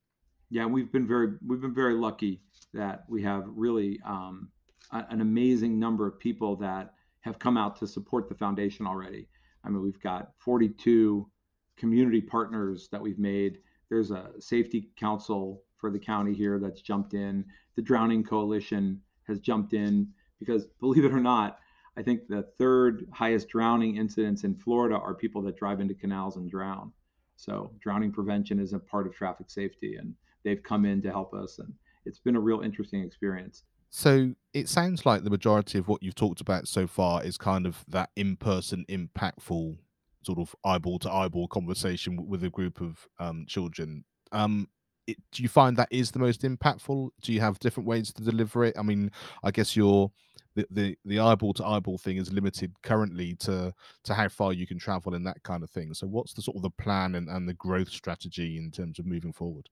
Yeah 0.50 0.66
we've 0.66 0.92
been 0.92 1.08
very 1.08 1.34
we've 1.46 1.62
been 1.62 1.76
very 1.76 1.94
lucky 1.94 2.42
that 2.74 3.04
we 3.08 3.24
have 3.24 3.44
really 3.48 4.00
um 4.06 4.50
an 4.92 5.22
amazing 5.22 5.80
number 5.80 6.08
of 6.08 6.20
people 6.20 6.56
that 6.58 6.94
have 7.22 7.40
come 7.40 7.58
out 7.58 7.76
to 7.78 7.88
support 7.88 8.30
the 8.30 8.36
foundation 8.36 8.88
already. 8.88 9.28
I 9.64 9.70
mean, 9.70 9.82
we've 9.82 10.02
got 10.02 10.32
42 10.40 11.30
community 11.78 12.22
partners 12.22 12.88
that 12.92 13.02
we've 13.02 13.20
made. 13.20 13.60
There's 13.90 14.12
a 14.12 14.32
safety 14.40 14.90
council 14.98 15.64
for 15.78 15.92
the 15.92 16.00
county 16.00 16.34
here 16.34 16.60
that's 16.60 16.82
jumped 16.82 17.14
in. 17.14 17.46
The 17.76 17.82
Drowning 17.82 18.24
Coalition 18.24 19.02
has 19.28 19.40
jumped 19.40 19.74
in 19.74 20.08
because, 20.40 20.68
believe 20.80 21.06
it 21.06 21.14
or 21.14 21.20
not, 21.20 21.60
I 21.98 22.04
think 22.04 22.28
the 22.28 22.44
third 22.58 23.08
highest 23.12 23.50
drowning 23.50 23.98
incidents 23.98 24.44
in 24.44 24.56
Florida 24.56 24.96
are 24.96 25.16
people 25.16 25.42
that 25.44 25.58
drive 25.58 25.80
into 25.80 25.96
canals 25.96 26.38
and 26.38 26.50
drown. 26.50 26.92
So, 27.38 27.72
drowning 27.80 28.12
prevention 28.12 28.60
is 28.60 28.74
a 28.74 28.80
part 28.80 29.08
of 29.08 29.14
traffic 29.14 29.50
safety, 29.50 29.96
and 29.96 30.14
they've 30.44 30.62
come 30.62 30.86
in 30.86 31.02
to 31.04 31.12
help 31.12 31.34
us. 31.34 31.60
And 31.60 31.74
it's 32.06 32.20
been 32.20 32.36
a 32.36 32.40
real 32.40 32.62
interesting 32.62 33.04
experience. 33.04 33.64
So 33.90 34.34
it 34.54 34.70
sounds 34.70 35.06
like 35.06 35.24
the 35.24 35.30
majority 35.30 35.78
of 35.78 35.88
what 35.88 36.04
you've 36.04 36.16
talked 36.16 36.42
about 36.42 36.68
so 36.68 36.88
far 36.88 37.24
is 37.24 37.38
kind 37.38 37.66
of 37.66 37.84
that 37.88 38.10
in-person, 38.16 38.86
impactful 38.90 39.78
sort 40.24 40.40
of 40.40 40.56
eyeball 40.66 41.00
to 41.00 41.12
eyeball 41.12 41.48
conversation 41.48 42.28
with 42.28 42.44
a 42.44 42.50
group 42.50 42.82
of 42.82 43.08
um, 43.20 43.46
children. 43.48 44.04
Um, 44.32 44.68
it, 45.08 45.18
do 45.32 45.42
you 45.42 45.48
find 45.50 45.78
that 45.78 45.88
is 45.90 46.12
the 46.12 46.20
most 46.20 46.42
impactful? 46.42 47.10
Do 47.22 47.32
you 47.34 47.40
have 47.40 47.60
different 47.60 47.88
ways 47.88 48.12
to 48.14 48.24
deliver 48.24 48.66
it? 48.66 48.76
I 48.78 48.82
mean, 48.82 49.10
I 49.44 49.52
guess 49.52 49.76
your 49.76 50.12
the, 50.56 50.66
the, 50.72 50.98
the 51.06 51.20
eyeball 51.20 51.54
to 51.54 51.66
eyeball 51.66 51.98
thing 52.00 52.18
is 52.18 52.34
limited 52.34 52.74
currently 52.82 53.36
to 53.36 53.74
to 54.04 54.14
how 54.14 54.28
far 54.28 54.52
you 54.54 54.66
can 54.68 54.80
travel 54.80 55.14
and 55.14 55.26
that 55.26 55.42
kind 55.44 55.64
of 55.64 55.70
thing. 55.70 55.94
So, 55.94 56.08
what's 56.08 56.34
the 56.34 56.42
sort 56.42 56.58
of 56.58 56.64
the 56.64 56.72
plan 56.72 57.16
and, 57.16 57.30
and 57.30 57.48
the 57.48 57.54
growth 57.54 57.90
strategy 57.90 58.58
in 58.58 58.72
terms 58.72 59.00
of 59.00 59.06
moving 59.06 59.32
forward? 59.32 59.70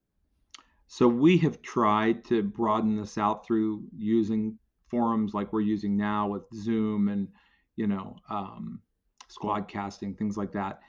So 0.88 1.08
we 1.08 1.38
have 1.40 1.62
tried 1.62 2.24
to 2.26 2.44
broaden 2.44 2.96
this 2.96 3.18
out 3.18 3.46
through 3.46 3.84
using 3.96 4.58
forums 4.88 5.34
like 5.34 5.52
we're 5.52 5.62
using 5.62 5.98
now 5.98 6.28
with 6.28 6.44
Zoom 6.54 7.10
and 7.10 7.28
you 7.76 7.88
know 7.88 8.16
um, 8.30 8.80
squad 9.28 9.68
casting 9.68 10.14
things 10.14 10.38
like 10.38 10.52
that. 10.54 10.80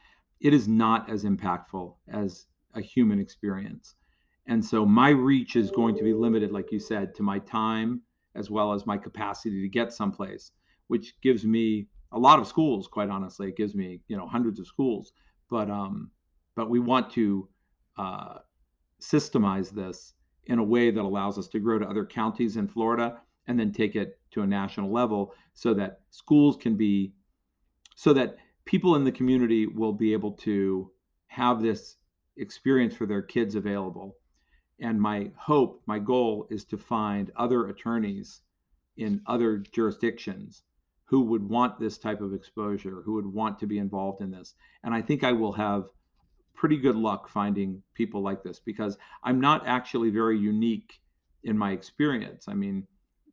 It 0.40 0.52
is 0.52 0.68
not 0.68 1.08
as 1.10 1.24
impactful 1.24 1.94
as 2.08 2.46
a 2.74 2.80
human 2.80 3.18
experience, 3.18 3.94
and 4.46 4.64
so 4.64 4.84
my 4.84 5.08
reach 5.08 5.56
is 5.56 5.70
going 5.70 5.96
to 5.96 6.04
be 6.04 6.12
limited, 6.12 6.52
like 6.52 6.70
you 6.70 6.78
said, 6.78 7.14
to 7.14 7.22
my 7.22 7.38
time 7.40 8.02
as 8.34 8.50
well 8.50 8.74
as 8.74 8.86
my 8.86 8.98
capacity 8.98 9.62
to 9.62 9.68
get 9.68 9.94
someplace, 9.94 10.52
which 10.88 11.18
gives 11.22 11.46
me 11.46 11.88
a 12.12 12.18
lot 12.18 12.38
of 12.38 12.46
schools. 12.46 12.86
Quite 12.86 13.08
honestly, 13.08 13.48
it 13.48 13.56
gives 13.56 13.74
me 13.74 14.02
you 14.08 14.16
know 14.16 14.28
hundreds 14.28 14.60
of 14.60 14.66
schools, 14.66 15.12
but 15.48 15.70
um, 15.70 16.10
but 16.54 16.68
we 16.68 16.80
want 16.80 17.10
to 17.12 17.48
uh, 17.96 18.38
systemize 19.00 19.70
this 19.70 20.14
in 20.46 20.58
a 20.58 20.64
way 20.64 20.90
that 20.90 21.02
allows 21.02 21.38
us 21.38 21.48
to 21.48 21.60
grow 21.60 21.78
to 21.78 21.88
other 21.88 22.04
counties 22.04 22.56
in 22.56 22.68
Florida 22.68 23.20
and 23.46 23.58
then 23.58 23.72
take 23.72 23.94
it 23.96 24.18
to 24.30 24.42
a 24.42 24.46
national 24.46 24.90
level 24.90 25.34
so 25.54 25.74
that 25.74 26.00
schools 26.10 26.56
can 26.56 26.76
be 26.76 27.12
so 27.94 28.12
that 28.12 28.36
people 28.64 28.94
in 28.96 29.04
the 29.04 29.12
community 29.12 29.66
will 29.66 29.92
be 29.92 30.12
able 30.12 30.32
to 30.32 30.90
have 31.28 31.62
this 31.62 31.96
experience 32.36 32.94
for 32.94 33.06
their 33.06 33.22
kids 33.22 33.54
available. 33.54 34.16
And 34.80 35.00
my 35.00 35.30
hope 35.36 35.82
my 35.86 35.98
goal 35.98 36.46
is 36.50 36.64
to 36.66 36.76
find 36.76 37.32
other 37.36 37.68
attorneys 37.68 38.42
in 38.96 39.22
other 39.26 39.58
jurisdictions 39.58 40.62
who 41.04 41.20
would 41.22 41.48
want 41.48 41.78
this 41.78 41.98
type 41.98 42.20
of 42.20 42.34
exposure 42.34 43.02
who 43.04 43.14
would 43.14 43.26
want 43.26 43.58
to 43.60 43.66
be 43.66 43.78
involved 43.78 44.20
in 44.20 44.30
this. 44.30 44.54
And 44.82 44.92
i 44.92 45.00
think 45.00 45.24
i 45.24 45.32
will 45.32 45.52
have 45.52 45.84
pretty 46.56 46.78
good 46.78 46.96
luck 46.96 47.28
finding 47.28 47.82
people 47.94 48.22
like 48.22 48.42
this 48.42 48.58
because 48.58 48.96
I'm 49.22 49.40
not 49.40 49.66
actually 49.66 50.10
very 50.10 50.38
unique 50.38 51.00
in 51.44 51.56
my 51.56 51.72
experience. 51.72 52.46
I 52.48 52.54
mean, 52.54 52.86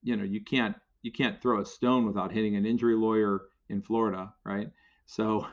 you 0.04 0.16
know, 0.16 0.24
you 0.24 0.44
can't 0.44 0.76
you 1.02 1.12
can't 1.12 1.42
throw 1.42 1.62
a 1.62 1.66
stone 1.66 2.06
without 2.06 2.32
hitting 2.32 2.56
an 2.56 2.66
injury 2.66 2.96
lawyer 2.96 3.44
in 3.70 3.82
Florida, 3.82 4.34
right? 4.46 4.70
So 5.06 5.48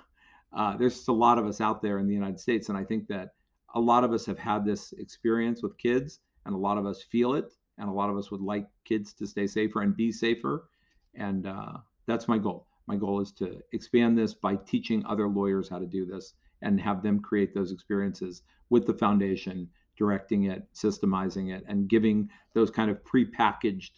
uh, 0.53 0.77
there's 0.77 0.97
just 0.97 1.09
a 1.09 1.13
lot 1.13 1.39
of 1.39 1.47
us 1.47 1.61
out 1.61 1.83
there 1.83 1.99
in 1.99 2.07
the 2.07 2.15
United 2.15 2.39
States, 2.39 2.69
and 2.69 2.79
I 2.79 2.85
think 2.85 3.09
that 3.09 3.31
a 3.75 3.81
lot 3.81 4.05
of 4.05 4.13
us 4.13 4.27
have 4.27 4.39
had 4.39 4.65
this 4.65 4.93
experience 4.93 5.63
with 5.63 5.79
kids, 5.79 6.21
and 6.45 6.55
a 6.55 6.59
lot 6.59 6.79
of 6.79 6.87
us 6.87 7.03
feel 7.03 7.35
it, 7.35 7.53
and 7.79 7.89
a 7.89 7.93
lot 7.93 8.11
of 8.11 8.17
us 8.17 8.31
would 8.31 8.41
like 8.41 8.69
kids 8.85 9.13
to 9.15 9.27
stay 9.27 9.47
safer 9.47 9.83
and 9.83 9.97
be 9.97 10.13
safer, 10.13 10.69
and 11.15 11.47
uh, 11.47 11.79
that's 12.07 12.29
my 12.29 12.39
goal. 12.39 12.67
My 12.87 12.97
goal 12.97 13.21
is 13.21 13.33
to 13.33 13.61
expand 13.73 14.19
this 14.19 14.35
by 14.35 14.57
teaching 14.57 15.05
other 15.07 15.29
lawyers 15.29 15.69
how 15.69 15.79
to 15.79 15.87
do 15.87 16.05
this 16.05 16.35
and 16.63 16.81
have 16.81 17.03
them 17.03 17.21
create 17.21 17.55
those 17.55 17.73
experiences 17.73 18.43
with 18.69 18.87
the 18.87 18.95
foundation, 18.95 19.69
directing 19.97 20.45
it, 20.45 20.67
systemizing 20.75 21.55
it, 21.55 21.65
and 21.69 21.89
giving 21.89 22.29
those 22.55 22.71
kind 22.71 22.91
of 22.91 23.03
prepackaged 23.05 23.91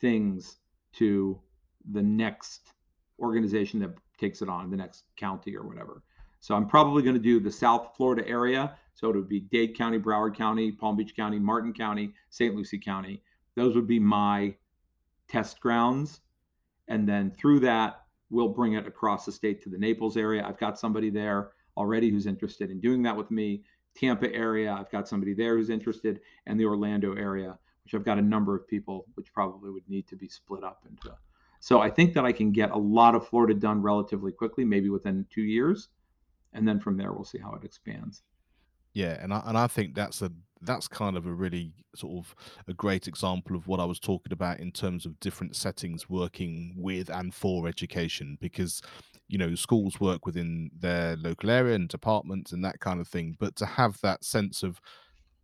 things 0.00 0.58
to 0.92 1.40
the 1.92 2.02
next 2.02 2.72
organization 3.20 3.80
that 3.80 3.94
takes 4.18 4.42
it 4.42 4.48
on, 4.48 4.70
the 4.70 4.76
next 4.76 5.04
county 5.16 5.56
or 5.56 5.66
whatever. 5.66 6.02
So 6.40 6.54
I'm 6.54 6.66
probably 6.66 7.02
going 7.02 7.16
to 7.16 7.22
do 7.22 7.40
the 7.40 7.50
South 7.50 7.92
Florida 7.96 8.26
area. 8.28 8.76
So 8.94 9.08
it 9.08 9.16
would 9.16 9.28
be 9.28 9.40
Dade 9.40 9.76
County, 9.76 9.98
Broward 9.98 10.36
County, 10.36 10.70
Palm 10.70 10.96
Beach 10.96 11.16
County, 11.16 11.38
Martin 11.38 11.72
County, 11.72 12.12
St. 12.30 12.54
Lucie 12.54 12.78
County. 12.78 13.22
Those 13.56 13.74
would 13.74 13.86
be 13.86 13.98
my 13.98 14.54
test 15.28 15.60
grounds. 15.60 16.20
And 16.88 17.08
then 17.08 17.30
through 17.30 17.60
that, 17.60 18.02
we'll 18.30 18.48
bring 18.48 18.74
it 18.74 18.86
across 18.86 19.24
the 19.24 19.32
state 19.32 19.62
to 19.62 19.70
the 19.70 19.78
Naples 19.78 20.16
area. 20.16 20.44
I've 20.46 20.58
got 20.58 20.78
somebody 20.78 21.10
there 21.10 21.52
already 21.76 22.10
who's 22.10 22.26
interested 22.26 22.70
in 22.70 22.80
doing 22.80 23.02
that 23.02 23.16
with 23.16 23.30
me. 23.30 23.62
Tampa 23.94 24.32
area, 24.32 24.72
I've 24.72 24.90
got 24.90 25.08
somebody 25.08 25.34
there 25.34 25.56
who's 25.56 25.70
interested, 25.70 26.20
and 26.46 26.58
the 26.58 26.64
Orlando 26.64 27.14
area, 27.14 27.58
which 27.84 27.94
I've 27.94 28.04
got 28.04 28.18
a 28.18 28.22
number 28.22 28.56
of 28.56 28.66
people, 28.66 29.06
which 29.14 29.32
probably 29.32 29.70
would 29.70 29.88
need 29.88 30.08
to 30.08 30.16
be 30.16 30.28
split 30.28 30.64
up 30.64 30.84
into. 30.88 31.14
So 31.60 31.80
I 31.80 31.90
think 31.90 32.12
that 32.14 32.24
I 32.24 32.32
can 32.32 32.50
get 32.52 32.72
a 32.72 32.76
lot 32.76 33.14
of 33.14 33.26
Florida 33.26 33.54
done 33.54 33.80
relatively 33.80 34.32
quickly, 34.32 34.64
maybe 34.64 34.90
within 34.90 35.26
two 35.30 35.42
years, 35.42 35.88
and 36.52 36.66
then 36.66 36.80
from 36.80 36.96
there 36.96 37.12
we'll 37.12 37.24
see 37.24 37.38
how 37.38 37.54
it 37.54 37.64
expands. 37.64 38.22
Yeah, 38.92 39.18
and 39.20 39.32
I 39.32 39.42
and 39.46 39.56
I 39.56 39.66
think 39.66 39.94
that's 39.94 40.22
a 40.22 40.30
that's 40.64 40.88
kind 40.88 41.16
of 41.16 41.26
a 41.26 41.32
really 41.32 41.72
sort 41.94 42.24
of 42.24 42.34
a 42.68 42.74
great 42.74 43.06
example 43.06 43.56
of 43.56 43.66
what 43.66 43.80
I 43.80 43.84
was 43.84 44.00
talking 44.00 44.32
about 44.32 44.60
in 44.60 44.72
terms 44.72 45.06
of 45.06 45.18
different 45.20 45.56
settings 45.56 46.08
working 46.08 46.74
with 46.76 47.08
and 47.08 47.34
for 47.34 47.68
education 47.68 48.38
because 48.40 48.82
you 49.28 49.38
know 49.38 49.54
schools 49.54 50.00
work 50.00 50.26
within 50.26 50.70
their 50.78 51.16
local 51.16 51.50
area 51.50 51.74
and 51.74 51.88
departments 51.88 52.52
and 52.52 52.64
that 52.64 52.80
kind 52.80 53.00
of 53.00 53.08
thing 53.08 53.36
but 53.38 53.56
to 53.56 53.66
have 53.66 54.00
that 54.02 54.24
sense 54.24 54.62
of 54.62 54.80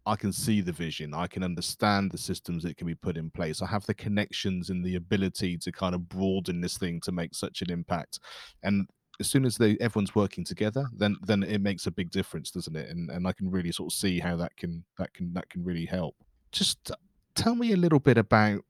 I 0.06 0.16
can 0.16 0.32
see 0.32 0.60
the 0.60 0.72
vision. 0.72 1.12
I 1.12 1.26
can 1.26 1.42
understand 1.42 2.10
the 2.10 2.18
systems 2.18 2.62
that 2.64 2.76
can 2.76 2.86
be 2.86 2.94
put 2.94 3.16
in 3.16 3.30
place. 3.30 3.60
I 3.60 3.66
have 3.66 3.84
the 3.84 3.94
connections 3.94 4.70
and 4.70 4.84
the 4.84 4.96
ability 4.96 5.58
to 5.58 5.70
kind 5.70 5.94
of 5.94 6.08
broaden 6.08 6.60
this 6.60 6.78
thing 6.78 7.00
to 7.02 7.12
make 7.12 7.34
such 7.34 7.60
an 7.60 7.70
impact. 7.70 8.18
And 8.62 8.88
as 9.20 9.28
soon 9.28 9.44
as 9.44 9.58
they 9.58 9.76
everyone's 9.80 10.14
working 10.14 10.44
together, 10.44 10.86
then 10.96 11.16
then 11.22 11.42
it 11.42 11.60
makes 11.60 11.86
a 11.86 11.90
big 11.90 12.10
difference, 12.10 12.50
doesn't 12.50 12.74
it? 12.74 12.88
And 12.88 13.10
and 13.10 13.28
I 13.28 13.32
can 13.32 13.50
really 13.50 13.70
sort 13.70 13.92
of 13.92 13.96
see 13.96 14.18
how 14.18 14.36
that 14.36 14.56
can 14.56 14.84
that 14.98 15.14
can 15.14 15.32
that 15.34 15.48
can 15.50 15.62
really 15.62 15.84
help. 15.84 16.16
Just 16.50 16.90
tell 17.34 17.54
me 17.54 17.72
a 17.72 17.76
little 17.76 18.00
bit 18.00 18.18
about. 18.18 18.64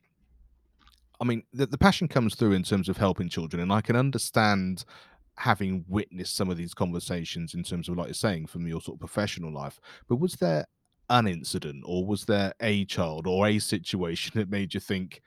I 1.21 1.25
mean, 1.25 1.43
the, 1.53 1.67
the 1.67 1.79
passion 1.79 2.09
comes 2.09 2.35
through 2.35 2.53
in 2.53 2.63
terms 2.63 2.89
of 2.89 2.97
helping 2.97 3.29
children, 3.29 3.63
and 3.63 3.73
I 3.73 3.83
can 3.83 3.95
understand 3.95 4.85
having 5.37 5.85
witnessed 5.87 6.35
some 6.35 6.51
of 6.51 6.57
these 6.57 6.75
conversations 6.75 7.55
in 7.55 7.63
terms 7.63 7.89
of, 7.89 7.97
like 7.97 8.07
you're 8.07 8.15
saying, 8.15 8.47
from 8.47 8.67
your 8.67 8.81
sort 8.81 8.97
of 8.97 9.01
professional 9.01 9.53
life. 9.53 9.79
But 10.09 10.17
was 10.17 10.35
there 10.35 10.67
an 11.11 11.27
incident, 11.27 11.85
or 11.87 12.07
was 12.07 12.25
there 12.25 12.55
a 12.61 12.85
child 12.87 13.27
or 13.27 13.47
a 13.47 13.59
situation 13.59 14.33
that 14.39 14.51
made 14.51 14.75
you 14.75 14.81
think, 14.81 15.21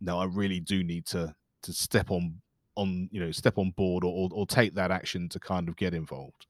no, 0.00 0.18
I 0.18 0.24
really 0.24 0.60
do 0.60 0.82
need 0.84 1.06
to 1.06 1.34
to 1.62 1.72
step 1.72 2.10
on 2.10 2.40
on 2.78 3.08
you 3.12 3.20
know 3.20 3.30
step 3.30 3.58
on 3.58 3.70
board 3.72 4.04
or, 4.04 4.12
or, 4.12 4.28
or 4.32 4.46
take 4.46 4.74
that 4.74 4.90
action 4.90 5.28
to 5.30 5.40
kind 5.40 5.68
of 5.68 5.76
get 5.76 5.94
involved? 5.94 6.46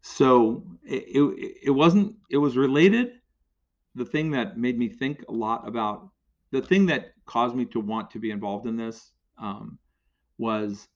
So 0.00 0.64
it, 0.84 1.04
it, 1.08 1.58
it 1.64 1.70
wasn't 1.70 2.16
it 2.30 2.38
was 2.38 2.56
related. 2.56 3.12
The 3.94 4.04
thing 4.04 4.30
that 4.32 4.58
made 4.58 4.78
me 4.78 4.88
think 4.88 5.24
a 5.28 5.32
lot 5.32 5.66
about 5.66 6.08
the 6.50 6.62
thing 6.62 6.86
that 6.86 7.12
caused 7.26 7.54
me 7.54 7.64
to 7.66 7.80
want 7.80 8.10
to 8.12 8.18
be 8.18 8.30
involved 8.30 8.66
in 8.66 8.76
this 8.76 9.12
um, 9.38 9.78
was 10.38 10.88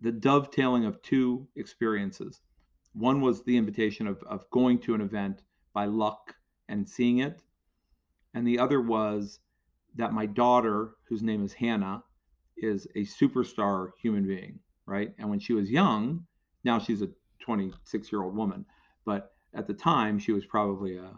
the 0.00 0.12
dovetailing 0.12 0.84
of 0.84 1.02
two 1.02 1.46
experiences. 1.56 2.40
One 2.94 3.20
was 3.20 3.42
the 3.44 3.56
invitation 3.56 4.06
of, 4.06 4.22
of 4.24 4.48
going 4.50 4.78
to 4.80 4.94
an 4.94 5.00
event 5.00 5.42
by 5.72 5.84
luck 5.84 6.34
and 6.68 6.88
seeing 6.88 7.18
it 7.18 7.42
and 8.34 8.46
the 8.46 8.58
other 8.58 8.80
was 8.80 9.40
that 9.96 10.12
my 10.12 10.26
daughter 10.26 10.92
whose 11.08 11.22
name 11.22 11.44
is 11.44 11.52
hannah 11.52 12.02
is 12.62 12.86
a 12.94 13.04
superstar 13.04 13.90
human 14.00 14.26
being, 14.26 14.58
right? 14.86 15.12
And 15.18 15.28
when 15.28 15.38
she 15.38 15.52
was 15.52 15.70
young, 15.70 16.24
now 16.64 16.78
she's 16.78 17.02
a 17.02 17.08
26 17.40 18.12
year 18.12 18.22
old 18.22 18.36
woman, 18.36 18.64
but 19.04 19.32
at 19.54 19.66
the 19.66 19.74
time 19.74 20.18
she 20.18 20.32
was 20.32 20.44
probably 20.44 20.96
a, 20.96 21.10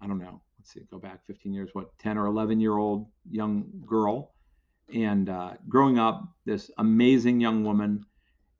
I 0.00 0.06
don't 0.06 0.18
know, 0.18 0.40
let's 0.58 0.72
see, 0.72 0.80
go 0.90 0.98
back 0.98 1.26
15 1.26 1.52
years, 1.52 1.70
what, 1.72 1.96
10 1.98 2.16
or 2.18 2.26
11 2.26 2.60
year 2.60 2.76
old 2.76 3.06
young 3.30 3.66
girl. 3.86 4.34
And 4.92 5.28
uh, 5.28 5.52
growing 5.68 5.98
up, 5.98 6.24
this 6.44 6.70
amazing 6.78 7.40
young 7.40 7.64
woman, 7.64 8.04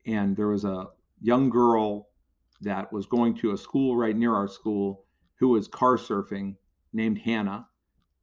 and 0.05 0.35
there 0.35 0.47
was 0.47 0.65
a 0.65 0.87
young 1.21 1.49
girl 1.49 2.09
that 2.61 2.91
was 2.91 3.05
going 3.05 3.35
to 3.37 3.51
a 3.51 3.57
school 3.57 3.95
right 3.95 4.15
near 4.15 4.33
our 4.33 4.47
school 4.47 5.05
who 5.39 5.49
was 5.49 5.67
car 5.67 5.97
surfing 5.97 6.55
named 6.93 7.19
Hannah, 7.19 7.67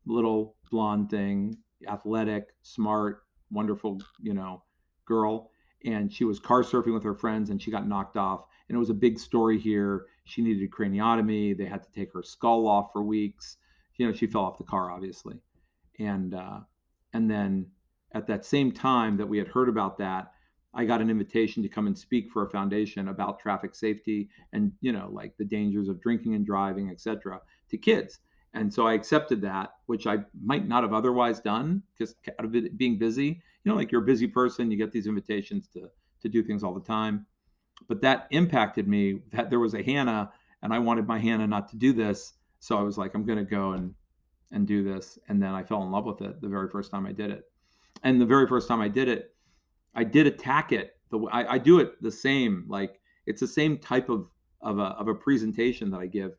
little 0.07 0.57
blonde 0.71 1.11
thing, 1.11 1.57
athletic, 1.87 2.49
smart, 2.63 3.23
wonderful, 3.53 4.01
you 4.21 4.35
know, 4.35 4.63
girl. 5.07 5.51
And 5.85 6.13
she 6.13 6.25
was 6.25 6.39
car 6.39 6.63
surfing 6.63 6.95
with 6.95 7.03
her 7.05 7.15
friends 7.15 7.51
and 7.51 7.61
she 7.61 7.71
got 7.71 7.89
knocked 7.89 8.17
off. 8.17 8.45
And 8.69 8.77
it 8.77 8.79
was 8.79 8.91
a 8.91 8.95
big 8.95 9.19
story 9.19 9.59
here. 9.59 10.07
She 10.25 10.43
needed 10.43 10.63
a 10.63 10.69
craniotomy. 10.69 11.57
They 11.57 11.65
had 11.65 11.83
to 11.83 11.93
take 11.93 12.13
her 12.13 12.23
skull 12.23 12.67
off 12.67 12.91
for 12.93 13.03
weeks. 13.03 13.57
You 13.97 14.07
know, 14.07 14.13
she 14.13 14.27
fell 14.27 14.43
off 14.43 14.59
the 14.59 14.65
car, 14.65 14.91
obviously. 14.91 15.37
And 15.99 16.35
uh, 16.35 16.61
and 17.13 17.31
then 17.31 17.67
at 18.13 18.27
that 18.29 18.45
same 18.45 18.73
time 18.73 19.17
that 19.17 19.29
we 19.29 19.39
had 19.39 19.49
heard 19.49 19.69
about 19.69 19.99
that, 19.99 20.33
I 20.75 20.85
got 20.85 21.03
an 21.03 21.11
invitation 21.11 21.63
to 21.63 21.69
come 21.69 21.87
and 21.87 21.99
speak 21.99 22.31
for 22.31 22.47
a 22.47 22.51
foundation 22.51 23.09
about 23.09 23.41
traffic 23.41 23.75
safety 23.75 24.31
and 24.53 24.73
you 24.81 24.93
know 24.93 25.11
like 25.13 25.37
the 25.37 25.45
dangers 25.45 25.89
of 25.89 26.01
drinking 26.01 26.35
and 26.35 26.47
driving, 26.47 26.91
etc. 26.91 27.41
to 27.69 27.77
kids. 27.77 28.21
And 28.55 28.73
so 28.73 28.87
I 28.87 28.95
accepted 28.95 29.41
that, 29.43 29.75
which 29.87 30.07
I 30.07 30.19
might 30.45 30.69
not 30.69 30.83
have 30.83 30.93
otherwise 30.93 31.41
done 31.41 31.83
because 31.93 32.15
out 32.39 32.45
of 32.45 32.55
it 32.55 32.77
being 32.77 32.99
busy, 32.99 33.43
you 33.65 33.71
know, 33.71 33.75
like 33.75 33.91
you're 33.91 34.03
a 34.03 34.07
busy 34.07 34.27
person, 34.27 34.71
you 34.71 34.77
get 34.77 34.93
these 34.93 35.07
invitations 35.07 35.69
to 35.69 35.89
to 36.21 36.29
do 36.29 36.43
things 36.43 36.63
all 36.63 36.75
the 36.75 36.81
time. 36.81 37.27
But 37.89 38.01
that 38.03 38.29
impacted 38.31 38.87
me. 38.87 39.23
That 39.33 39.51
there 39.51 39.59
was 39.59 39.75
a 39.75 39.83
Hannah, 39.83 40.33
and 40.63 40.73
I 40.73 40.79
wanted 40.79 41.07
my 41.07 41.19
Hannah 41.19 41.47
not 41.47 41.69
to 41.71 41.77
do 41.77 41.93
this, 41.93 42.35
so 42.61 42.79
I 42.79 42.83
was 42.83 42.99
like, 42.99 43.15
I'm 43.15 43.25
going 43.25 43.39
to 43.39 43.45
go 43.45 43.73
and 43.73 43.95
and 44.53 44.67
do 44.67 44.85
this. 44.85 45.19
And 45.29 45.43
then 45.43 45.55
I 45.55 45.63
fell 45.63 45.83
in 45.83 45.91
love 45.91 46.05
with 46.05 46.21
it 46.21 46.41
the 46.41 46.49
very 46.49 46.69
first 46.69 46.91
time 46.91 47.07
I 47.07 47.13
did 47.13 47.31
it. 47.31 47.45
And 48.03 48.21
the 48.21 48.27
very 48.27 48.47
first 48.47 48.69
time 48.69 48.81
I 48.81 48.89
did 48.89 49.09
it, 49.09 49.35
I 49.95 50.05
did 50.05 50.27
attack 50.27 50.73
it. 50.73 50.97
The 51.11 51.19
I, 51.33 51.55
I 51.55 51.59
do 51.59 51.79
it 51.79 52.01
the 52.03 52.11
same. 52.11 52.67
Like 52.69 53.01
it's 53.27 53.41
the 53.41 53.49
same 53.49 53.79
type 53.79 54.11
of 54.11 54.29
of 54.61 54.79
a 54.79 54.95
of 55.01 55.09
a 55.09 55.15
presentation 55.15 55.91
that 55.91 56.01
I 56.01 56.07
give 56.07 56.33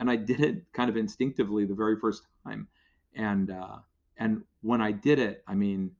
and 0.00 0.10
I 0.10 0.16
did 0.16 0.40
it 0.40 0.64
kind 0.72 0.90
of 0.90 0.96
instinctively 0.96 1.66
the 1.66 1.74
very 1.74 1.96
first 1.96 2.24
time. 2.44 2.66
And 3.14 3.50
uh, 3.50 3.76
and 4.16 4.42
when 4.62 4.80
I 4.80 4.92
did 4.92 5.18
it, 5.18 5.44
I 5.46 5.54
mean, 5.54 5.92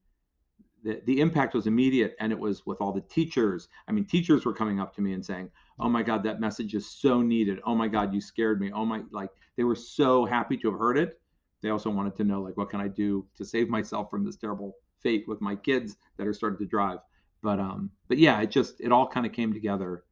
the 0.83 1.01
the 1.05 1.21
impact 1.21 1.53
was 1.53 1.67
immediate, 1.67 2.15
and 2.19 2.31
it 2.31 2.39
was 2.39 2.65
with 2.65 2.81
all 2.81 2.91
the 2.91 3.01
teachers. 3.01 3.69
I 3.87 3.91
mean, 3.91 4.05
teachers 4.05 4.43
were 4.43 4.53
coming 4.53 4.79
up 4.79 4.93
to 4.95 5.01
me 5.01 5.13
and 5.13 5.25
saying, 5.25 5.51
"Oh 5.79 5.87
my 5.87 6.01
God, 6.01 6.23
that 6.23 6.41
message 6.41 6.73
is 6.73 6.89
so 6.89 7.21
needed. 7.21 7.59
Oh 7.65 7.75
my 7.75 7.87
God, 7.87 8.13
you 8.13 8.19
scared 8.19 8.59
me. 8.59 8.71
Oh 8.73 8.85
my, 8.85 9.03
like 9.11 9.29
they 9.55 9.63
were 9.63 9.75
so 9.75 10.25
happy 10.25 10.57
to 10.57 10.71
have 10.71 10.79
heard 10.79 10.97
it. 10.97 11.21
They 11.61 11.69
also 11.69 11.91
wanted 11.91 12.15
to 12.15 12.23
know, 12.23 12.41
like, 12.41 12.57
what 12.57 12.71
can 12.71 12.81
I 12.81 12.87
do 12.87 13.27
to 13.37 13.45
save 13.45 13.69
myself 13.69 14.09
from 14.09 14.25
this 14.25 14.35
terrible 14.35 14.77
fate 14.99 15.25
with 15.27 15.41
my 15.41 15.55
kids 15.55 15.97
that 16.17 16.25
are 16.25 16.33
starting 16.33 16.59
to 16.59 16.65
drive." 16.65 16.99
But 17.43 17.59
um, 17.59 17.91
but 18.07 18.17
yeah, 18.17 18.41
it 18.41 18.49
just 18.49 18.81
it 18.81 18.91
all 18.91 19.07
kind 19.07 19.27
of 19.27 19.31
came 19.31 19.53
together. 19.53 20.05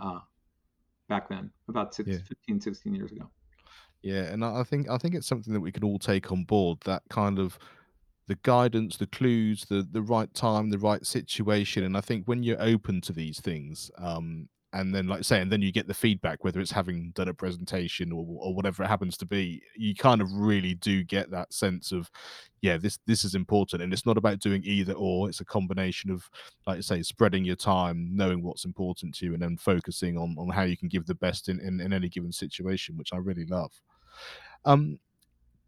Uh, 0.00 0.20
back 1.08 1.28
then, 1.28 1.50
about 1.68 1.94
six, 1.94 2.08
yeah. 2.08 2.18
15, 2.28 2.60
16 2.60 2.94
years 2.94 3.12
ago. 3.12 3.30
Yeah, 4.02 4.24
and 4.24 4.44
I 4.44 4.62
think 4.62 4.88
I 4.88 4.98
think 4.98 5.14
it's 5.14 5.26
something 5.26 5.52
that 5.52 5.60
we 5.60 5.72
can 5.72 5.82
all 5.82 5.98
take 5.98 6.30
on 6.30 6.44
board. 6.44 6.78
That 6.84 7.02
kind 7.10 7.38
of 7.38 7.58
the 8.28 8.38
guidance, 8.42 8.96
the 8.96 9.06
clues, 9.06 9.64
the 9.68 9.86
the 9.90 10.02
right 10.02 10.32
time, 10.32 10.70
the 10.70 10.78
right 10.78 11.04
situation. 11.04 11.82
And 11.84 11.96
I 11.96 12.00
think 12.00 12.26
when 12.26 12.42
you're 12.42 12.62
open 12.62 13.00
to 13.02 13.12
these 13.12 13.40
things, 13.40 13.90
um, 13.98 14.48
and 14.76 14.94
then 14.94 15.06
like 15.06 15.24
say 15.24 15.40
and 15.40 15.50
then 15.50 15.62
you 15.62 15.72
get 15.72 15.88
the 15.88 15.94
feedback 15.94 16.44
whether 16.44 16.60
it's 16.60 16.70
having 16.70 17.10
done 17.14 17.28
a 17.28 17.34
presentation 17.34 18.12
or, 18.12 18.24
or 18.38 18.54
whatever 18.54 18.82
it 18.82 18.88
happens 18.88 19.16
to 19.16 19.24
be 19.24 19.62
you 19.74 19.94
kind 19.94 20.20
of 20.20 20.30
really 20.32 20.74
do 20.74 21.02
get 21.02 21.30
that 21.30 21.52
sense 21.52 21.92
of 21.92 22.10
yeah 22.60 22.76
this 22.76 22.98
this 23.06 23.24
is 23.24 23.34
important. 23.34 23.82
And 23.82 23.92
it's 23.92 24.06
not 24.06 24.18
about 24.18 24.40
doing 24.40 24.62
either 24.64 24.92
or 24.92 25.28
it's 25.28 25.40
a 25.40 25.44
combination 25.44 26.10
of 26.10 26.28
like 26.66 26.78
I 26.78 26.80
say 26.80 27.02
spreading 27.02 27.44
your 27.44 27.56
time 27.56 28.10
knowing 28.12 28.42
what's 28.42 28.64
important 28.64 29.14
to 29.16 29.26
you 29.26 29.34
and 29.34 29.42
then 29.42 29.56
focusing 29.56 30.18
on 30.18 30.36
on 30.38 30.48
how 30.48 30.62
you 30.62 30.76
can 30.76 30.88
give 30.88 31.06
the 31.06 31.14
best 31.14 31.48
in 31.48 31.60
in, 31.60 31.80
in 31.80 31.92
any 31.92 32.08
given 32.08 32.32
situation 32.32 32.96
which 32.96 33.12
i 33.12 33.16
really 33.16 33.46
love. 33.46 33.72
Um 34.64 34.98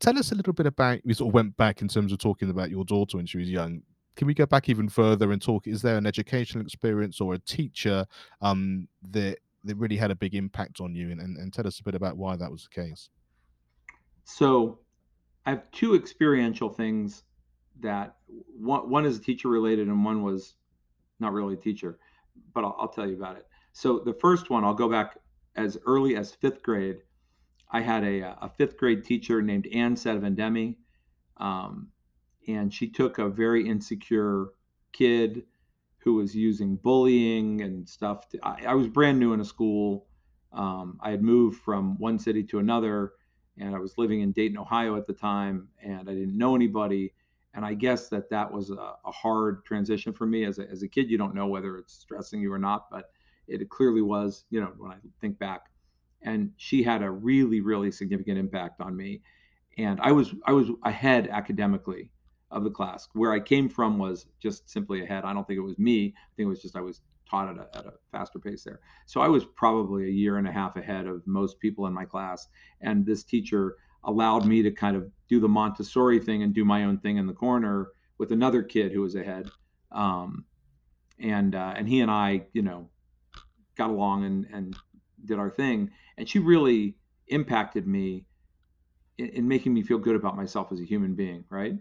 tell 0.00 0.18
us 0.18 0.32
a 0.32 0.34
little 0.34 0.52
bit 0.52 0.66
about 0.66 1.00
we 1.04 1.14
sort 1.14 1.28
of 1.28 1.34
went 1.34 1.56
back 1.56 1.82
in 1.82 1.88
terms 1.88 2.12
of 2.12 2.18
talking 2.18 2.50
about 2.50 2.70
your 2.70 2.84
daughter 2.84 3.16
when 3.16 3.26
she 3.26 3.38
was 3.38 3.50
young 3.50 3.82
can 4.18 4.26
we 4.26 4.34
go 4.34 4.46
back 4.46 4.68
even 4.68 4.88
further 4.88 5.30
and 5.30 5.40
talk? 5.40 5.68
Is 5.68 5.80
there 5.80 5.96
an 5.96 6.04
educational 6.04 6.64
experience 6.64 7.20
or 7.20 7.34
a 7.34 7.38
teacher 7.38 8.04
um, 8.42 8.88
that 9.10 9.38
that 9.64 9.76
really 9.76 9.96
had 9.96 10.10
a 10.10 10.16
big 10.16 10.34
impact 10.34 10.80
on 10.80 10.94
you, 10.94 11.10
and, 11.10 11.20
and, 11.20 11.36
and 11.36 11.52
tell 11.52 11.66
us 11.66 11.78
a 11.78 11.84
bit 11.84 11.94
about 11.94 12.16
why 12.16 12.36
that 12.36 12.50
was 12.50 12.64
the 12.68 12.82
case? 12.82 13.10
So, 14.24 14.80
I 15.46 15.50
have 15.50 15.70
two 15.70 15.94
experiential 15.94 16.68
things 16.68 17.22
that 17.80 18.16
one 18.58 18.90
one 18.90 19.06
is 19.06 19.20
teacher 19.20 19.48
related, 19.48 19.86
and 19.86 20.04
one 20.04 20.24
was 20.24 20.56
not 21.20 21.32
really 21.32 21.54
a 21.54 21.56
teacher, 21.58 22.00
but 22.52 22.64
I'll, 22.64 22.76
I'll 22.80 22.88
tell 22.88 23.06
you 23.06 23.14
about 23.14 23.36
it. 23.36 23.46
So 23.72 24.00
the 24.00 24.14
first 24.14 24.50
one, 24.50 24.64
I'll 24.64 24.74
go 24.74 24.88
back 24.88 25.16
as 25.54 25.78
early 25.86 26.16
as 26.16 26.32
fifth 26.32 26.64
grade. 26.64 26.98
I 27.70 27.80
had 27.80 28.02
a, 28.02 28.36
a 28.42 28.50
fifth 28.58 28.76
grade 28.76 29.04
teacher 29.04 29.40
named 29.42 29.68
Ann 29.68 29.94
Sedvendemi. 29.94 30.74
Um, 31.36 31.88
and 32.48 32.72
she 32.72 32.88
took 32.88 33.18
a 33.18 33.28
very 33.28 33.68
insecure 33.68 34.48
kid 34.92 35.44
who 35.98 36.14
was 36.14 36.34
using 36.34 36.76
bullying 36.76 37.60
and 37.60 37.86
stuff. 37.86 38.28
To, 38.30 38.38
I, 38.42 38.64
I, 38.68 38.74
was 38.74 38.88
brand 38.88 39.20
new 39.20 39.34
in 39.34 39.40
a 39.40 39.44
school. 39.44 40.06
Um, 40.52 40.98
I 41.02 41.10
had 41.10 41.22
moved 41.22 41.60
from 41.60 41.98
one 41.98 42.18
city 42.18 42.42
to 42.44 42.58
another, 42.58 43.12
and 43.58 43.76
I 43.76 43.78
was 43.78 43.98
living 43.98 44.22
in 44.22 44.32
Dayton, 44.32 44.56
Ohio 44.56 44.96
at 44.96 45.06
the 45.06 45.12
time, 45.12 45.68
and 45.82 46.08
I 46.08 46.14
didn't 46.14 46.38
know 46.38 46.56
anybody. 46.56 47.12
And 47.52 47.66
I 47.66 47.74
guess 47.74 48.08
that 48.08 48.30
that 48.30 48.50
was 48.50 48.70
a, 48.70 48.94
a 49.04 49.12
hard 49.12 49.64
transition 49.66 50.12
for 50.12 50.26
me 50.26 50.44
as 50.44 50.58
a, 50.58 50.68
as 50.70 50.82
a 50.82 50.88
kid. 50.88 51.10
You 51.10 51.18
don't 51.18 51.34
know 51.34 51.46
whether 51.46 51.76
it's 51.76 51.92
stressing 51.92 52.40
you 52.40 52.50
or 52.52 52.58
not, 52.58 52.88
but 52.90 53.10
it 53.46 53.68
clearly 53.68 54.00
was. 54.00 54.44
You 54.48 54.60
know, 54.60 54.72
when 54.78 54.92
I 54.92 54.96
think 55.20 55.38
back, 55.38 55.66
and 56.22 56.52
she 56.56 56.82
had 56.82 57.02
a 57.02 57.10
really, 57.10 57.60
really 57.60 57.90
significant 57.90 58.38
impact 58.38 58.80
on 58.80 58.96
me. 58.96 59.20
And 59.76 60.00
I 60.00 60.12
was 60.12 60.34
I 60.46 60.52
was 60.52 60.70
ahead 60.84 61.28
academically 61.28 62.10
of 62.50 62.64
the 62.64 62.70
class. 62.70 63.08
Where 63.12 63.32
I 63.32 63.40
came 63.40 63.68
from 63.68 63.98
was 63.98 64.26
just 64.40 64.68
simply 64.70 65.02
ahead. 65.02 65.24
I 65.24 65.32
don't 65.32 65.46
think 65.46 65.58
it 65.58 65.62
was 65.62 65.78
me. 65.78 66.14
I 66.16 66.30
think 66.36 66.46
it 66.46 66.50
was 66.50 66.62
just 66.62 66.76
I 66.76 66.80
was 66.80 67.00
taught 67.28 67.48
at 67.48 67.56
a, 67.56 67.78
at 67.78 67.86
a 67.86 67.92
faster 68.10 68.38
pace 68.38 68.64
there. 68.64 68.80
So 69.06 69.20
I 69.20 69.28
was 69.28 69.44
probably 69.56 70.04
a 70.04 70.12
year 70.12 70.38
and 70.38 70.48
a 70.48 70.52
half 70.52 70.76
ahead 70.76 71.06
of 71.06 71.26
most 71.26 71.60
people 71.60 71.86
in 71.86 71.92
my 71.92 72.04
class. 72.04 72.48
And 72.80 73.04
this 73.04 73.24
teacher 73.24 73.76
allowed 74.04 74.46
me 74.46 74.62
to 74.62 74.70
kind 74.70 74.96
of 74.96 75.10
do 75.28 75.40
the 75.40 75.48
Montessori 75.48 76.20
thing 76.20 76.42
and 76.42 76.54
do 76.54 76.64
my 76.64 76.84
own 76.84 76.98
thing 76.98 77.18
in 77.18 77.26
the 77.26 77.32
corner 77.32 77.88
with 78.16 78.32
another 78.32 78.62
kid 78.62 78.92
who 78.92 79.02
was 79.02 79.14
ahead. 79.14 79.50
Um, 79.92 80.44
and 81.20 81.54
uh, 81.54 81.74
and 81.76 81.88
he 81.88 82.00
and 82.00 82.10
I, 82.10 82.46
you 82.52 82.62
know, 82.62 82.90
got 83.76 83.90
along 83.90 84.24
and 84.24 84.46
and 84.52 84.76
did 85.24 85.38
our 85.38 85.50
thing. 85.50 85.90
And 86.16 86.28
she 86.28 86.38
really 86.38 86.96
impacted 87.26 87.86
me 87.86 88.24
in, 89.18 89.28
in 89.30 89.48
making 89.48 89.74
me 89.74 89.82
feel 89.82 89.98
good 89.98 90.16
about 90.16 90.36
myself 90.36 90.72
as 90.72 90.80
a 90.80 90.84
human 90.84 91.14
being. 91.14 91.44
Right. 91.50 91.74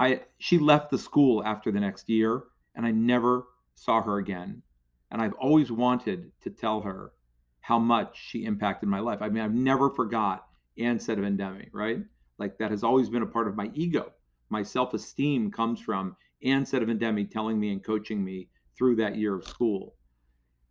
I 0.00 0.22
she 0.38 0.58
left 0.58 0.90
the 0.90 0.96
school 0.98 1.44
after 1.44 1.70
the 1.70 1.78
next 1.78 2.08
year, 2.08 2.44
and 2.74 2.86
I 2.86 2.90
never 2.90 3.44
saw 3.74 4.00
her 4.00 4.16
again. 4.16 4.62
And 5.10 5.20
I've 5.20 5.34
always 5.34 5.70
wanted 5.70 6.32
to 6.40 6.48
tell 6.48 6.80
her 6.80 7.12
how 7.60 7.78
much 7.78 8.18
she 8.18 8.46
impacted 8.46 8.88
my 8.88 9.00
life. 9.00 9.20
I 9.20 9.28
mean, 9.28 9.42
I've 9.42 9.52
never 9.52 9.90
forgot 9.90 10.46
Ann 10.78 10.98
Sedevendemi, 10.98 11.68
right? 11.74 11.98
Like 12.38 12.56
that 12.58 12.70
has 12.70 12.82
always 12.82 13.10
been 13.10 13.22
a 13.22 13.26
part 13.26 13.46
of 13.46 13.56
my 13.56 13.70
ego. 13.74 14.12
My 14.48 14.62
self-esteem 14.62 15.50
comes 15.50 15.80
from 15.80 16.16
Ann 16.42 16.64
Sedevendemi 16.64 17.30
telling 17.30 17.60
me 17.60 17.70
and 17.70 17.84
coaching 17.84 18.24
me 18.24 18.48
through 18.78 18.96
that 18.96 19.16
year 19.16 19.34
of 19.34 19.44
school. 19.44 19.96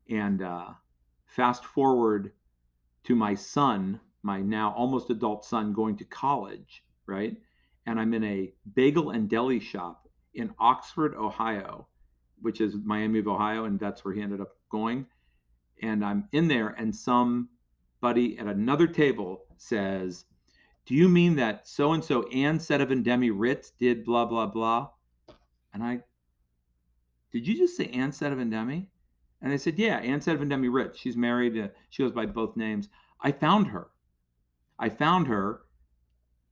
And 0.10 0.42
uh, 0.42 0.70
fast 1.28 1.66
forward 1.66 2.32
to 3.04 3.16
my 3.16 3.36
son, 3.36 4.00
my 4.24 4.42
now 4.42 4.74
almost 4.76 5.12
adult 5.12 5.46
son, 5.46 5.72
going 5.72 5.98
to 5.98 6.06
college, 6.06 6.84
right? 7.06 7.38
And 7.90 8.00
I'm 8.00 8.14
in 8.14 8.24
a 8.24 8.54
bagel 8.76 9.10
and 9.10 9.28
deli 9.28 9.60
shop 9.60 10.08
in 10.36 10.54
Oxford, 10.60 11.16
Ohio, 11.16 11.88
which 12.40 12.62
is 12.62 12.76
Miami 12.84 13.18
of 13.18 13.28
Ohio, 13.28 13.66
and 13.66 13.80
that's 13.80 14.06
where 14.06 14.14
he 14.14 14.22
ended 14.22 14.42
up 14.42 14.56
going. 14.70 15.08
And 15.82 16.06
I'm 16.06 16.30
in 16.32 16.48
there, 16.48 16.68
and 16.68 16.96
somebody 16.96 18.38
at 18.38 18.46
another 18.46 18.86
table 18.86 19.46
says, 19.58 20.26
Do 20.86 20.94
you 20.94 21.10
mean 21.10 21.36
that 21.38 21.68
so 21.68 21.94
and 21.94 22.04
so 22.04 22.28
Ann 22.28 22.60
Sedevendemi 22.60 23.32
Ritz 23.34 23.72
did 23.80 24.06
blah, 24.06 24.26
blah, 24.26 24.46
blah? 24.46 24.90
And 25.74 25.82
I, 25.82 26.02
Did 27.32 27.48
you 27.48 27.58
just 27.58 27.76
say 27.76 27.88
Ann 27.88 28.12
Sedevendemi? 28.12 28.86
And 29.42 29.52
they 29.52 29.58
said, 29.58 29.80
Yeah, 29.80 29.98
Ann 29.98 30.20
Sedevendemi 30.20 30.72
Ritz. 30.72 31.00
She's 31.00 31.18
married, 31.18 31.58
uh, 31.58 31.70
she 31.90 32.04
goes 32.04 32.12
by 32.12 32.28
both 32.28 32.56
names. 32.56 32.88
I 33.20 33.32
found 33.32 33.66
her. 33.66 33.88
I 34.78 34.90
found 34.90 35.26
her 35.26 35.62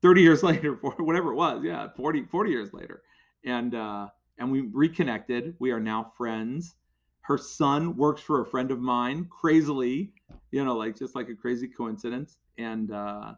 30 0.01 0.21
years 0.21 0.43
later, 0.43 0.73
whatever 0.73 1.31
it 1.31 1.35
was, 1.35 1.63
yeah, 1.63 1.87
40, 1.95 2.25
40 2.25 2.51
years 2.51 2.73
later. 2.73 3.01
And 3.45 3.75
uh, 3.75 4.07
and 4.39 4.51
we 4.51 4.61
reconnected. 4.61 5.55
We 5.59 5.71
are 5.71 5.79
now 5.79 6.11
friends. 6.17 6.75
Her 7.21 7.37
son 7.37 7.95
works 7.97 8.21
for 8.21 8.41
a 8.41 8.45
friend 8.45 8.71
of 8.71 8.79
mine, 8.79 9.27
crazily, 9.29 10.11
you 10.51 10.63
know, 10.63 10.75
like 10.75 10.97
just 10.97 11.15
like 11.15 11.29
a 11.29 11.35
crazy 11.35 11.67
coincidence. 11.67 12.37
And 12.57 12.91
uh, 12.91 13.33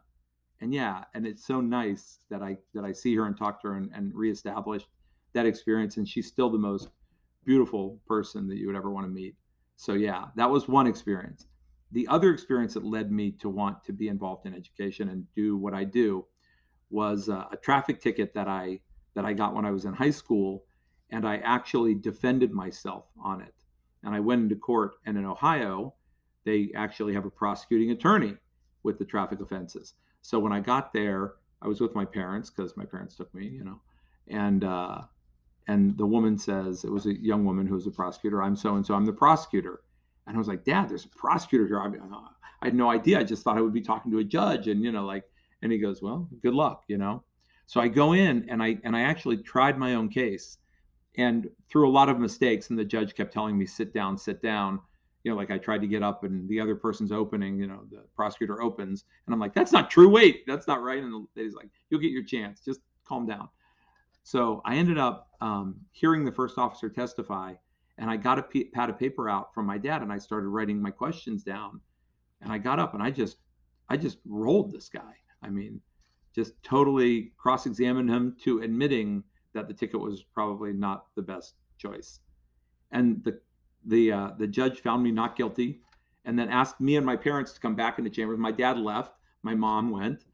and 0.60 0.72
yeah, 0.74 1.04
and 1.14 1.26
it's 1.26 1.46
so 1.46 1.60
nice 1.60 2.18
that 2.30 2.42
I 2.42 2.56
that 2.74 2.84
I 2.84 2.92
see 2.92 3.14
her 3.16 3.26
and 3.26 3.36
talk 3.36 3.60
to 3.62 3.68
her 3.68 3.76
and, 3.76 3.90
and 3.94 4.14
reestablish 4.14 4.86
that 5.32 5.46
experience. 5.46 5.96
And 5.96 6.06
she's 6.06 6.26
still 6.26 6.50
the 6.50 6.58
most 6.58 6.88
beautiful 7.44 7.98
person 8.06 8.46
that 8.48 8.58
you 8.58 8.66
would 8.66 8.76
ever 8.76 8.90
want 8.90 9.06
to 9.06 9.10
meet. 9.10 9.34
So 9.76 9.94
yeah, 9.94 10.26
that 10.36 10.50
was 10.50 10.68
one 10.68 10.86
experience. 10.86 11.46
The 11.92 12.06
other 12.06 12.32
experience 12.32 12.74
that 12.74 12.84
led 12.84 13.10
me 13.10 13.32
to 13.32 13.48
want 13.48 13.82
to 13.84 13.92
be 13.92 14.08
involved 14.08 14.46
in 14.46 14.54
education 14.54 15.08
and 15.08 15.24
do 15.34 15.56
what 15.56 15.74
I 15.74 15.82
do 15.84 16.26
was 16.90 17.28
a, 17.28 17.48
a 17.52 17.56
traffic 17.62 18.00
ticket 18.00 18.34
that 18.34 18.48
I 18.48 18.80
that 19.14 19.24
I 19.24 19.32
got 19.32 19.54
when 19.54 19.64
I 19.64 19.70
was 19.70 19.84
in 19.84 19.92
high 19.92 20.10
school, 20.10 20.64
and 21.10 21.26
I 21.26 21.38
actually 21.38 21.94
defended 21.94 22.52
myself 22.52 23.06
on 23.22 23.40
it. 23.40 23.54
And 24.02 24.14
I 24.14 24.20
went 24.20 24.42
into 24.42 24.56
court, 24.56 24.92
and 25.04 25.18
in 25.18 25.24
Ohio, 25.24 25.94
they 26.44 26.70
actually 26.74 27.14
have 27.14 27.26
a 27.26 27.30
prosecuting 27.30 27.90
attorney 27.90 28.36
with 28.82 28.98
the 28.98 29.04
traffic 29.04 29.40
offenses. 29.40 29.94
So 30.22 30.38
when 30.38 30.52
I 30.52 30.60
got 30.60 30.92
there, 30.92 31.34
I 31.62 31.68
was 31.68 31.80
with 31.80 31.94
my 31.94 32.04
parents 32.04 32.50
because 32.50 32.76
my 32.76 32.84
parents 32.84 33.16
took 33.16 33.32
me, 33.34 33.46
you 33.46 33.64
know, 33.64 33.80
and 34.28 34.64
uh, 34.64 35.02
and 35.66 35.96
the 35.98 36.06
woman 36.06 36.38
says 36.38 36.84
it 36.84 36.90
was 36.90 37.06
a 37.06 37.14
young 37.14 37.44
woman 37.44 37.66
who 37.66 37.74
was 37.74 37.86
a 37.86 37.90
prosecutor. 37.90 38.42
I'm 38.42 38.56
so 38.56 38.76
and 38.76 38.86
so. 38.86 38.94
I'm 38.94 39.06
the 39.06 39.12
prosecutor, 39.12 39.80
and 40.26 40.36
I 40.36 40.38
was 40.38 40.48
like, 40.48 40.64
Dad, 40.64 40.88
there's 40.88 41.04
a 41.04 41.08
prosecutor 41.08 41.66
here. 41.66 41.80
I, 41.80 41.88
mean, 41.88 42.00
I 42.62 42.66
had 42.66 42.74
no 42.74 42.90
idea. 42.90 43.20
I 43.20 43.24
just 43.24 43.42
thought 43.42 43.58
I 43.58 43.60
would 43.60 43.72
be 43.72 43.82
talking 43.82 44.10
to 44.12 44.18
a 44.18 44.24
judge, 44.24 44.68
and 44.68 44.82
you 44.82 44.92
know, 44.92 45.04
like 45.04 45.24
and 45.62 45.72
he 45.72 45.78
goes, 45.78 46.02
well, 46.02 46.28
good 46.42 46.54
luck, 46.54 46.84
you 46.88 46.98
know. 46.98 47.22
So 47.66 47.80
I 47.80 47.88
go 47.88 48.12
in 48.14 48.48
and 48.48 48.62
I 48.62 48.78
and 48.84 48.96
I 48.96 49.02
actually 49.02 49.38
tried 49.38 49.78
my 49.78 49.94
own 49.94 50.08
case, 50.08 50.58
and 51.16 51.48
through 51.70 51.88
a 51.88 51.92
lot 51.92 52.08
of 52.08 52.18
mistakes, 52.18 52.70
and 52.70 52.78
the 52.78 52.84
judge 52.84 53.14
kept 53.14 53.32
telling 53.32 53.56
me, 53.56 53.66
sit 53.66 53.94
down, 53.94 54.18
sit 54.18 54.42
down. 54.42 54.80
You 55.22 55.30
know, 55.30 55.36
like 55.36 55.50
I 55.50 55.58
tried 55.58 55.82
to 55.82 55.86
get 55.86 56.02
up 56.02 56.24
and 56.24 56.48
the 56.48 56.58
other 56.58 56.74
person's 56.74 57.12
opening, 57.12 57.58
you 57.58 57.66
know, 57.66 57.80
the 57.90 58.02
prosecutor 58.16 58.62
opens, 58.62 59.04
and 59.26 59.34
I'm 59.34 59.40
like, 59.40 59.54
that's 59.54 59.70
not 59.70 59.90
true. 59.90 60.08
Wait, 60.08 60.46
that's 60.46 60.66
not 60.66 60.82
right. 60.82 61.02
And 61.02 61.26
he's 61.34 61.54
like, 61.54 61.68
you'll 61.90 62.00
get 62.00 62.10
your 62.10 62.24
chance. 62.24 62.60
Just 62.60 62.80
calm 63.06 63.26
down. 63.26 63.48
So 64.22 64.62
I 64.64 64.76
ended 64.76 64.96
up 64.96 65.28
um, 65.40 65.76
hearing 65.92 66.24
the 66.24 66.32
first 66.32 66.56
officer 66.56 66.88
testify, 66.88 67.54
and 67.98 68.10
I 68.10 68.16
got 68.16 68.38
a 68.38 68.42
p- 68.42 68.70
pad 68.72 68.88
of 68.88 68.98
paper 68.98 69.28
out 69.28 69.52
from 69.54 69.66
my 69.66 69.76
dad, 69.76 70.00
and 70.00 70.10
I 70.10 70.18
started 70.18 70.48
writing 70.48 70.80
my 70.80 70.90
questions 70.90 71.42
down. 71.42 71.80
And 72.40 72.50
I 72.50 72.56
got 72.56 72.78
up 72.78 72.94
and 72.94 73.02
I 73.02 73.10
just, 73.10 73.36
I 73.90 73.98
just 73.98 74.18
rolled 74.24 74.72
this 74.72 74.88
guy. 74.88 75.12
I 75.42 75.50
mean, 75.50 75.80
just 76.34 76.52
totally 76.62 77.32
cross 77.36 77.66
examined 77.66 78.08
him 78.08 78.36
to 78.42 78.60
admitting 78.60 79.24
that 79.52 79.68
the 79.68 79.74
ticket 79.74 80.00
was 80.00 80.22
probably 80.22 80.72
not 80.72 81.06
the 81.16 81.22
best 81.22 81.54
choice. 81.78 82.20
And 82.92 83.22
the 83.24 83.40
the 83.86 84.12
uh, 84.12 84.30
the 84.38 84.46
judge 84.46 84.80
found 84.80 85.02
me 85.02 85.10
not 85.10 85.36
guilty, 85.36 85.80
and 86.24 86.38
then 86.38 86.48
asked 86.48 86.80
me 86.80 86.96
and 86.96 87.06
my 87.06 87.16
parents 87.16 87.52
to 87.52 87.60
come 87.60 87.74
back 87.74 87.98
into 87.98 88.10
chambers. 88.10 88.38
My 88.38 88.52
dad 88.52 88.78
left, 88.78 89.14
my 89.42 89.54
mom 89.54 89.90
went, 89.90 90.24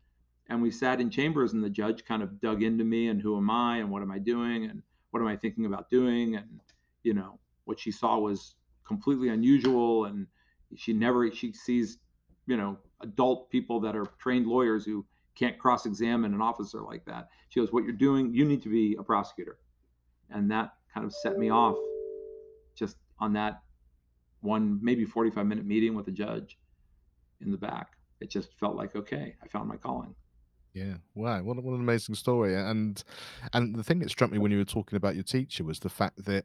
and 0.48 0.60
we 0.60 0.70
sat 0.70 1.00
in 1.00 1.10
chambers. 1.10 1.52
And 1.52 1.62
the 1.62 1.70
judge 1.70 2.04
kind 2.04 2.22
of 2.22 2.40
dug 2.40 2.62
into 2.62 2.84
me 2.84 3.08
and 3.08 3.20
who 3.20 3.36
am 3.36 3.50
I 3.50 3.78
and 3.78 3.90
what 3.90 4.02
am 4.02 4.10
I 4.10 4.18
doing 4.18 4.66
and 4.66 4.82
what 5.10 5.20
am 5.20 5.28
I 5.28 5.36
thinking 5.36 5.66
about 5.66 5.88
doing 5.88 6.36
and 6.36 6.60
you 7.02 7.14
know 7.14 7.38
what 7.64 7.78
she 7.78 7.90
saw 7.90 8.18
was 8.18 8.56
completely 8.86 9.28
unusual 9.28 10.04
and 10.04 10.26
she 10.76 10.92
never 10.92 11.30
she 11.30 11.52
sees 11.52 11.98
you 12.46 12.56
know 12.56 12.76
adult 13.00 13.50
people 13.50 13.80
that 13.80 13.96
are 13.96 14.06
trained 14.18 14.46
lawyers 14.46 14.84
who 14.84 15.04
can't 15.34 15.58
cross-examine 15.58 16.32
an 16.32 16.40
officer 16.40 16.80
like 16.80 17.04
that. 17.04 17.28
She 17.48 17.60
goes, 17.60 17.72
"What 17.72 17.84
you're 17.84 17.92
doing, 17.92 18.32
you 18.32 18.44
need 18.44 18.62
to 18.62 18.68
be 18.68 18.96
a 18.98 19.02
prosecutor," 19.02 19.58
and 20.30 20.50
that 20.50 20.72
kind 20.92 21.04
of 21.04 21.12
set 21.12 21.38
me 21.38 21.50
off 21.50 21.76
just 22.74 22.96
on 23.18 23.32
that 23.34 23.62
one 24.40 24.78
maybe 24.82 25.04
45 25.04 25.46
minute 25.46 25.64
meeting 25.64 25.94
with 25.94 26.06
the 26.06 26.12
judge 26.12 26.58
in 27.40 27.50
the 27.50 27.56
back. 27.56 27.96
It 28.20 28.30
just 28.30 28.54
felt 28.58 28.76
like 28.76 28.96
okay, 28.96 29.36
I 29.42 29.48
found 29.48 29.68
my 29.68 29.76
calling. 29.76 30.14
Yeah, 30.72 30.96
wow, 31.14 31.42
what, 31.42 31.56
what 31.62 31.74
an 31.74 31.80
amazing 31.80 32.14
story! 32.16 32.54
And 32.54 33.02
and 33.52 33.74
the 33.74 33.84
thing 33.84 33.98
that 34.00 34.10
struck 34.10 34.30
me 34.30 34.38
when 34.38 34.50
you 34.50 34.58
were 34.58 34.64
talking 34.64 34.96
about 34.96 35.14
your 35.14 35.24
teacher 35.24 35.64
was 35.64 35.80
the 35.80 35.88
fact 35.88 36.24
that 36.24 36.44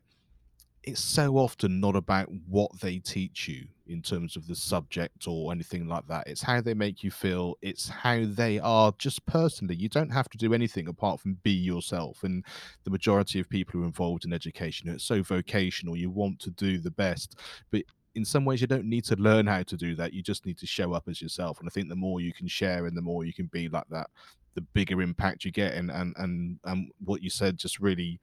it's 0.84 1.02
so 1.02 1.38
often 1.38 1.80
not 1.80 1.96
about 1.96 2.28
what 2.48 2.72
they 2.80 2.98
teach 2.98 3.48
you 3.48 3.68
in 3.86 4.02
terms 4.02 4.36
of 4.36 4.48
the 4.48 4.56
subject 4.56 5.28
or 5.28 5.52
anything 5.52 5.88
like 5.88 6.08
that. 6.08 6.28
It's 6.28 6.42
how 6.42 6.60
they 6.62 6.74
make 6.74 7.04
you 7.04 7.12
feel. 7.12 7.56
It's 7.62 7.88
how 7.88 8.24
they 8.26 8.58
are 8.60 8.92
just 8.98 9.24
personally. 9.26 9.76
You 9.76 9.90
don't 9.90 10.10
have 10.10 10.30
to 10.30 10.38
do 10.38 10.54
anything 10.54 10.88
apart 10.88 11.20
from 11.20 11.38
be 11.44 11.52
yourself. 11.52 12.24
And 12.24 12.44
the 12.84 12.90
majority 12.90 13.40
of 13.40 13.50
people 13.50 13.74
who 13.74 13.84
are 13.84 13.88
involved 13.88 14.26
in 14.26 14.34
education, 14.34 14.90
it's 14.90 15.04
so 15.04 15.22
vocational. 15.22 15.96
You 15.96 16.10
want 16.10 16.40
to 16.40 16.52
do 16.52 16.80
the 16.80 16.92
best, 16.92 17.38
but 17.70 17.84
in 18.16 18.26
some 18.26 18.44
ways 18.44 18.60
you 18.60 18.68
don't 18.68 18.86
need 18.86 19.06
to 19.06 19.16
learn 19.18 19.46
how 19.46 19.64
to 19.64 19.78
do 19.78 19.96
that. 19.96 20.14
You 20.14 20.24
just 20.24 20.46
need 20.46 20.58
to 20.58 20.68
show 20.68 20.94
up 20.94 21.08
as 21.08 21.22
yourself. 21.22 21.60
And 21.60 21.68
I 21.68 21.72
think 21.72 21.90
the 21.90 21.96
more 21.96 22.22
you 22.22 22.34
can 22.34 22.48
share 22.48 22.86
and 22.88 22.98
the 22.98 23.02
more 23.02 23.24
you 23.24 23.34
can 23.34 23.46
be 23.48 23.70
like 23.70 23.88
that, 23.90 24.10
the 24.56 24.62
bigger 24.62 25.02
impact 25.02 25.46
you 25.46 25.52
get 25.52 25.74
and 25.74 25.90
and 25.92 26.14
and, 26.18 26.60
and 26.66 26.92
what 27.04 27.22
you 27.22 27.30
said 27.30 27.58
just 27.58 27.80
really 27.80 28.20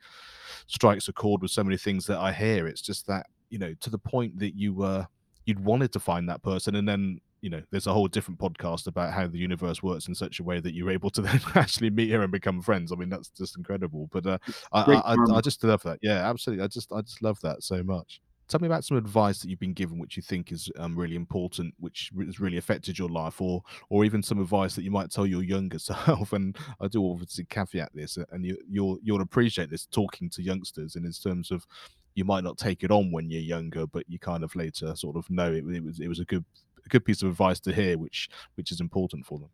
strikes 0.66 1.08
a 1.08 1.12
chord 1.12 1.42
with 1.42 1.50
so 1.50 1.64
many 1.64 1.76
things 1.76 2.06
that 2.06 2.18
I 2.18 2.32
hear 2.32 2.66
it's 2.66 2.82
just 2.82 3.06
that 3.06 3.26
you 3.50 3.58
know 3.58 3.74
to 3.80 3.90
the 3.90 3.98
point 3.98 4.38
that 4.38 4.54
you 4.54 4.74
were 4.74 5.06
you'd 5.46 5.64
wanted 5.64 5.92
to 5.92 6.00
find 6.00 6.28
that 6.28 6.42
person 6.42 6.74
and 6.74 6.88
then 6.88 7.20
you 7.40 7.50
know, 7.50 7.62
there's 7.70 7.86
a 7.86 7.92
whole 7.92 8.08
different 8.08 8.40
podcast 8.40 8.86
about 8.86 9.12
how 9.12 9.26
the 9.26 9.38
universe 9.38 9.82
works 9.82 10.08
in 10.08 10.14
such 10.14 10.40
a 10.40 10.42
way 10.42 10.60
that 10.60 10.74
you're 10.74 10.90
able 10.90 11.10
to 11.10 11.22
then 11.22 11.40
actually 11.54 11.90
meet 11.90 12.10
her 12.10 12.22
and 12.22 12.32
become 12.32 12.60
friends. 12.60 12.92
I 12.92 12.96
mean, 12.96 13.08
that's 13.08 13.28
just 13.30 13.56
incredible. 13.56 14.08
But 14.12 14.26
uh, 14.26 14.38
I, 14.72 14.82
I, 14.82 15.14
I, 15.14 15.36
I 15.36 15.40
just 15.40 15.62
love 15.64 15.82
that. 15.84 15.98
Yeah, 16.02 16.28
absolutely. 16.28 16.64
I 16.64 16.68
just 16.68 16.92
I 16.92 17.00
just 17.02 17.22
love 17.22 17.40
that 17.42 17.62
so 17.62 17.82
much. 17.82 18.20
Tell 18.48 18.60
me 18.60 18.66
about 18.66 18.84
some 18.84 18.96
advice 18.96 19.40
that 19.40 19.50
you've 19.50 19.58
been 19.58 19.74
given, 19.74 19.98
which 19.98 20.16
you 20.16 20.22
think 20.22 20.52
is 20.52 20.70
um, 20.78 20.96
really 20.96 21.16
important, 21.16 21.74
which 21.78 22.10
has 22.24 22.40
really 22.40 22.56
affected 22.56 22.98
your 22.98 23.08
life, 23.08 23.40
or 23.40 23.62
or 23.90 24.04
even 24.04 24.22
some 24.22 24.40
advice 24.40 24.74
that 24.74 24.84
you 24.84 24.90
might 24.90 25.10
tell 25.10 25.26
your 25.26 25.42
younger 25.42 25.78
self. 25.78 26.32
And 26.32 26.56
I 26.80 26.88
do 26.88 27.08
obviously 27.10 27.44
caveat 27.44 27.90
this, 27.94 28.18
and 28.32 28.44
you, 28.44 28.56
you'll 28.68 28.98
you'll 29.02 29.20
appreciate 29.20 29.70
this 29.70 29.86
talking 29.86 30.30
to 30.30 30.42
youngsters, 30.42 30.96
and 30.96 31.04
in 31.04 31.12
terms 31.12 31.50
of 31.50 31.66
you 32.14 32.24
might 32.24 32.42
not 32.42 32.58
take 32.58 32.82
it 32.82 32.90
on 32.90 33.12
when 33.12 33.30
you're 33.30 33.40
younger, 33.40 33.86
but 33.86 34.04
you 34.08 34.18
kind 34.18 34.42
of 34.42 34.56
later 34.56 34.96
sort 34.96 35.16
of 35.16 35.28
know 35.30 35.52
it, 35.52 35.64
it 35.66 35.84
was 35.84 36.00
it 36.00 36.08
was 36.08 36.18
a 36.18 36.24
good 36.24 36.44
a 36.84 36.88
good 36.88 37.04
piece 37.04 37.22
of 37.22 37.28
advice 37.28 37.60
to 37.60 37.72
hear, 37.72 37.98
which 37.98 38.28
which 38.56 38.72
is 38.72 38.80
important 38.80 39.26
for 39.26 39.38
them. 39.38 39.50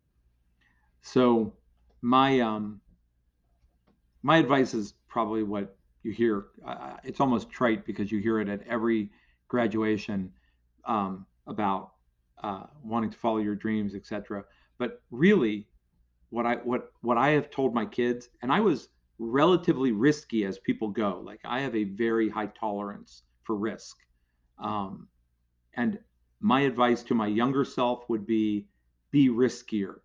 So 1.02 1.52
my 2.00 2.40
um 2.40 2.80
my 4.22 4.38
advice 4.38 4.72
is 4.72 4.94
probably 5.08 5.42
what 5.42 5.76
you 6.04 6.12
hear 6.12 6.46
uh, 6.64 6.96
it's 7.02 7.20
almost 7.20 7.50
trite 7.50 7.84
because 7.84 8.12
you 8.12 8.20
hear 8.20 8.38
it 8.40 8.48
at 8.48 8.62
every 8.68 9.10
graduation 9.48 10.30
um, 10.84 11.26
about 11.46 11.92
uh, 12.42 12.64
wanting 12.82 13.10
to 13.10 13.18
follow 13.18 13.38
your 13.38 13.54
dreams, 13.54 13.94
etc. 13.94 14.44
But 14.78 15.00
really, 15.10 15.66
what 16.30 16.46
I 16.46 16.56
what 16.56 16.92
what 17.00 17.16
I 17.16 17.30
have 17.30 17.50
told 17.50 17.74
my 17.74 17.86
kids, 17.86 18.28
and 18.42 18.52
I 18.52 18.60
was 18.60 18.88
relatively 19.18 19.92
risky 19.92 20.44
as 20.44 20.58
people 20.58 20.88
go. 20.88 21.22
Like 21.24 21.40
I 21.44 21.60
have 21.60 21.74
a 21.74 21.84
very 21.84 22.28
high 22.28 22.46
tolerance 22.58 23.22
for 23.44 23.56
risk, 23.56 23.96
um, 24.58 25.08
and 25.74 25.98
my 26.40 26.62
advice 26.62 27.02
to 27.04 27.14
my 27.14 27.26
younger 27.28 27.64
self 27.64 28.08
would 28.10 28.26
be: 28.26 28.66
be 29.10 29.30
riskier, 29.30 30.00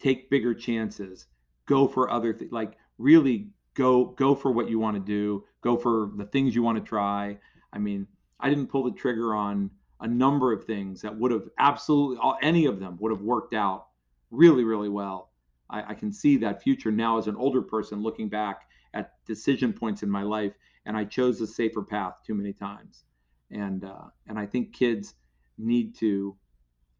take 0.00 0.30
bigger 0.30 0.54
chances, 0.54 1.26
go 1.66 1.86
for 1.86 2.10
other 2.10 2.34
things. 2.34 2.50
Like 2.50 2.76
really 2.98 3.50
go 3.78 4.06
go 4.06 4.34
for 4.34 4.50
what 4.50 4.68
you 4.68 4.78
want 4.78 4.96
to 4.96 5.00
do 5.00 5.44
go 5.60 5.76
for 5.76 6.10
the 6.16 6.24
things 6.24 6.54
you 6.54 6.62
want 6.62 6.76
to 6.76 6.84
try. 6.84 7.38
I 7.72 7.78
mean 7.78 8.06
i 8.40 8.48
didn't 8.48 8.66
pull 8.66 8.84
the 8.84 8.92
trigger 8.92 9.34
on 9.34 9.70
a 10.00 10.06
number 10.06 10.52
of 10.52 10.64
things 10.64 11.00
that 11.02 11.16
would 11.16 11.32
have 11.32 11.48
absolutely 11.58 12.18
any 12.42 12.66
of 12.66 12.78
them 12.78 12.96
would 13.00 13.10
have 13.12 13.22
worked 13.22 13.54
out 13.54 13.86
really 14.30 14.64
really 14.64 14.88
well. 14.88 15.30
I, 15.70 15.90
I 15.92 15.94
can 15.94 16.12
see 16.12 16.36
that 16.38 16.62
future 16.62 16.90
now 16.90 17.18
as 17.18 17.28
an 17.28 17.36
older 17.36 17.62
person 17.62 18.02
looking 18.02 18.28
back 18.28 18.68
at 18.94 19.12
decision 19.26 19.72
points 19.72 20.02
in 20.02 20.10
my 20.10 20.22
life 20.22 20.54
and 20.84 20.96
i 20.96 21.04
chose 21.04 21.38
the 21.38 21.46
safer 21.46 21.82
path 21.82 22.14
too 22.26 22.34
many 22.34 22.52
times. 22.52 23.04
And 23.50 23.84
uh, 23.84 24.08
and 24.26 24.38
i 24.38 24.44
think 24.44 24.74
kids 24.74 25.14
need 25.56 25.94
to 25.96 26.36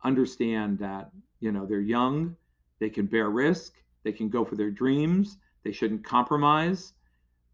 understand 0.04 0.78
that 0.78 1.10
you 1.40 1.50
know 1.50 1.66
they're 1.66 1.80
young 1.80 2.36
they 2.78 2.88
can 2.88 3.06
bear 3.06 3.30
risk 3.30 3.74
they 4.04 4.12
can 4.12 4.28
go 4.28 4.44
for 4.44 4.54
their 4.54 4.70
dreams 4.70 5.38
they 5.68 5.72
shouldn't 5.72 6.02
compromise. 6.02 6.94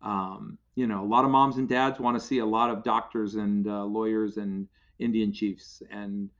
Um, 0.00 0.57
you 0.77 0.87
know, 0.87 1.03
a 1.03 1.09
lot 1.09 1.24
of 1.24 1.33
moms 1.33 1.57
and 1.57 1.68
dads 1.68 1.98
want 1.98 2.16
to 2.16 2.24
see 2.24 2.38
a 2.38 2.46
lot 2.46 2.70
of 2.70 2.85
doctors 2.85 3.35
and 3.35 3.66
uh, 3.66 3.85
lawyers 3.85 4.37
and 4.37 4.68
Indian 5.00 5.33
chiefs. 5.33 5.83
And 5.90 6.31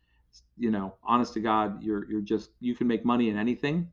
you 0.57 0.71
know, 0.71 0.95
honest 1.03 1.35
to 1.35 1.41
God, 1.41 1.83
you're 1.83 2.09
you're 2.09 2.21
just 2.21 2.51
you 2.61 2.77
can 2.77 2.87
make 2.87 3.05
money 3.05 3.29
in 3.29 3.37
anything. 3.37 3.91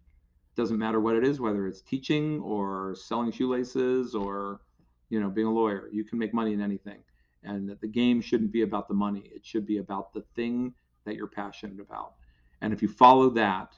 Doesn't 0.56 0.78
matter 0.78 1.00
what 1.00 1.16
it 1.16 1.26
is, 1.26 1.40
whether 1.40 1.66
it's 1.68 1.82
teaching 1.82 2.40
or 2.42 2.94
selling 2.94 3.32
shoelaces 3.32 4.14
or 4.14 4.62
you 5.10 5.20
know 5.20 5.30
being 5.30 5.48
a 5.48 5.52
lawyer. 5.52 5.90
You 5.92 6.04
can 6.04 6.20
make 6.20 6.36
money 6.36 6.54
in 6.54 6.62
anything. 6.62 7.00
And 7.44 7.68
that 7.68 7.82
the 7.82 7.88
game 7.88 8.22
shouldn't 8.22 8.52
be 8.52 8.62
about 8.62 8.88
the 8.88 8.94
money. 8.94 9.24
It 9.34 9.44
should 9.44 9.66
be 9.66 9.80
about 9.80 10.14
the 10.14 10.22
thing 10.36 10.76
that 11.06 11.16
you're 11.16 11.26
passionate 11.26 11.80
about. 11.80 12.14
And 12.62 12.74
if 12.74 12.84
you 12.84 12.88
follow 12.88 13.32
that, 13.32 13.74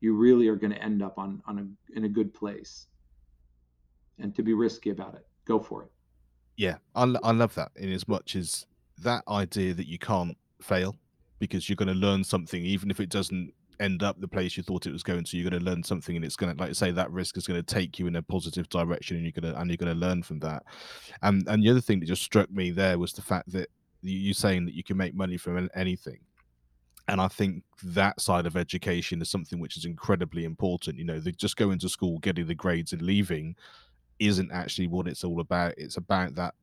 you 0.00 0.14
really 0.14 0.48
are 0.48 0.56
going 0.56 0.72
to 0.72 0.82
end 0.82 1.02
up 1.02 1.18
on 1.18 1.42
on 1.46 1.58
a 1.58 1.98
in 1.98 2.04
a 2.06 2.08
good 2.08 2.32
place 2.32 2.86
and 4.18 4.34
to 4.34 4.42
be 4.42 4.54
risky 4.54 4.90
about 4.90 5.14
it. 5.14 5.26
Go 5.44 5.58
for 5.58 5.84
it. 5.84 5.90
Yeah, 6.56 6.76
I, 6.94 7.02
I 7.22 7.32
love 7.32 7.54
that 7.54 7.72
in 7.76 7.92
as 7.92 8.06
much 8.06 8.36
as 8.36 8.66
that 8.98 9.24
idea 9.28 9.74
that 9.74 9.88
you 9.88 9.98
can't 9.98 10.36
fail 10.60 10.96
because 11.38 11.68
you're 11.68 11.76
going 11.76 11.88
to 11.88 11.94
learn 11.94 12.22
something, 12.22 12.64
even 12.64 12.90
if 12.90 13.00
it 13.00 13.08
doesn't 13.08 13.52
end 13.80 14.02
up 14.02 14.20
the 14.20 14.28
place 14.28 14.56
you 14.56 14.62
thought 14.62 14.86
it 14.86 14.92
was 14.92 15.02
going 15.02 15.24
to. 15.24 15.36
You're 15.36 15.50
going 15.50 15.60
to 15.60 15.68
learn 15.68 15.82
something, 15.82 16.14
and 16.14 16.24
it's 16.24 16.36
going 16.36 16.54
to, 16.54 16.62
like 16.62 16.74
say, 16.74 16.92
that 16.92 17.10
risk 17.10 17.36
is 17.36 17.46
going 17.46 17.60
to 17.60 17.74
take 17.74 17.98
you 17.98 18.06
in 18.06 18.16
a 18.16 18.22
positive 18.22 18.68
direction, 18.68 19.16
and 19.16 19.24
you're 19.24 19.32
going 19.32 19.52
to 19.52 19.58
and 19.58 19.70
you're 19.70 19.76
going 19.76 19.92
to 19.92 19.98
learn 19.98 20.22
from 20.22 20.38
that. 20.40 20.62
And 21.22 21.46
and 21.48 21.62
the 21.62 21.70
other 21.70 21.80
thing 21.80 22.00
that 22.00 22.06
just 22.06 22.22
struck 22.22 22.50
me 22.50 22.70
there 22.70 22.98
was 22.98 23.12
the 23.12 23.22
fact 23.22 23.50
that 23.52 23.68
you 24.02 24.34
saying 24.34 24.66
that 24.66 24.74
you 24.74 24.82
can 24.82 24.96
make 24.96 25.14
money 25.14 25.36
from 25.36 25.70
anything 25.76 26.18
and 27.08 27.20
I 27.20 27.28
think 27.28 27.64
that 27.82 28.20
side 28.20 28.46
of 28.46 28.56
education 28.56 29.20
is 29.20 29.30
something 29.30 29.58
which 29.58 29.76
is 29.76 29.84
incredibly 29.84 30.44
important. 30.44 30.98
You 30.98 31.04
know, 31.04 31.18
they 31.18 31.32
just 31.32 31.56
going 31.56 31.78
to 31.80 31.88
school, 31.88 32.18
getting 32.20 32.46
the 32.46 32.54
grades, 32.54 32.92
and 32.92 33.02
leaving 33.02 33.56
isn't 34.26 34.50
actually 34.52 34.88
what 34.88 35.08
it's 35.08 35.24
all 35.24 35.40
about. 35.40 35.74
It's 35.76 35.96
about 35.96 36.34
that 36.36 36.54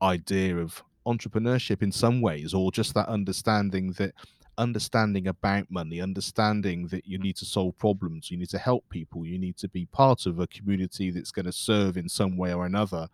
idea 0.00 0.56
of 0.56 0.82
entrepreneurship 1.06 1.82
in 1.82 1.92
some 1.92 2.20
ways, 2.20 2.54
or 2.54 2.70
just 2.72 2.94
that 2.94 3.08
understanding 3.08 3.92
that 3.92 4.12
understanding 4.58 5.28
about 5.28 5.70
money, 5.70 6.00
understanding 6.00 6.86
that 6.88 7.06
you 7.06 7.18
need 7.18 7.36
to 7.36 7.44
solve 7.44 7.76
problems, 7.78 8.30
you 8.30 8.36
need 8.36 8.50
to 8.50 8.58
help 8.58 8.88
people, 8.90 9.26
you 9.26 9.38
need 9.38 9.56
to 9.56 9.68
be 9.68 9.86
part 9.86 10.26
of 10.26 10.40
a 10.40 10.46
community 10.48 11.10
that's 11.10 11.32
going 11.32 11.46
to 11.46 11.52
serve 11.52 11.96
in 11.96 12.08
some 12.08 12.36
way 12.36 12.52
or 12.52 12.66
another 12.66 13.08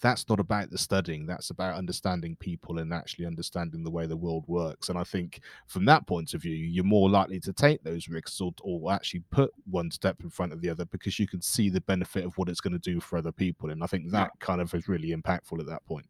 that's 0.00 0.28
not 0.28 0.40
about 0.40 0.70
the 0.70 0.78
studying 0.78 1.26
that's 1.26 1.50
about 1.50 1.76
understanding 1.76 2.36
people 2.36 2.78
and 2.78 2.92
actually 2.92 3.26
understanding 3.26 3.82
the 3.82 3.90
way 3.90 4.06
the 4.06 4.16
world 4.16 4.44
works. 4.46 4.88
And 4.88 4.98
i 4.98 5.04
think 5.04 5.40
from 5.66 5.84
that 5.86 6.06
point 6.06 6.34
of 6.34 6.42
view 6.42 6.54
you're 6.54 6.84
more 6.84 7.10
likely 7.10 7.40
to 7.40 7.52
take 7.52 7.82
those 7.82 8.08
risks 8.08 8.40
or, 8.40 8.52
or 8.62 8.92
actually 8.92 9.22
put 9.30 9.52
one 9.70 9.90
step 9.90 10.16
in 10.22 10.30
front 10.30 10.52
of 10.52 10.60
the 10.60 10.70
other 10.70 10.84
because 10.84 11.18
you 11.18 11.26
can 11.26 11.42
see 11.42 11.68
the 11.70 11.80
benefit 11.82 12.24
of 12.24 12.36
what 12.38 12.48
it's 12.48 12.60
going 12.60 12.72
to 12.72 12.78
do 12.78 13.00
for 13.00 13.18
other 13.18 13.32
people. 13.32 13.70
And 13.70 13.82
i 13.82 13.86
think 13.86 14.10
that 14.10 14.30
yeah. 14.34 14.46
kind 14.46 14.60
of 14.60 14.72
is 14.74 14.88
really 14.88 15.14
impactful 15.14 15.60
at 15.60 15.66
that 15.66 15.84
point. 15.86 16.06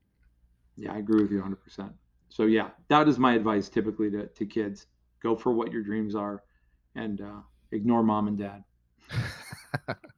Yeah 0.76 0.92
i 0.92 0.98
agree 0.98 1.22
with 1.22 1.32
you 1.32 1.40
100% 1.40 1.92
so 2.28 2.44
yeah 2.44 2.68
that 2.88 3.08
is 3.08 3.18
my 3.18 3.34
advice 3.34 3.68
typically 3.68 4.10
to, 4.10 4.26
to 4.26 4.46
kids. 4.46 4.86
Go 5.20 5.34
for 5.34 5.52
what 5.52 5.72
your 5.72 5.82
dreams 5.82 6.14
are 6.14 6.44
and 6.94 7.20
uh, 7.20 7.40
ignore 7.72 8.04
mom 8.04 8.28
and 8.28 8.38
dad 8.38 8.62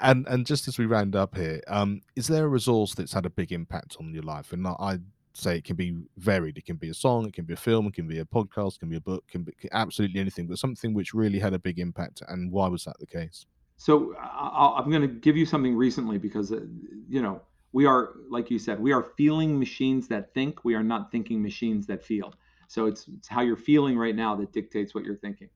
and 0.00 0.26
and 0.28 0.46
just 0.46 0.68
as 0.68 0.78
we 0.78 0.86
round 0.86 1.16
up 1.16 1.36
here, 1.36 1.62
um, 1.68 2.02
is 2.14 2.26
there 2.26 2.44
a 2.44 2.48
resource 2.48 2.94
that's 2.94 3.12
had 3.12 3.26
a 3.26 3.30
big 3.30 3.52
impact 3.52 3.96
on 3.98 4.12
your 4.12 4.22
life? 4.22 4.52
And 4.52 4.66
I 4.66 4.98
say 5.34 5.58
it 5.58 5.64
can 5.64 5.76
be 5.76 5.96
varied. 6.16 6.56
It 6.58 6.64
can 6.64 6.76
be 6.76 6.88
a 6.88 6.94
song, 6.94 7.26
it 7.26 7.34
can 7.34 7.44
be 7.44 7.54
a 7.54 7.58
film, 7.58 7.86
it 7.86 7.94
can 7.94 8.08
be 8.08 8.18
a 8.18 8.24
podcast, 8.24 8.76
it 8.76 8.80
can 8.80 8.88
be 8.88 8.96
a 8.96 9.00
book, 9.00 9.24
it 9.28 9.32
can 9.32 9.42
be 9.42 9.52
absolutely 9.72 10.20
anything, 10.20 10.46
but 10.46 10.58
something 10.58 10.94
which 10.94 11.12
really 11.12 11.38
had 11.38 11.52
a 11.52 11.58
big 11.58 11.78
impact. 11.78 12.22
And 12.28 12.50
why 12.50 12.68
was 12.68 12.84
that 12.84 12.98
the 12.98 13.06
case? 13.06 13.46
So 13.76 14.14
i 14.18 14.80
am 14.82 14.90
going 14.90 15.02
to 15.02 15.08
give 15.08 15.36
you 15.36 15.44
something 15.44 15.76
recently 15.76 16.16
because 16.16 16.50
uh, 16.50 16.60
you 17.08 17.20
know 17.20 17.42
we 17.72 17.84
are, 17.84 18.14
like 18.30 18.50
you 18.50 18.58
said, 18.58 18.80
we 18.80 18.92
are 18.92 19.08
feeling 19.18 19.58
machines 19.58 20.08
that 20.08 20.32
think. 20.32 20.64
We 20.64 20.74
are 20.74 20.82
not 20.82 21.12
thinking 21.12 21.42
machines 21.42 21.86
that 21.88 22.02
feel. 22.02 22.32
So 22.68 22.86
it's 22.86 23.06
it's 23.08 23.28
how 23.28 23.42
you're 23.42 23.56
feeling 23.56 23.98
right 23.98 24.16
now 24.16 24.34
that 24.36 24.52
dictates 24.52 24.94
what 24.94 25.04
you're 25.04 25.16
thinking. 25.16 25.50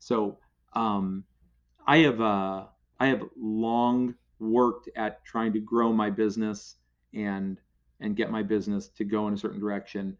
So 0.00 0.38
um, 0.72 1.24
I 1.86 1.98
have 1.98 2.20
uh, 2.20 2.64
I 3.00 3.06
have 3.06 3.22
long 3.36 4.14
worked 4.38 4.88
at 4.94 5.24
trying 5.24 5.52
to 5.54 5.60
grow 5.60 5.92
my 5.92 6.10
business 6.10 6.76
and 7.14 7.58
and 7.98 8.16
get 8.16 8.30
my 8.30 8.42
business 8.42 8.88
to 8.88 9.04
go 9.04 9.26
in 9.28 9.34
a 9.34 9.38
certain 9.38 9.60
direction 9.60 10.16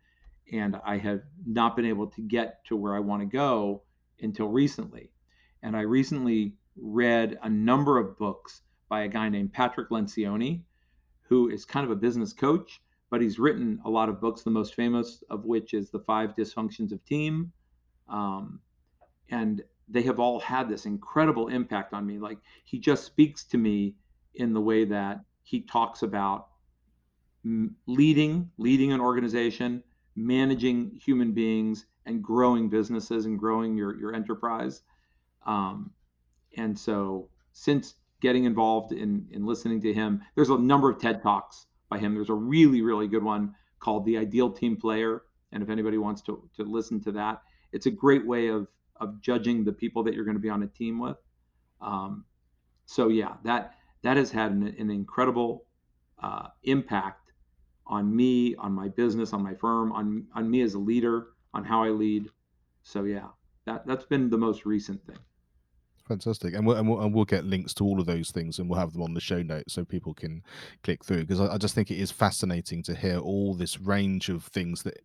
and 0.53 0.77
I 0.85 0.99
have 0.99 1.23
not 1.47 1.77
been 1.77 1.85
able 1.85 2.09
to 2.09 2.21
get 2.21 2.65
to 2.67 2.77
where 2.77 2.95
I 2.95 3.01
want 3.01 3.23
to 3.23 3.27
go 3.27 3.83
until 4.21 4.49
recently. 4.49 5.11
And 5.63 5.77
I 5.77 5.83
recently 5.83 6.55
read 6.77 7.39
a 7.43 7.49
number 7.49 7.99
of 7.99 8.19
books 8.19 8.63
by 8.89 9.03
a 9.03 9.09
guy 9.09 9.29
named 9.29 9.53
Patrick 9.53 9.91
Lencioni, 9.91 10.63
who 11.23 11.49
is 11.49 11.65
kind 11.65 11.85
of 11.85 11.93
a 11.93 11.97
business 11.97 12.33
coach, 12.33 12.81
but 13.11 13.21
he's 13.21 13.39
written 13.39 13.81
a 13.85 13.91
lot 13.91 14.09
of 14.09 14.21
books, 14.21 14.43
the 14.43 14.51
most 14.51 14.75
famous 14.75 15.23
of 15.31 15.45
which 15.45 15.75
is 15.75 15.91
The 15.91 16.01
Five 16.01 16.35
Dysfunctions 16.35 16.93
of 16.93 17.05
Team. 17.05 17.53
Um, 18.09 18.61
and 19.31 19.63
they 19.91 20.03
have 20.03 20.21
all 20.21 20.41
had 20.41 20.69
this 20.69 20.87
incredible 20.87 21.49
impact 21.49 21.93
on 21.93 22.07
me. 22.07 22.19
Like 22.19 22.39
he 22.65 22.79
just 22.79 23.05
speaks 23.05 23.45
to 23.45 23.59
me 23.59 23.95
in 24.35 24.53
the 24.53 24.61
way 24.61 24.85
that 24.85 25.21
he 25.43 25.61
talks 25.61 26.03
about 26.03 26.49
leading, 27.87 28.51
leading 28.59 28.93
an 28.93 29.01
organization, 29.01 29.83
managing 30.15 30.99
human 31.05 31.33
beings, 31.33 31.87
and 32.07 32.23
growing 32.23 32.69
businesses 32.69 33.27
and 33.27 33.39
growing 33.39 33.77
your 33.77 33.99
your 33.99 34.15
enterprise. 34.15 34.83
Um, 35.47 35.91
and 36.57 36.79
so, 36.79 37.29
since 37.53 37.95
getting 38.21 38.45
involved 38.45 38.93
in 38.93 39.27
in 39.31 39.45
listening 39.45 39.81
to 39.83 39.93
him, 39.93 40.23
there's 40.35 40.51
a 40.51 40.59
number 40.59 40.91
of 40.91 41.01
TED 41.01 41.23
talks 41.23 41.67
by 41.89 41.99
him. 41.99 42.15
There's 42.15 42.31
a 42.31 42.35
really 42.35 42.83
really 42.83 43.09
good 43.09 43.25
one 43.25 43.55
called 43.81 44.05
"The 44.05 44.19
Ideal 44.19 44.51
Team 44.51 44.77
Player," 44.77 45.23
and 45.53 45.63
if 45.63 45.71
anybody 45.71 45.99
wants 45.99 46.23
to 46.23 46.49
to 46.57 46.65
listen 46.65 47.01
to 47.03 47.13
that, 47.13 47.43
it's 47.73 47.87
a 47.87 47.91
great 47.91 48.27
way 48.27 48.49
of 48.49 48.69
of 49.01 49.21
judging 49.21 49.65
the 49.65 49.73
people 49.73 50.03
that 50.05 50.15
you're 50.15 50.25
going 50.25 50.37
to 50.37 50.41
be 50.41 50.51
on 50.51 50.63
a 50.63 50.67
team 50.67 50.99
with. 50.99 51.17
Um, 51.81 52.25
so 52.87 53.09
yeah, 53.09 53.35
that 53.45 53.75
that 54.03 54.17
has 54.17 54.31
had 54.31 54.53
an, 54.53 54.75
an 54.79 54.91
incredible 54.91 55.65
uh, 56.23 56.49
impact 56.65 57.33
on 57.87 58.15
me, 58.15 58.55
on 58.57 58.73
my 58.73 58.89
business, 58.89 59.33
on 59.33 59.43
my 59.43 59.55
firm, 59.55 59.93
on 59.93 60.27
on 60.35 60.51
me 60.51 60.63
as 60.63 60.75
a 60.75 60.79
leader, 60.79 61.29
on 61.55 61.65
how 61.65 61.83
I 61.83 61.89
lead. 61.89 62.29
So 62.83 63.05
yeah, 63.05 63.29
that 63.67 63.87
that's 63.87 64.05
been 64.05 64.31
the 64.31 64.39
most 64.39 64.67
recent 64.67 65.05
thing. 65.07 65.19
Fantastic, 66.09 66.55
and 66.55 66.67
we'll, 66.67 66.77
and 66.77 66.89
we'll, 66.89 67.01
and 67.01 67.15
we'll 67.15 67.25
get 67.25 67.45
links 67.45 67.73
to 67.75 67.85
all 67.85 68.01
of 68.01 68.07
those 68.07 68.33
things, 68.33 68.59
and 68.59 68.69
we'll 68.69 68.81
have 68.81 68.93
them 68.93 69.03
on 69.03 69.15
the 69.15 69.21
show 69.21 69.43
notes 69.43 69.75
so 69.75 69.85
people 69.85 70.13
can 70.13 70.43
click 70.83 71.05
through. 71.05 71.21
Because 71.21 71.41
I, 71.41 71.55
I 71.55 71.57
just 71.57 71.73
think 71.73 71.89
it 71.89 71.99
is 71.99 72.11
fascinating 72.11 72.83
to 72.85 72.97
hear 72.97 73.19
all 73.19 73.55
this 73.55 73.79
range 73.79 74.29
of 74.29 74.43
things 74.45 74.83
that 74.83 75.05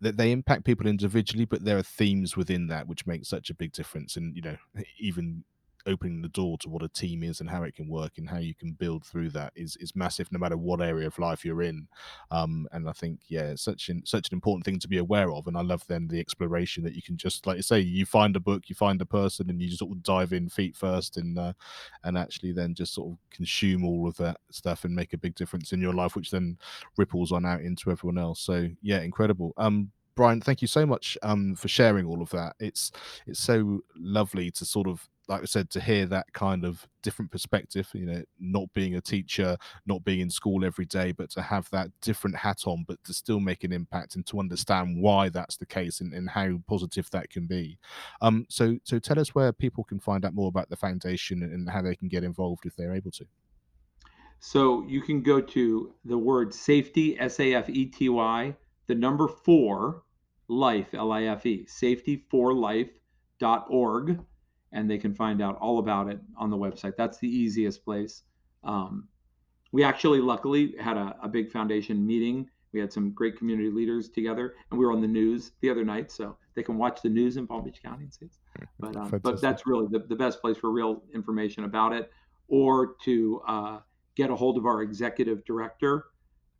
that 0.00 0.16
they 0.16 0.32
impact 0.32 0.64
people 0.64 0.86
individually, 0.86 1.44
but 1.44 1.64
there 1.64 1.78
are 1.78 1.82
themes 1.82 2.36
within 2.36 2.66
that 2.68 2.86
which 2.86 3.06
make 3.06 3.24
such 3.24 3.50
a 3.50 3.54
big 3.54 3.72
difference. 3.72 4.16
And 4.16 4.34
you 4.36 4.42
know, 4.42 4.56
even 4.98 5.44
opening 5.86 6.22
the 6.22 6.28
door 6.28 6.56
to 6.58 6.68
what 6.68 6.82
a 6.82 6.88
team 6.88 7.22
is 7.22 7.40
and 7.40 7.50
how 7.50 7.62
it 7.62 7.74
can 7.74 7.88
work 7.88 8.18
and 8.18 8.28
how 8.28 8.38
you 8.38 8.54
can 8.54 8.72
build 8.72 9.04
through 9.04 9.30
that 9.30 9.52
is 9.54 9.76
is 9.76 9.94
massive 9.94 10.30
no 10.32 10.38
matter 10.38 10.56
what 10.56 10.80
area 10.80 11.06
of 11.06 11.18
life 11.18 11.44
you're 11.44 11.62
in. 11.62 11.86
Um, 12.30 12.66
and 12.72 12.88
i 12.88 12.92
think 12.92 13.20
yeah 13.28 13.54
such 13.54 13.88
an 13.88 14.02
such 14.04 14.28
an 14.28 14.34
important 14.34 14.64
thing 14.64 14.78
to 14.78 14.88
be 14.88 14.98
aware 14.98 15.30
of 15.32 15.46
and 15.46 15.56
i 15.56 15.62
love 15.62 15.84
then 15.86 16.08
the 16.08 16.20
exploration 16.20 16.82
that 16.84 16.94
you 16.94 17.02
can 17.02 17.16
just 17.16 17.46
like 17.46 17.56
you 17.56 17.62
say 17.62 17.80
you 17.80 18.06
find 18.06 18.36
a 18.36 18.40
book 18.40 18.68
you 18.68 18.74
find 18.74 19.00
a 19.00 19.06
person 19.06 19.50
and 19.50 19.60
you 19.60 19.68
just 19.68 19.78
sort 19.78 19.92
of 19.92 20.02
dive 20.02 20.32
in 20.32 20.48
feet 20.48 20.76
first 20.76 21.16
and 21.16 21.38
uh, 21.38 21.52
and 22.04 22.16
actually 22.16 22.52
then 22.52 22.74
just 22.74 22.94
sort 22.94 23.10
of 23.10 23.18
consume 23.30 23.84
all 23.84 24.06
of 24.06 24.16
that 24.16 24.38
stuff 24.50 24.84
and 24.84 24.94
make 24.94 25.12
a 25.12 25.18
big 25.18 25.34
difference 25.34 25.72
in 25.72 25.80
your 25.80 25.92
life 25.92 26.16
which 26.16 26.30
then 26.30 26.56
ripples 26.96 27.32
on 27.32 27.44
out 27.44 27.60
into 27.60 27.90
everyone 27.90 28.18
else. 28.18 28.40
So 28.40 28.68
yeah 28.82 29.00
incredible. 29.00 29.52
Um 29.56 29.90
Brian, 30.16 30.40
thank 30.40 30.62
you 30.62 30.68
so 30.68 30.86
much 30.86 31.18
um, 31.24 31.56
for 31.56 31.66
sharing 31.66 32.06
all 32.06 32.22
of 32.22 32.30
that. 32.30 32.54
It's 32.60 32.92
it's 33.26 33.40
so 33.40 33.80
lovely 33.96 34.50
to 34.52 34.64
sort 34.64 34.86
of 34.86 35.08
like 35.28 35.42
I 35.42 35.46
said, 35.46 35.70
to 35.70 35.80
hear 35.80 36.06
that 36.06 36.32
kind 36.32 36.64
of 36.64 36.86
different 37.02 37.30
perspective, 37.30 37.88
you 37.94 38.04
know, 38.04 38.24
not 38.38 38.72
being 38.74 38.94
a 38.94 39.00
teacher, 39.00 39.56
not 39.86 40.04
being 40.04 40.20
in 40.20 40.28
school 40.30 40.64
every 40.64 40.84
day, 40.84 41.12
but 41.12 41.30
to 41.30 41.42
have 41.42 41.70
that 41.70 41.90
different 42.00 42.36
hat 42.36 42.62
on, 42.66 42.84
but 42.86 43.02
to 43.04 43.14
still 43.14 43.40
make 43.40 43.64
an 43.64 43.72
impact 43.72 44.14
and 44.16 44.26
to 44.26 44.38
understand 44.38 45.00
why 45.00 45.30
that's 45.30 45.56
the 45.56 45.66
case 45.66 46.00
and, 46.00 46.12
and 46.12 46.30
how 46.30 46.60
positive 46.68 47.08
that 47.10 47.30
can 47.30 47.46
be. 47.46 47.78
Um, 48.20 48.46
so, 48.48 48.78
so 48.84 48.98
tell 48.98 49.18
us 49.18 49.34
where 49.34 49.52
people 49.52 49.84
can 49.84 49.98
find 49.98 50.24
out 50.24 50.34
more 50.34 50.48
about 50.48 50.68
the 50.68 50.76
foundation 50.76 51.42
and 51.42 51.70
how 51.70 51.82
they 51.82 51.96
can 51.96 52.08
get 52.08 52.24
involved 52.24 52.66
if 52.66 52.76
they're 52.76 52.94
able 52.94 53.10
to. 53.12 53.24
So 54.40 54.84
you 54.86 55.00
can 55.00 55.22
go 55.22 55.40
to 55.40 55.94
the 56.04 56.18
word 56.18 56.52
safety, 56.52 57.18
S 57.18 57.40
A 57.40 57.54
F 57.54 57.70
E 57.70 57.86
T 57.86 58.10
Y, 58.10 58.54
the 58.86 58.94
number 58.94 59.26
four, 59.26 60.02
life, 60.48 60.92
L 60.92 61.12
I 61.12 61.22
F 61.24 61.46
E, 61.46 61.66
safetyforlife.org 61.66 64.20
and 64.74 64.90
they 64.90 64.98
can 64.98 65.14
find 65.14 65.40
out 65.40 65.56
all 65.58 65.78
about 65.78 66.08
it 66.08 66.20
on 66.36 66.50
the 66.50 66.56
website. 66.56 66.96
That's 66.96 67.18
the 67.18 67.28
easiest 67.28 67.84
place. 67.84 68.22
Um, 68.64 69.08
we 69.72 69.82
actually, 69.82 70.20
luckily, 70.20 70.74
had 70.78 70.96
a, 70.96 71.16
a, 71.22 71.28
big 71.28 71.50
foundation 71.50 72.06
meeting. 72.06 72.48
We 72.72 72.80
had 72.80 72.92
some 72.92 73.12
great 73.12 73.38
community 73.38 73.70
leaders 73.70 74.08
together, 74.08 74.54
and 74.70 74.78
we 74.78 74.84
were 74.84 74.92
on 74.92 75.00
the 75.00 75.08
news 75.08 75.52
the 75.60 75.70
other 75.70 75.84
night, 75.84 76.10
so 76.10 76.36
they 76.54 76.62
can 76.62 76.76
watch 76.76 77.02
the 77.02 77.08
news 77.08 77.36
in 77.36 77.46
Palm 77.46 77.64
Beach 77.64 77.80
County 77.82 78.04
and 78.04 78.12
see. 78.12 78.28
But 78.78 78.96
um, 78.96 79.20
but 79.22 79.40
that's 79.40 79.66
really 79.66 79.86
the, 79.88 80.00
the 80.00 80.16
best 80.16 80.40
place 80.40 80.56
for 80.56 80.70
real 80.70 81.02
information 81.14 81.64
about 81.64 81.92
it, 81.92 82.10
or 82.48 82.94
to 83.04 83.42
uh, 83.46 83.78
get 84.16 84.30
a 84.30 84.36
hold 84.36 84.58
of 84.58 84.66
our 84.66 84.82
executive 84.82 85.44
director. 85.44 86.06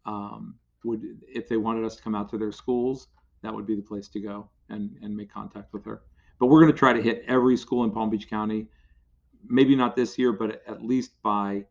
Um, 0.06 0.56
would 0.84 1.02
if 1.26 1.48
they 1.48 1.56
wanted 1.56 1.84
us 1.84 1.96
to 1.96 2.02
come 2.02 2.14
out 2.14 2.28
to 2.30 2.38
their 2.38 2.52
schools, 2.52 3.08
that 3.42 3.52
would 3.52 3.66
be 3.66 3.74
the 3.74 3.82
place 3.82 4.08
to 4.08 4.20
go 4.20 4.48
and 4.68 4.96
and 5.02 5.16
make 5.16 5.32
contact 5.32 5.72
with 5.72 5.84
her. 5.84 6.02
But 6.38 6.46
we're 6.46 6.60
going 6.60 6.72
to 6.72 6.78
try 6.78 6.92
to 6.92 7.02
hit 7.02 7.24
every 7.26 7.56
school 7.56 7.84
in 7.84 7.90
Palm 7.90 8.10
Beach 8.10 8.28
County. 8.28 8.66
Maybe 9.46 9.76
not 9.76 9.94
this 9.94 10.18
year, 10.18 10.32
but 10.32 10.62
at 10.66 10.82
least 10.82 11.22
by 11.22 11.64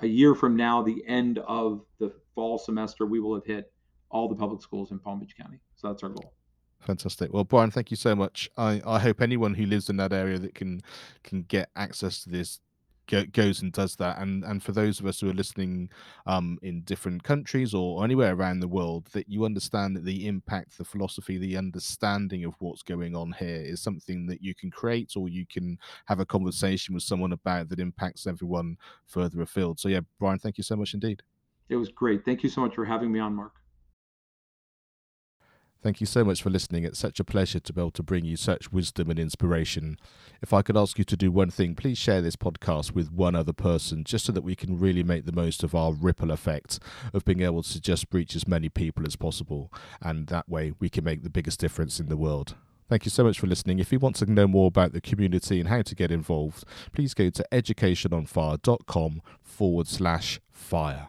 a 0.00 0.06
year 0.06 0.34
from 0.34 0.56
now, 0.56 0.82
the 0.82 1.02
end 1.06 1.38
of 1.40 1.84
the 1.98 2.12
fall 2.34 2.58
semester, 2.58 3.06
we 3.06 3.20
will 3.20 3.34
have 3.34 3.44
hit 3.44 3.72
all 4.10 4.28
the 4.28 4.34
public 4.34 4.62
schools 4.62 4.90
in 4.90 4.98
Palm 4.98 5.20
Beach 5.20 5.36
County. 5.36 5.58
So 5.76 5.88
that's 5.88 6.02
our 6.02 6.08
goal. 6.08 6.34
Fantastic. 6.80 7.32
Well, 7.32 7.44
Brian, 7.44 7.70
thank 7.70 7.90
you 7.90 7.96
so 7.96 8.16
much. 8.16 8.50
I, 8.56 8.82
I 8.84 8.98
hope 8.98 9.20
anyone 9.20 9.54
who 9.54 9.66
lives 9.66 9.88
in 9.88 9.96
that 9.98 10.12
area 10.12 10.38
that 10.38 10.54
can 10.54 10.82
can 11.22 11.42
get 11.42 11.70
access 11.76 12.24
to 12.24 12.30
this 12.30 12.60
go, 13.06 13.24
goes 13.24 13.62
and 13.62 13.72
does 13.72 13.96
that. 13.96 14.18
And 14.18 14.44
and 14.44 14.62
for 14.62 14.72
those 14.72 15.00
of 15.00 15.06
us 15.06 15.20
who 15.20 15.30
are 15.30 15.34
listening 15.34 15.90
um, 16.26 16.58
in 16.62 16.82
different 16.82 17.22
countries 17.22 17.74
or 17.74 18.04
anywhere 18.04 18.34
around 18.34 18.60
the 18.60 18.68
world, 18.68 19.08
that 19.12 19.28
you 19.28 19.44
understand 19.44 19.96
that 19.96 20.04
the 20.04 20.26
impact, 20.26 20.78
the 20.78 20.84
philosophy, 20.84 21.38
the 21.38 21.56
understanding 21.56 22.44
of 22.44 22.54
what's 22.58 22.82
going 22.82 23.14
on 23.16 23.32
here 23.32 23.62
is 23.62 23.82
something 23.82 24.26
that 24.26 24.42
you 24.42 24.54
can 24.54 24.70
create 24.70 25.12
or 25.16 25.28
you 25.28 25.46
can 25.46 25.78
have 26.06 26.20
a 26.20 26.26
conversation 26.26 26.94
with 26.94 27.02
someone 27.02 27.32
about 27.32 27.68
that 27.68 27.80
impacts 27.80 28.26
everyone 28.26 28.76
further 29.06 29.42
afield. 29.42 29.80
So 29.80 29.88
yeah, 29.88 30.00
Brian, 30.18 30.38
thank 30.38 30.58
you 30.58 30.64
so 30.64 30.76
much 30.76 30.94
indeed. 30.94 31.22
It 31.68 31.76
was 31.76 31.88
great. 31.88 32.24
Thank 32.24 32.42
you 32.42 32.48
so 32.48 32.60
much 32.60 32.74
for 32.74 32.84
having 32.84 33.10
me 33.10 33.18
on, 33.18 33.34
Mark. 33.34 33.52
Thank 35.82 36.00
you 36.00 36.06
so 36.06 36.22
much 36.22 36.40
for 36.40 36.48
listening. 36.48 36.84
It's 36.84 37.00
such 37.00 37.18
a 37.18 37.24
pleasure 37.24 37.58
to 37.58 37.72
be 37.72 37.80
able 37.80 37.90
to 37.90 38.04
bring 38.04 38.24
you 38.24 38.36
such 38.36 38.70
wisdom 38.70 39.10
and 39.10 39.18
inspiration. 39.18 39.98
If 40.40 40.52
I 40.52 40.62
could 40.62 40.76
ask 40.76 40.96
you 40.96 41.04
to 41.04 41.16
do 41.16 41.32
one 41.32 41.50
thing, 41.50 41.74
please 41.74 41.98
share 41.98 42.20
this 42.20 42.36
podcast 42.36 42.92
with 42.92 43.10
one 43.10 43.34
other 43.34 43.52
person 43.52 44.04
just 44.04 44.26
so 44.26 44.32
that 44.32 44.44
we 44.44 44.54
can 44.54 44.78
really 44.78 45.02
make 45.02 45.24
the 45.24 45.32
most 45.32 45.64
of 45.64 45.74
our 45.74 45.92
ripple 45.92 46.30
effect 46.30 46.78
of 47.12 47.24
being 47.24 47.42
able 47.42 47.64
to 47.64 47.80
just 47.80 48.06
reach 48.12 48.36
as 48.36 48.46
many 48.46 48.68
people 48.68 49.04
as 49.04 49.16
possible. 49.16 49.72
And 50.00 50.28
that 50.28 50.48
way 50.48 50.72
we 50.78 50.88
can 50.88 51.02
make 51.02 51.24
the 51.24 51.30
biggest 51.30 51.58
difference 51.58 51.98
in 51.98 52.08
the 52.08 52.16
world. 52.16 52.54
Thank 52.88 53.04
you 53.04 53.10
so 53.10 53.24
much 53.24 53.40
for 53.40 53.48
listening. 53.48 53.80
If 53.80 53.90
you 53.90 53.98
want 53.98 54.14
to 54.16 54.30
know 54.30 54.46
more 54.46 54.68
about 54.68 54.92
the 54.92 55.00
community 55.00 55.58
and 55.58 55.68
how 55.68 55.82
to 55.82 55.94
get 55.96 56.12
involved, 56.12 56.62
please 56.92 57.12
go 57.12 57.28
to 57.30 57.44
educationonfire.com 57.50 59.22
forward 59.42 59.88
slash 59.88 60.40
fire. 60.52 61.08